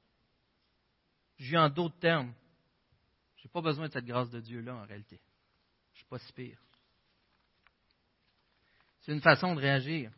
Je 1.38 1.50
vis 1.50 1.58
en 1.58 1.70
d'autres 1.70 2.00
termes. 2.00 2.34
Je 3.38 3.48
n'ai 3.48 3.52
pas 3.52 3.62
besoin 3.62 3.88
de 3.88 3.92
cette 3.92 4.06
grâce 4.06 4.30
de 4.30 4.40
Dieu-là 4.40 4.76
en 4.76 4.86
réalité. 4.86 5.20
Je 5.94 5.98
ne 5.98 5.98
suis 5.98 6.06
pas 6.06 6.20
si 6.20 6.32
pire. 6.34 6.62
C'est 9.02 9.12
une 9.12 9.22
façon 9.22 9.54
de 9.54 9.60
réagir. 9.60 10.12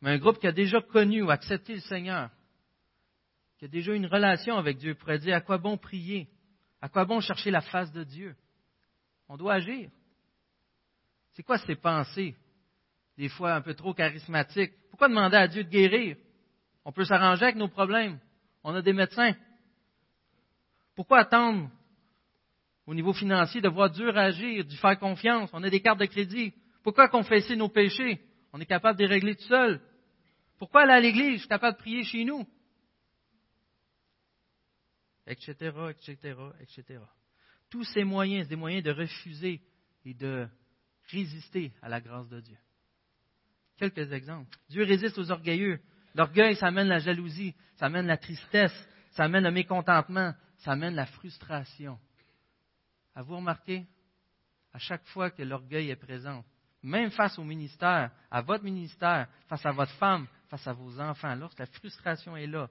Mais 0.00 0.10
un 0.10 0.18
groupe 0.18 0.38
qui 0.38 0.46
a 0.46 0.52
déjà 0.52 0.80
connu 0.80 1.22
ou 1.22 1.30
accepté 1.30 1.74
le 1.74 1.80
Seigneur, 1.80 2.30
qui 3.58 3.64
a 3.64 3.68
déjà 3.68 3.92
une 3.92 4.06
relation 4.06 4.56
avec 4.56 4.78
Dieu, 4.78 4.94
pourrait 4.94 5.18
dire 5.18 5.36
à 5.36 5.40
quoi 5.40 5.58
bon 5.58 5.76
prier, 5.76 6.28
à 6.80 6.88
quoi 6.88 7.04
bon 7.04 7.20
chercher 7.20 7.50
la 7.50 7.60
face 7.60 7.90
de 7.92 8.04
Dieu? 8.04 8.36
On 9.28 9.36
doit 9.36 9.54
agir. 9.54 9.90
C'est 11.32 11.42
quoi 11.42 11.58
ces 11.58 11.74
pensées 11.74 12.34
des 13.16 13.28
fois 13.28 13.54
un 13.54 13.60
peu 13.60 13.74
trop 13.74 13.92
charismatiques? 13.92 14.72
Pourquoi 14.90 15.08
demander 15.08 15.36
à 15.36 15.48
Dieu 15.48 15.64
de 15.64 15.68
guérir? 15.68 16.16
On 16.84 16.92
peut 16.92 17.04
s'arranger 17.04 17.44
avec 17.44 17.56
nos 17.56 17.68
problèmes. 17.68 18.18
On 18.62 18.74
a 18.74 18.82
des 18.82 18.92
médecins. 18.92 19.34
Pourquoi 20.94 21.18
attendre 21.18 21.70
au 22.86 22.94
niveau 22.94 23.12
financier 23.12 23.60
de 23.60 23.68
voir 23.68 23.90
Dieu 23.90 24.16
agir, 24.16 24.64
de 24.64 24.74
faire 24.74 24.98
confiance? 24.98 25.50
On 25.52 25.62
a 25.62 25.70
des 25.70 25.80
cartes 25.80 26.00
de 26.00 26.06
crédit. 26.06 26.54
Pourquoi 26.82 27.08
confesser 27.08 27.56
nos 27.56 27.68
péchés? 27.68 28.20
On 28.52 28.60
est 28.60 28.66
capable 28.66 28.98
de 28.98 29.04
les 29.04 29.10
régler 29.10 29.36
tout 29.36 29.42
seul. 29.42 29.80
Pourquoi 30.58 30.82
aller 30.82 30.92
à 30.92 31.00
l'église? 31.00 31.34
Je 31.34 31.38
suis 31.38 31.48
capable 31.48 31.76
de 31.76 31.82
prier 31.82 32.04
chez 32.04 32.24
nous. 32.24 32.46
Etc., 35.26 35.54
etc., 35.90 36.34
etc. 36.60 37.00
Tous 37.70 37.84
ces 37.84 38.04
moyens, 38.04 38.44
c'est 38.44 38.50
des 38.50 38.56
moyens 38.56 38.82
de 38.82 38.90
refuser 38.90 39.60
et 40.04 40.14
de 40.14 40.48
résister 41.10 41.72
à 41.82 41.88
la 41.88 42.00
grâce 42.00 42.28
de 42.28 42.40
Dieu. 42.40 42.56
Quelques 43.76 44.12
exemples. 44.12 44.56
Dieu 44.68 44.84
résiste 44.84 45.18
aux 45.18 45.30
orgueilleux. 45.30 45.80
L'orgueil, 46.14 46.56
ça 46.56 46.68
amène 46.68 46.88
la 46.88 46.98
jalousie, 46.98 47.54
ça 47.76 47.86
amène 47.86 48.06
la 48.06 48.16
tristesse, 48.16 48.88
ça 49.12 49.24
amène 49.24 49.44
le 49.44 49.52
mécontentement, 49.52 50.34
ça 50.58 50.72
amène 50.72 50.94
la 50.94 51.06
frustration. 51.06 51.98
Avez-vous 53.14 53.36
remarqué? 53.36 53.86
À 54.72 54.78
chaque 54.78 55.04
fois 55.06 55.30
que 55.30 55.42
l'orgueil 55.42 55.90
est 55.90 55.96
présent, 55.96 56.44
même 56.82 57.10
face 57.10 57.38
au 57.38 57.44
ministère, 57.44 58.10
à 58.30 58.42
votre 58.42 58.64
ministère, 58.64 59.28
face 59.48 59.64
à 59.64 59.72
votre 59.72 59.92
femme, 59.92 60.26
face 60.48 60.66
à 60.66 60.72
vos 60.72 61.00
enfants, 61.00 61.34
lorsque 61.34 61.58
la 61.58 61.66
frustration 61.66 62.36
est 62.36 62.46
là, 62.46 62.68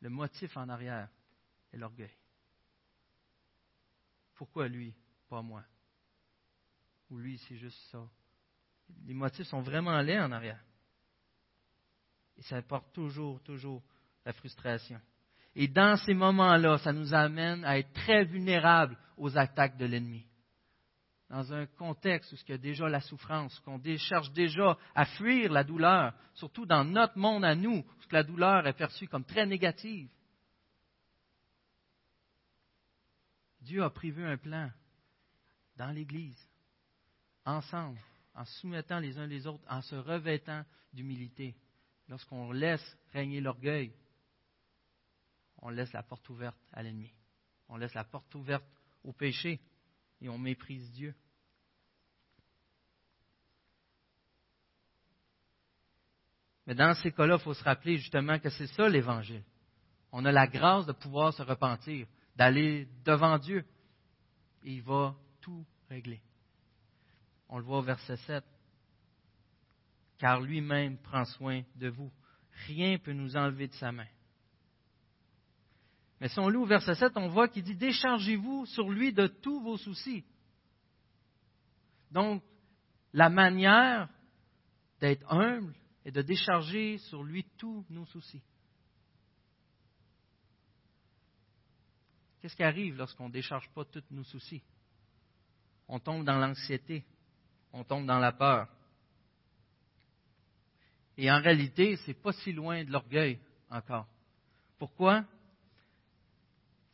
le 0.00 0.08
motif 0.08 0.56
en 0.56 0.68
arrière 0.68 1.08
est 1.72 1.76
l'orgueil. 1.76 2.14
Pourquoi 4.34 4.68
lui, 4.68 4.94
pas 5.28 5.42
moi? 5.42 5.62
Ou 7.10 7.18
lui, 7.18 7.38
c'est 7.46 7.56
juste 7.56 7.78
ça? 7.90 8.02
Les 9.06 9.14
motifs 9.14 9.46
sont 9.46 9.60
vraiment 9.60 10.00
laids 10.00 10.20
en 10.20 10.32
arrière. 10.32 10.62
Et 12.38 12.42
ça 12.42 12.56
apporte 12.56 12.92
toujours, 12.92 13.42
toujours 13.42 13.82
la 14.24 14.32
frustration. 14.32 15.00
Et 15.54 15.68
dans 15.68 15.96
ces 15.96 16.14
moments-là, 16.14 16.78
ça 16.78 16.92
nous 16.92 17.12
amène 17.12 17.64
à 17.64 17.78
être 17.78 17.92
très 17.92 18.24
vulnérables 18.24 18.96
aux 19.16 19.36
attaques 19.36 19.76
de 19.76 19.84
l'ennemi. 19.84 20.26
Dans 21.30 21.52
un 21.52 21.64
contexte 21.64 22.32
où 22.32 22.36
il 22.48 22.50
y 22.50 22.54
a 22.54 22.58
déjà 22.58 22.88
la 22.88 23.00
souffrance, 23.00 23.56
qu'on 23.60 23.80
cherche 23.96 24.32
déjà 24.32 24.76
à 24.96 25.06
fuir 25.06 25.52
la 25.52 25.62
douleur, 25.62 26.12
surtout 26.34 26.66
dans 26.66 26.84
notre 26.84 27.16
monde 27.16 27.44
à 27.44 27.54
nous, 27.54 27.78
où 27.78 28.12
la 28.12 28.24
douleur 28.24 28.66
est 28.66 28.72
perçue 28.72 29.06
comme 29.06 29.24
très 29.24 29.46
négative. 29.46 30.10
Dieu 33.60 33.84
a 33.84 33.90
prévu 33.90 34.26
un 34.26 34.36
plan 34.38 34.70
dans 35.76 35.92
l'Église, 35.92 36.48
ensemble, 37.44 38.00
en 38.34 38.44
soumettant 38.44 38.98
les 38.98 39.16
uns 39.16 39.26
les 39.26 39.46
autres, 39.46 39.64
en 39.68 39.82
se 39.82 39.94
revêtant 39.94 40.64
d'humilité. 40.92 41.54
Lorsqu'on 42.08 42.50
laisse 42.50 42.98
régner 43.12 43.40
l'orgueil, 43.40 43.92
on 45.58 45.68
laisse 45.68 45.92
la 45.92 46.02
porte 46.02 46.28
ouverte 46.28 46.58
à 46.72 46.82
l'ennemi. 46.82 47.12
On 47.68 47.76
laisse 47.76 47.94
la 47.94 48.02
porte 48.02 48.34
ouverte 48.34 48.64
au 49.04 49.12
péché 49.12 49.60
et 50.20 50.28
on 50.28 50.38
méprise 50.38 50.90
Dieu. 50.92 51.14
Mais 56.66 56.74
dans 56.74 56.94
ces 56.94 57.10
cas-là, 57.10 57.36
il 57.38 57.42
faut 57.42 57.54
se 57.54 57.64
rappeler 57.64 57.96
justement 57.96 58.38
que 58.38 58.50
c'est 58.50 58.68
ça 58.68 58.88
l'Évangile. 58.88 59.42
On 60.12 60.24
a 60.24 60.32
la 60.32 60.46
grâce 60.46 60.86
de 60.86 60.92
pouvoir 60.92 61.32
se 61.32 61.42
repentir, 61.42 62.06
d'aller 62.36 62.86
devant 63.04 63.38
Dieu. 63.38 63.64
Et 64.64 64.74
il 64.74 64.82
va 64.82 65.16
tout 65.40 65.66
régler. 65.88 66.20
On 67.48 67.58
le 67.58 67.64
voit 67.64 67.78
au 67.78 67.82
verset 67.82 68.16
7. 68.18 68.44
Car 70.18 70.40
lui-même 70.40 70.98
prend 70.98 71.24
soin 71.24 71.62
de 71.76 71.88
vous. 71.88 72.12
Rien 72.66 72.92
ne 72.92 72.96
peut 72.98 73.12
nous 73.12 73.36
enlever 73.36 73.68
de 73.68 73.74
sa 73.74 73.90
main. 73.90 74.06
Mais 76.20 76.28
si 76.28 76.38
on 76.38 76.48
lit 76.48 76.56
au 76.56 76.66
verset 76.66 76.94
7, 76.94 77.12
on 77.16 77.28
voit 77.28 77.48
qu'il 77.48 77.62
dit 77.62 77.76
Déchargez-vous 77.76 78.66
sur 78.66 78.90
lui 78.90 79.12
de 79.12 79.26
tous 79.26 79.60
vos 79.62 79.78
soucis. 79.78 80.24
Donc, 82.10 82.42
la 83.12 83.30
manière 83.30 84.08
d'être 85.00 85.30
humble 85.32 85.74
est 86.04 86.10
de 86.10 86.22
décharger 86.22 86.98
sur 86.98 87.24
lui 87.24 87.44
tous 87.56 87.84
nos 87.88 88.04
soucis. 88.06 88.42
Qu'est-ce 92.40 92.56
qui 92.56 92.62
arrive 92.62 92.96
lorsqu'on 92.96 93.28
ne 93.28 93.32
décharge 93.32 93.68
pas 93.70 93.84
tous 93.84 94.02
nos 94.10 94.24
soucis? 94.24 94.62
On 95.88 95.98
tombe 95.98 96.24
dans 96.24 96.38
l'anxiété, 96.38 97.04
on 97.72 97.84
tombe 97.84 98.06
dans 98.06 98.18
la 98.18 98.32
peur. 98.32 98.68
Et 101.16 101.30
en 101.30 101.40
réalité, 101.40 101.96
ce 101.96 102.08
n'est 102.08 102.14
pas 102.14 102.32
si 102.32 102.52
loin 102.52 102.84
de 102.84 102.90
l'orgueil 102.90 103.38
encore. 103.68 104.06
Pourquoi? 104.78 105.24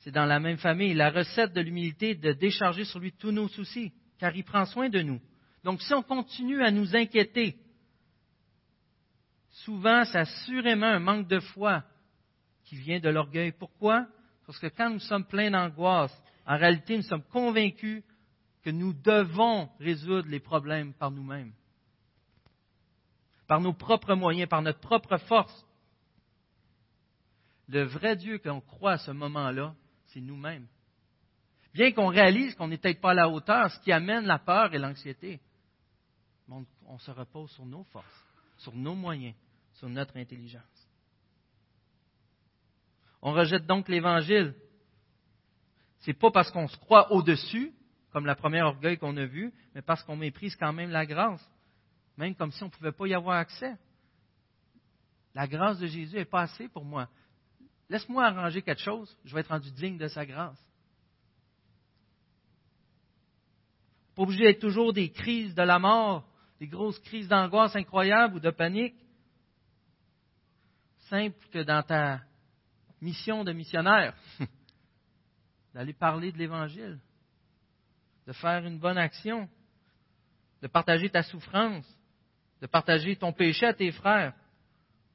C'est 0.07 0.13
dans 0.13 0.25
la 0.25 0.39
même 0.39 0.59
famille. 0.59 0.95
La 0.95 1.11
recette 1.11 1.53
de 1.53 1.61
l'humilité 1.61 2.15
de 2.15 2.31
décharger 2.33 2.85
sur 2.85 3.01
lui 3.01 3.11
tous 3.11 3.33
nos 3.33 3.49
soucis, 3.49 3.93
car 4.21 4.37
il 4.37 4.45
prend 4.45 4.65
soin 4.65 4.89
de 4.89 5.01
nous. 5.03 5.21
Donc 5.65 5.83
si 5.83 5.93
on 5.95 6.03
continue 6.05 6.63
à 6.63 6.71
nous 6.71 6.95
inquiéter, 6.95 7.57
souvent 9.51 10.05
c'est 10.05 10.19
assurément 10.19 10.87
un 10.87 11.01
manque 11.01 11.27
de 11.27 11.41
foi 11.41 11.83
qui 12.67 12.77
vient 12.77 13.01
de 13.01 13.09
l'orgueil. 13.09 13.51
Pourquoi? 13.51 14.07
Parce 14.47 14.61
que 14.61 14.69
quand 14.69 14.91
nous 14.91 15.01
sommes 15.01 15.27
pleins 15.27 15.51
d'angoisse, 15.51 16.17
en 16.47 16.57
réalité, 16.57 16.97
nous 16.97 17.03
sommes 17.03 17.25
convaincus 17.25 18.05
que 18.63 18.71
nous 18.71 18.93
devons 18.93 19.69
résoudre 19.81 20.29
les 20.29 20.39
problèmes 20.39 20.95
par 20.95 21.11
nous-mêmes, 21.11 21.53
par 23.49 23.61
nos 23.61 23.73
propres 23.73 24.15
moyens, 24.15 24.49
par 24.49 24.63
notre 24.63 24.79
propre 24.79 25.17
force. 25.17 25.67
Le 27.67 27.83
vrai 27.83 28.15
Dieu 28.15 28.39
qu'on 28.39 28.61
croit 28.61 28.93
à 28.93 28.99
ce 28.99 29.11
moment-là, 29.11 29.75
c'est 30.17 30.23
nous-mêmes. 30.23 30.67
Bien 31.75 31.93
qu'on 31.93 32.07
réalise 32.07 32.55
qu'on 32.55 32.69
n'est 32.69 32.79
peut-être 32.79 33.03
pas 33.03 33.11
à 33.11 33.15
la 33.15 33.29
hauteur, 33.29 33.71
ce 33.71 33.79
qui 33.81 33.93
amène 33.93 34.25
la 34.25 34.39
peur 34.39 34.73
et 34.73 34.79
l'anxiété, 34.79 35.41
on, 36.49 36.99
se 36.99 37.11
repose 37.11 37.51
sur 37.51 37.67
nos 37.67 37.85
forces, 37.85 38.25
sur 38.57 38.75
nos 38.75 38.95
moyens, 38.95 39.35
sur 39.75 39.91
notre 39.91 40.17
intelligence. 40.17 40.63
On 43.21 43.35
rejette 43.35 43.67
donc 43.67 43.89
l'Évangile. 43.91 44.55
Ce 45.99 46.09
n'est 46.11 46.15
pas 46.15 46.31
parce 46.31 46.51
qu'on 46.51 46.69
se 46.69 46.79
croit 46.79 47.13
au-dessus, 47.13 47.75
comme 48.11 48.25
la 48.25 48.37
première 48.37 48.69
orgueil 48.69 48.97
qu'on 48.97 49.19
a 49.19 49.27
vue, 49.27 49.53
mais 49.75 49.83
parce 49.83 50.03
qu'on 50.03 50.17
méprise 50.17 50.57
quand 50.57 50.73
même 50.73 50.91
la 50.91 51.05
grâce, 51.05 51.47
même 52.17 52.35
comme 52.35 52.53
si 52.53 52.63
on 52.63 52.67
ne 52.67 52.71
pouvait 52.71 52.93
pas 52.93 53.07
y 53.07 53.13
avoir 53.13 53.37
accès. 53.37 53.75
La 55.35 55.47
grâce 55.47 55.79
de 55.79 55.87
Jésus 55.87 56.17
n'est 56.17 56.25
pas 56.25 56.43
assez 56.43 56.69
pour 56.69 56.87
moi. 56.87 57.07
Laisse-moi 57.89 58.25
arranger 58.25 58.63
quelque 58.63 58.83
chose, 58.83 59.17
je 59.25 59.35
vais 59.35 59.41
être 59.41 59.49
rendu 59.49 59.71
digne 59.71 59.99
de 59.99 60.09
sa 60.09 60.27
grâce. 60.27 60.61
Pas 64.15 64.23
obligé 64.23 64.45
d'être 64.45 64.61
toujours 64.61 64.93
des 64.93 65.11
crises 65.11 65.55
de 65.55 65.63
la 65.63 65.79
mort, 65.79 66.27
des 66.59 66.67
grosses 66.67 66.99
crises 67.01 67.29
d'angoisse 67.29 67.77
incroyables 67.77 68.37
ou 68.37 68.41
de 68.41 68.51
panique. 68.51 68.97
Simple 71.09 71.39
que 71.53 71.63
dans 71.63 71.83
ta 71.83 72.21
mission 73.01 73.45
de 73.45 73.53
missionnaire, 73.53 74.17
d'aller 75.75 75.93
parler 75.93 76.33
de 76.33 76.39
l'Évangile, 76.39 76.99
de 78.27 78.33
faire 78.33 78.65
une 78.65 78.79
bonne 78.79 78.99
action, 78.99 79.49
de 80.63 80.67
partager 80.67 81.11
ta 81.11 81.23
souffrance, 81.23 81.87
de 82.61 82.67
partager 82.67 83.15
ton 83.17 83.33
péché 83.33 83.67
à 83.67 83.75
tes 83.75 83.93
frères 83.93 84.35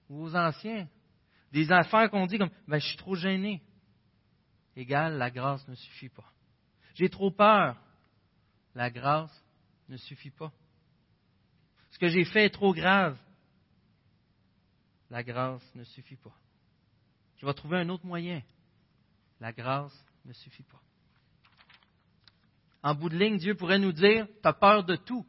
ou 0.10 0.24
aux 0.24 0.36
anciens. 0.36 0.88
Des 1.52 1.72
affaires 1.72 2.10
qu'on 2.10 2.26
dit 2.28 2.38
comme 2.38 2.52
ben, 2.68 2.80
Je 2.80 2.88
suis 2.88 2.98
trop 2.98 3.16
gêné. 3.16 3.62
Égal, 4.76 5.18
la 5.18 5.30
grâce 5.30 5.68
ne 5.68 5.76
suffit 5.76 6.10
pas. 6.10 6.32
J'ai 6.94 7.10
trop 7.10 7.32
peur. 7.32 7.78
La 8.74 8.90
grâce 8.90 9.34
ne 9.90 9.98
suffit 9.98 10.32
pas. 10.32 10.52
Ce 11.92 12.00
que 12.00 12.08
j'ai 12.08 12.24
fait 12.24 12.46
est 12.46 12.52
trop 12.52 12.74
grave. 12.74 13.18
La 15.10 15.24
grâce 15.24 15.76
ne 15.76 15.84
suffit 15.84 16.16
pas. 16.16 16.34
Je 17.38 17.46
vais 17.46 17.54
trouver 17.54 17.80
un 17.80 17.90
autre 17.90 18.06
moyen. 18.06 18.42
La 19.42 19.52
grâce 19.52 20.06
ne 20.24 20.32
suffit 20.32 20.64
pas. 20.64 20.82
En 22.84 22.96
bout 22.96 23.10
de 23.10 23.18
ligne, 23.18 23.38
Dieu 23.38 23.56
pourrait 23.56 23.80
nous 23.80 23.92
dire, 23.92 24.26
tu 24.42 24.48
as 24.48 24.54
peur 24.54 24.84
de 24.86 24.96
tout. 24.96 25.26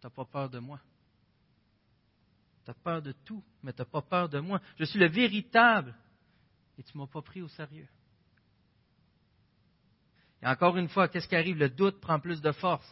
Tu 0.00 0.06
n'as 0.06 0.10
pas 0.10 0.24
peur 0.24 0.48
de 0.48 0.58
moi. 0.58 0.80
Tu 2.64 2.70
as 2.70 2.74
peur 2.74 3.02
de 3.02 3.12
tout, 3.12 3.42
mais 3.62 3.72
tu 3.72 3.82
n'as 3.82 3.86
pas 3.86 4.02
peur 4.02 4.28
de 4.28 4.40
moi. 4.40 4.60
Je 4.78 4.84
suis 4.84 4.98
le 4.98 5.08
véritable 5.08 5.94
et 6.78 6.82
tu 6.82 6.96
ne 6.96 7.02
m'as 7.02 7.08
pas 7.08 7.22
pris 7.22 7.42
au 7.42 7.48
sérieux. 7.48 7.88
Et 10.42 10.46
encore 10.46 10.76
une 10.76 10.88
fois, 10.88 11.08
qu'est-ce 11.08 11.28
qui 11.28 11.36
arrive? 11.36 11.56
Le 11.56 11.70
doute 11.70 12.00
prend 12.00 12.20
plus 12.20 12.40
de 12.40 12.52
force, 12.52 12.86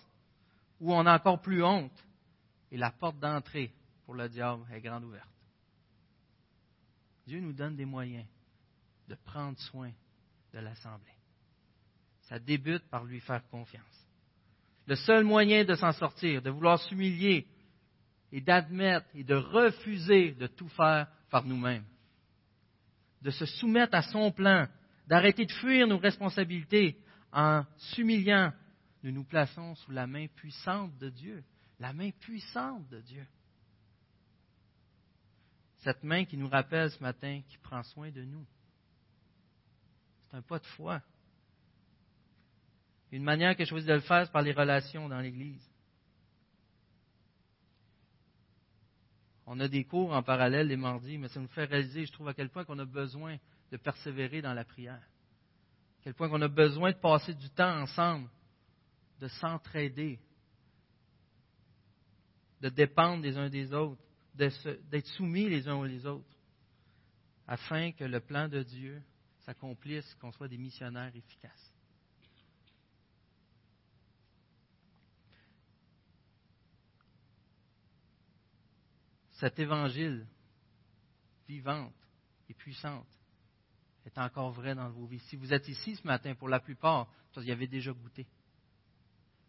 ou 0.80 0.94
on 0.94 1.04
a 1.04 1.14
encore 1.14 1.40
plus 1.40 1.62
honte, 1.62 2.06
et 2.70 2.78
la 2.78 2.90
porte 2.90 3.18
d'entrée 3.18 3.72
pour 4.04 4.14
le 4.14 4.28
diable 4.28 4.64
est 4.72 4.80
grande 4.80 5.04
ouverte. 5.04 5.28
Dieu 7.26 7.40
nous 7.40 7.52
donne 7.52 7.76
des 7.76 7.84
moyens 7.84 8.26
de 9.08 9.14
prendre 9.14 9.58
soin 9.58 9.92
de 10.52 10.58
l'Assemblée. 10.58 11.12
Ça 12.22 12.38
débute 12.38 12.88
par 12.88 13.04
lui 13.04 13.20
faire 13.20 13.46
confiance. 13.48 14.08
Le 14.86 14.96
seul 14.96 15.22
moyen 15.22 15.64
de 15.64 15.74
s'en 15.74 15.92
sortir, 15.92 16.42
de 16.42 16.50
vouloir 16.50 16.78
s'humilier 16.78 17.46
et 18.32 18.40
d'admettre 18.40 19.06
et 19.14 19.22
de 19.22 19.34
refuser 19.34 20.32
de 20.32 20.46
tout 20.46 20.68
faire 20.70 21.06
par 21.30 21.44
nous-mêmes. 21.44 21.84
De 23.20 23.30
se 23.30 23.44
soumettre 23.44 23.94
à 23.94 24.02
son 24.02 24.32
plan, 24.32 24.66
d'arrêter 25.06 25.44
de 25.44 25.52
fuir 25.52 25.86
nos 25.86 25.98
responsabilités 25.98 26.98
en 27.30 27.64
s'humiliant. 27.76 28.52
Nous 29.02 29.12
nous 29.12 29.24
plaçons 29.24 29.74
sous 29.76 29.92
la 29.92 30.06
main 30.06 30.26
puissante 30.34 30.96
de 30.98 31.10
Dieu. 31.10 31.44
La 31.78 31.92
main 31.92 32.10
puissante 32.10 32.88
de 32.88 33.00
Dieu. 33.00 33.26
Cette 35.78 36.02
main 36.02 36.24
qui 36.24 36.36
nous 36.36 36.48
rappelle 36.48 36.90
ce 36.90 37.02
matin, 37.02 37.42
qui 37.48 37.58
prend 37.58 37.82
soin 37.82 38.10
de 38.10 38.22
nous. 38.22 38.46
C'est 40.30 40.36
un 40.36 40.42
pas 40.42 40.58
de 40.58 40.66
foi. 40.66 41.02
Une 43.10 43.24
manière 43.24 43.56
que 43.56 43.64
je 43.64 43.68
choisis 43.68 43.88
de 43.88 43.94
le 43.94 44.00
faire, 44.00 44.24
c'est 44.24 44.32
par 44.32 44.42
les 44.42 44.52
relations 44.52 45.08
dans 45.08 45.20
l'Église. 45.20 45.71
On 49.54 49.60
a 49.60 49.68
des 49.68 49.84
cours 49.84 50.14
en 50.14 50.22
parallèle 50.22 50.68
les 50.68 50.78
mardis, 50.78 51.18
mais 51.18 51.28
ça 51.28 51.38
nous 51.38 51.48
fait 51.48 51.66
réaliser, 51.66 52.06
je 52.06 52.12
trouve, 52.12 52.26
à 52.26 52.32
quel 52.32 52.48
point 52.48 52.64
qu'on 52.64 52.78
a 52.78 52.86
besoin 52.86 53.36
de 53.70 53.76
persévérer 53.76 54.40
dans 54.40 54.54
la 54.54 54.64
prière. 54.64 54.94
À 54.94 56.04
quel 56.04 56.14
point 56.14 56.30
qu'on 56.30 56.40
a 56.40 56.48
besoin 56.48 56.92
de 56.92 56.96
passer 56.96 57.34
du 57.34 57.50
temps 57.50 57.82
ensemble, 57.82 58.30
de 59.20 59.28
s'entraider, 59.28 60.18
de 62.62 62.70
dépendre 62.70 63.22
les 63.22 63.36
uns 63.36 63.50
des 63.50 63.74
autres, 63.74 64.00
d'être 64.34 65.06
soumis 65.18 65.50
les 65.50 65.68
uns 65.68 65.76
aux 65.76 66.06
autres, 66.06 66.38
afin 67.46 67.92
que 67.92 68.04
le 68.04 68.20
plan 68.20 68.48
de 68.48 68.62
Dieu 68.62 69.02
s'accomplisse, 69.40 70.14
qu'on 70.14 70.32
soit 70.32 70.48
des 70.48 70.56
missionnaires 70.56 71.14
efficaces. 71.14 71.71
Cet 79.42 79.58
évangile 79.58 80.24
vivante 81.48 81.92
et 82.48 82.54
puissante 82.54 83.08
est 84.06 84.16
encore 84.16 84.52
vrai 84.52 84.76
dans 84.76 84.88
vos 84.90 85.04
vies. 85.04 85.18
Si 85.18 85.34
vous 85.34 85.52
êtes 85.52 85.66
ici 85.66 85.96
ce 85.96 86.06
matin, 86.06 86.36
pour 86.36 86.48
la 86.48 86.60
plupart, 86.60 87.08
vous 87.34 87.42
y 87.42 87.50
avez 87.50 87.66
déjà 87.66 87.90
goûté. 87.90 88.24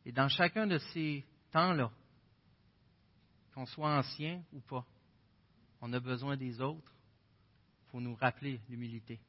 Et 0.03 0.11
dans 0.11 0.27
chacun 0.29 0.65
de 0.65 0.79
ces 0.79 1.23
temps-là, 1.51 1.91
qu'on 3.53 3.67
soit 3.67 3.95
ancien 3.95 4.41
ou 4.51 4.61
pas, 4.61 4.83
on 5.79 5.93
a 5.93 5.99
besoin 5.99 6.37
des 6.37 6.59
autres 6.59 6.91
pour 7.89 8.01
nous 8.01 8.15
rappeler 8.15 8.59
l'humilité. 8.69 9.19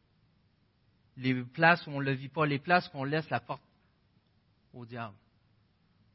Les 1.19 1.45
places 1.45 1.87
où 1.87 1.91
on 1.91 2.01
ne 2.01 2.07
le 2.07 2.13
vit 2.13 2.31
pas, 2.31 2.47
les 2.47 2.59
places 2.59 2.89
où 2.95 2.97
on 2.97 3.05
laisse 3.05 3.29
la 3.29 3.41
porte 3.41 3.63
au 4.73 4.87
diable, 4.87 5.17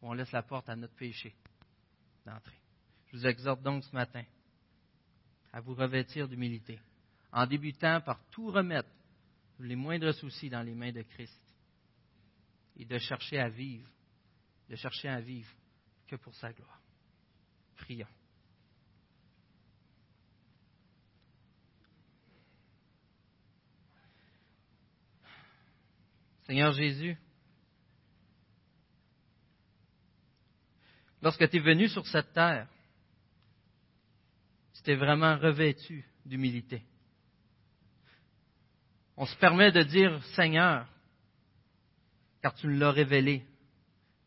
où 0.02 0.10
on 0.10 0.14
laisse 0.14 0.32
la 0.32 0.42
porte 0.42 0.70
à 0.70 0.76
notre 0.76 0.96
péché 0.96 1.36
d'entrer. 2.26 2.58
Je 3.12 3.18
vous 3.18 3.28
exhorte 3.28 3.62
donc 3.62 3.84
ce 3.84 3.94
matin 3.94 4.24
à 5.52 5.62
vous 5.62 5.74
revêtir 5.74 6.28
d'humilité, 6.28 6.80
en 7.32 7.46
débutant 7.46 8.02
par 8.02 8.20
tout 8.30 8.52
remettre 8.52 8.90
les 9.60 9.76
moindres 9.76 10.14
soucis 10.14 10.50
dans 10.50 10.62
les 10.62 10.76
mains 10.76 10.92
de 10.92 11.02
Christ 11.02 11.42
et 12.78 12.86
de 12.86 12.98
chercher 12.98 13.40
à 13.40 13.50
vivre, 13.50 13.90
de 14.70 14.76
chercher 14.76 15.10
à 15.10 15.20
vivre 15.20 15.52
que 16.08 16.16
pour 16.16 16.34
sa 16.36 16.54
gloire. 16.54 16.80
Prions. 17.76 18.08
Seigneur 26.46 26.72
Jésus, 26.72 27.16
lorsque 31.22 31.48
tu 31.48 31.58
es 31.58 31.60
venu 31.60 31.88
sur 31.90 32.08
cette 32.08 32.34
terre, 32.34 32.68
tu 34.90 34.96
vraiment 34.96 35.38
revêtu 35.38 36.04
d'humilité. 36.26 36.82
On 39.16 39.28
se 39.28 39.36
permet 39.36 39.72
de 39.72 39.84
dire 39.84 40.24
Seigneur, 40.36 40.88
car 42.42 42.56
tu 42.56 42.66
nous 42.66 42.80
l'as 42.80 42.92
révélé, 42.92 43.46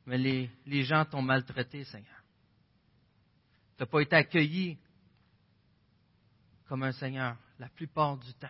mais 0.07 0.19
les, 0.19 0.51
les 0.67 0.85
gens 0.85 1.05
t'ont 1.05 1.23
maltraité, 1.23 1.83
Seigneur. 1.83 2.23
Tu 3.77 3.83
n'as 3.83 3.87
pas 3.87 4.03
été 4.03 4.15
accueilli 4.15 4.79
comme 6.69 6.85
un 6.85 6.93
Seigneur 6.93 7.37
la 7.59 7.69
plupart 7.69 8.17
du 8.19 8.33
temps. 8.35 8.47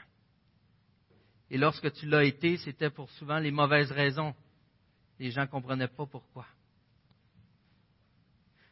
Et 1.48 1.56
lorsque 1.56 1.90
tu 1.92 2.06
l'as 2.06 2.24
été, 2.24 2.58
c'était 2.58 2.90
pour 2.90 3.10
souvent 3.12 3.38
les 3.38 3.50
mauvaises 3.50 3.92
raisons. 3.92 4.34
Les 5.18 5.30
gens 5.30 5.42
ne 5.42 5.46
comprenaient 5.46 5.88
pas 5.88 6.06
pourquoi. 6.06 6.46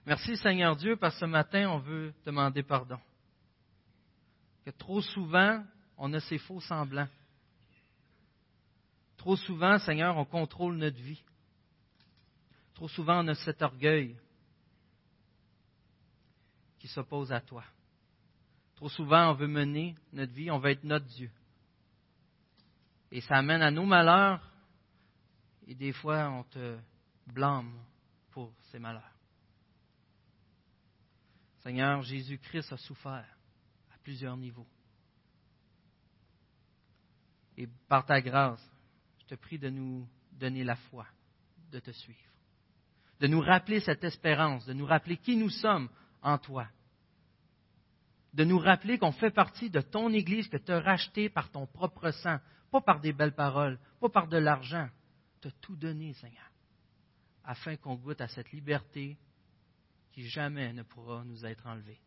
Merci 0.05 0.37
Seigneur 0.37 0.77
Dieu, 0.77 0.97
parce 0.97 1.19
ce 1.19 1.25
matin, 1.25 1.71
on 1.71 1.79
veut 1.79 2.13
demander 2.27 2.63
pardon 2.63 2.99
trop 4.73 5.01
souvent, 5.01 5.65
on 5.97 6.13
a 6.13 6.21
ces 6.21 6.39
faux 6.39 6.61
semblants. 6.61 7.09
Trop 9.17 9.37
souvent, 9.37 9.79
Seigneur, 9.79 10.17
on 10.17 10.25
contrôle 10.25 10.77
notre 10.77 11.01
vie. 11.01 11.23
Trop 12.75 12.89
souvent, 12.89 13.25
on 13.25 13.29
a 13.29 13.35
cet 13.35 13.61
orgueil 13.61 14.17
qui 16.79 16.89
s'oppose 16.89 17.31
à 17.31 17.41
toi. 17.41 17.65
Trop 18.77 18.89
souvent, 18.89 19.31
on 19.31 19.35
veut 19.35 19.47
mener 19.47 19.95
notre 20.13 20.33
vie, 20.33 20.51
on 20.51 20.59
veut 20.59 20.71
être 20.71 20.85
notre 20.85 21.07
Dieu. 21.07 21.31
Et 23.13 23.21
ça 23.21 23.37
amène 23.37 23.61
à 23.61 23.71
nos 23.71 23.85
malheurs, 23.85 24.43
et 25.67 25.75
des 25.75 25.93
fois, 25.93 26.31
on 26.31 26.45
te 26.45 26.79
blâme 27.27 27.73
pour 28.31 28.53
ces 28.71 28.79
malheurs. 28.79 29.03
Seigneur, 31.63 32.01
Jésus-Christ 32.03 32.73
a 32.73 32.77
souffert 32.79 33.40
plusieurs 34.11 34.37
niveaux. 34.37 34.67
Et 37.57 37.69
par 37.87 38.05
ta 38.05 38.21
grâce, 38.21 38.61
je 39.21 39.27
te 39.27 39.35
prie 39.37 39.57
de 39.57 39.71
nous 39.71 40.05
donner 40.33 40.65
la 40.65 40.75
foi 40.75 41.07
de 41.71 41.79
te 41.79 41.93
suivre, 41.93 42.19
de 43.21 43.29
nous 43.29 43.41
rappeler 43.41 43.79
cette 43.79 44.03
espérance, 44.03 44.67
de 44.67 44.73
nous 44.73 44.85
rappeler 44.85 45.17
qui 45.17 45.37
nous 45.37 45.49
sommes 45.49 45.89
en 46.23 46.39
toi, 46.39 46.67
de 48.33 48.43
nous 48.43 48.59
rappeler 48.59 48.99
qu'on 48.99 49.13
fait 49.13 49.31
partie 49.31 49.71
de 49.71 49.81
ton 49.81 50.13
Église 50.13 50.49
que 50.49 50.57
tu 50.57 50.73
as 50.73 50.81
rachetée 50.81 51.29
par 51.29 51.49
ton 51.53 51.69
propre 51.69 52.11
sang, 52.11 52.41
pas 52.73 52.81
par 52.81 52.99
des 52.99 53.13
belles 53.13 53.37
paroles, 53.37 53.79
pas 54.01 54.09
par 54.09 54.27
de 54.27 54.39
l'argent. 54.39 54.89
Tu 55.41 55.47
as 55.47 55.53
tout 55.61 55.77
donné, 55.77 56.15
Seigneur, 56.15 56.51
afin 57.45 57.77
qu'on 57.77 57.95
goûte 57.95 58.23
à 58.23 58.27
cette 58.27 58.51
liberté 58.51 59.17
qui 60.11 60.27
jamais 60.27 60.73
ne 60.73 60.83
pourra 60.83 61.23
nous 61.23 61.47
être 61.47 61.65
enlevée 61.69 62.01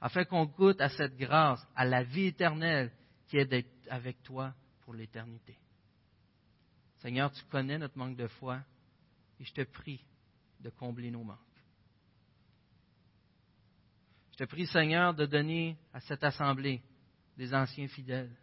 afin 0.00 0.24
qu'on 0.24 0.46
goûte 0.46 0.80
à 0.80 0.88
cette 0.88 1.16
grâce, 1.16 1.66
à 1.76 1.84
la 1.84 2.02
vie 2.02 2.26
éternelle 2.26 2.90
qui 3.28 3.36
est 3.36 3.44
d'être 3.46 3.70
avec 3.88 4.22
toi 4.22 4.54
pour 4.80 4.94
l'éternité. 4.94 5.56
Seigneur, 6.98 7.30
tu 7.32 7.44
connais 7.44 7.78
notre 7.78 7.98
manque 7.98 8.16
de 8.16 8.26
foi 8.26 8.60
et 9.38 9.44
je 9.44 9.52
te 9.52 9.62
prie 9.62 10.04
de 10.60 10.70
combler 10.70 11.10
nos 11.10 11.22
manques. 11.22 11.38
Je 14.32 14.38
te 14.38 14.44
prie, 14.44 14.66
Seigneur, 14.66 15.14
de 15.14 15.26
donner 15.26 15.76
à 15.92 16.00
cette 16.00 16.24
assemblée 16.24 16.82
des 17.36 17.54
anciens 17.54 17.88
fidèles, 17.88 18.34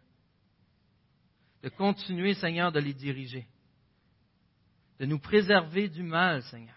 de 1.62 1.68
continuer, 1.70 2.34
Seigneur, 2.34 2.70
de 2.70 2.78
les 2.78 2.94
diriger, 2.94 3.46
de 5.00 5.06
nous 5.06 5.18
préserver 5.18 5.88
du 5.88 6.04
mal, 6.04 6.42
Seigneur, 6.44 6.76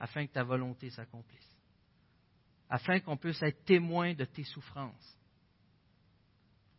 afin 0.00 0.26
que 0.26 0.32
ta 0.32 0.42
volonté 0.42 0.90
s'accomplisse 0.90 1.49
afin 2.70 3.00
qu'on 3.00 3.16
puisse 3.16 3.42
être 3.42 3.64
témoin 3.64 4.14
de 4.14 4.24
tes 4.24 4.44
souffrances, 4.44 5.18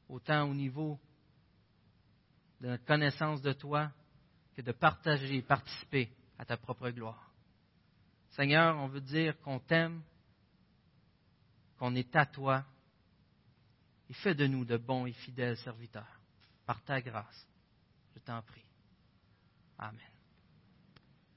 autant 0.07 0.49
au 0.49 0.53
niveau 0.53 0.97
de 2.61 2.67
notre 2.67 2.85
connaissance 2.85 3.41
de 3.41 3.51
toi 3.51 3.91
que 4.55 4.61
de 4.61 4.71
partager, 4.71 5.41
participer 5.41 6.09
à 6.39 6.45
ta 6.45 6.55
propre 6.55 6.89
gloire. 6.89 7.31
Seigneur, 8.29 8.77
on 8.77 8.87
veut 8.87 9.01
dire 9.01 9.37
qu'on 9.41 9.59
t'aime, 9.59 10.01
qu'on 11.77 11.93
est 11.95 12.15
à 12.15 12.25
toi, 12.25 12.65
et 14.09 14.13
fais 14.13 14.35
de 14.35 14.47
nous 14.47 14.63
de 14.63 14.77
bons 14.77 15.05
et 15.05 15.13
fidèles 15.13 15.57
serviteurs, 15.57 16.21
par 16.65 16.81
ta 16.83 17.01
grâce. 17.01 17.47
Je 18.13 18.19
t'en 18.19 18.41
prie. 18.41 18.65
Amen. 19.77 20.10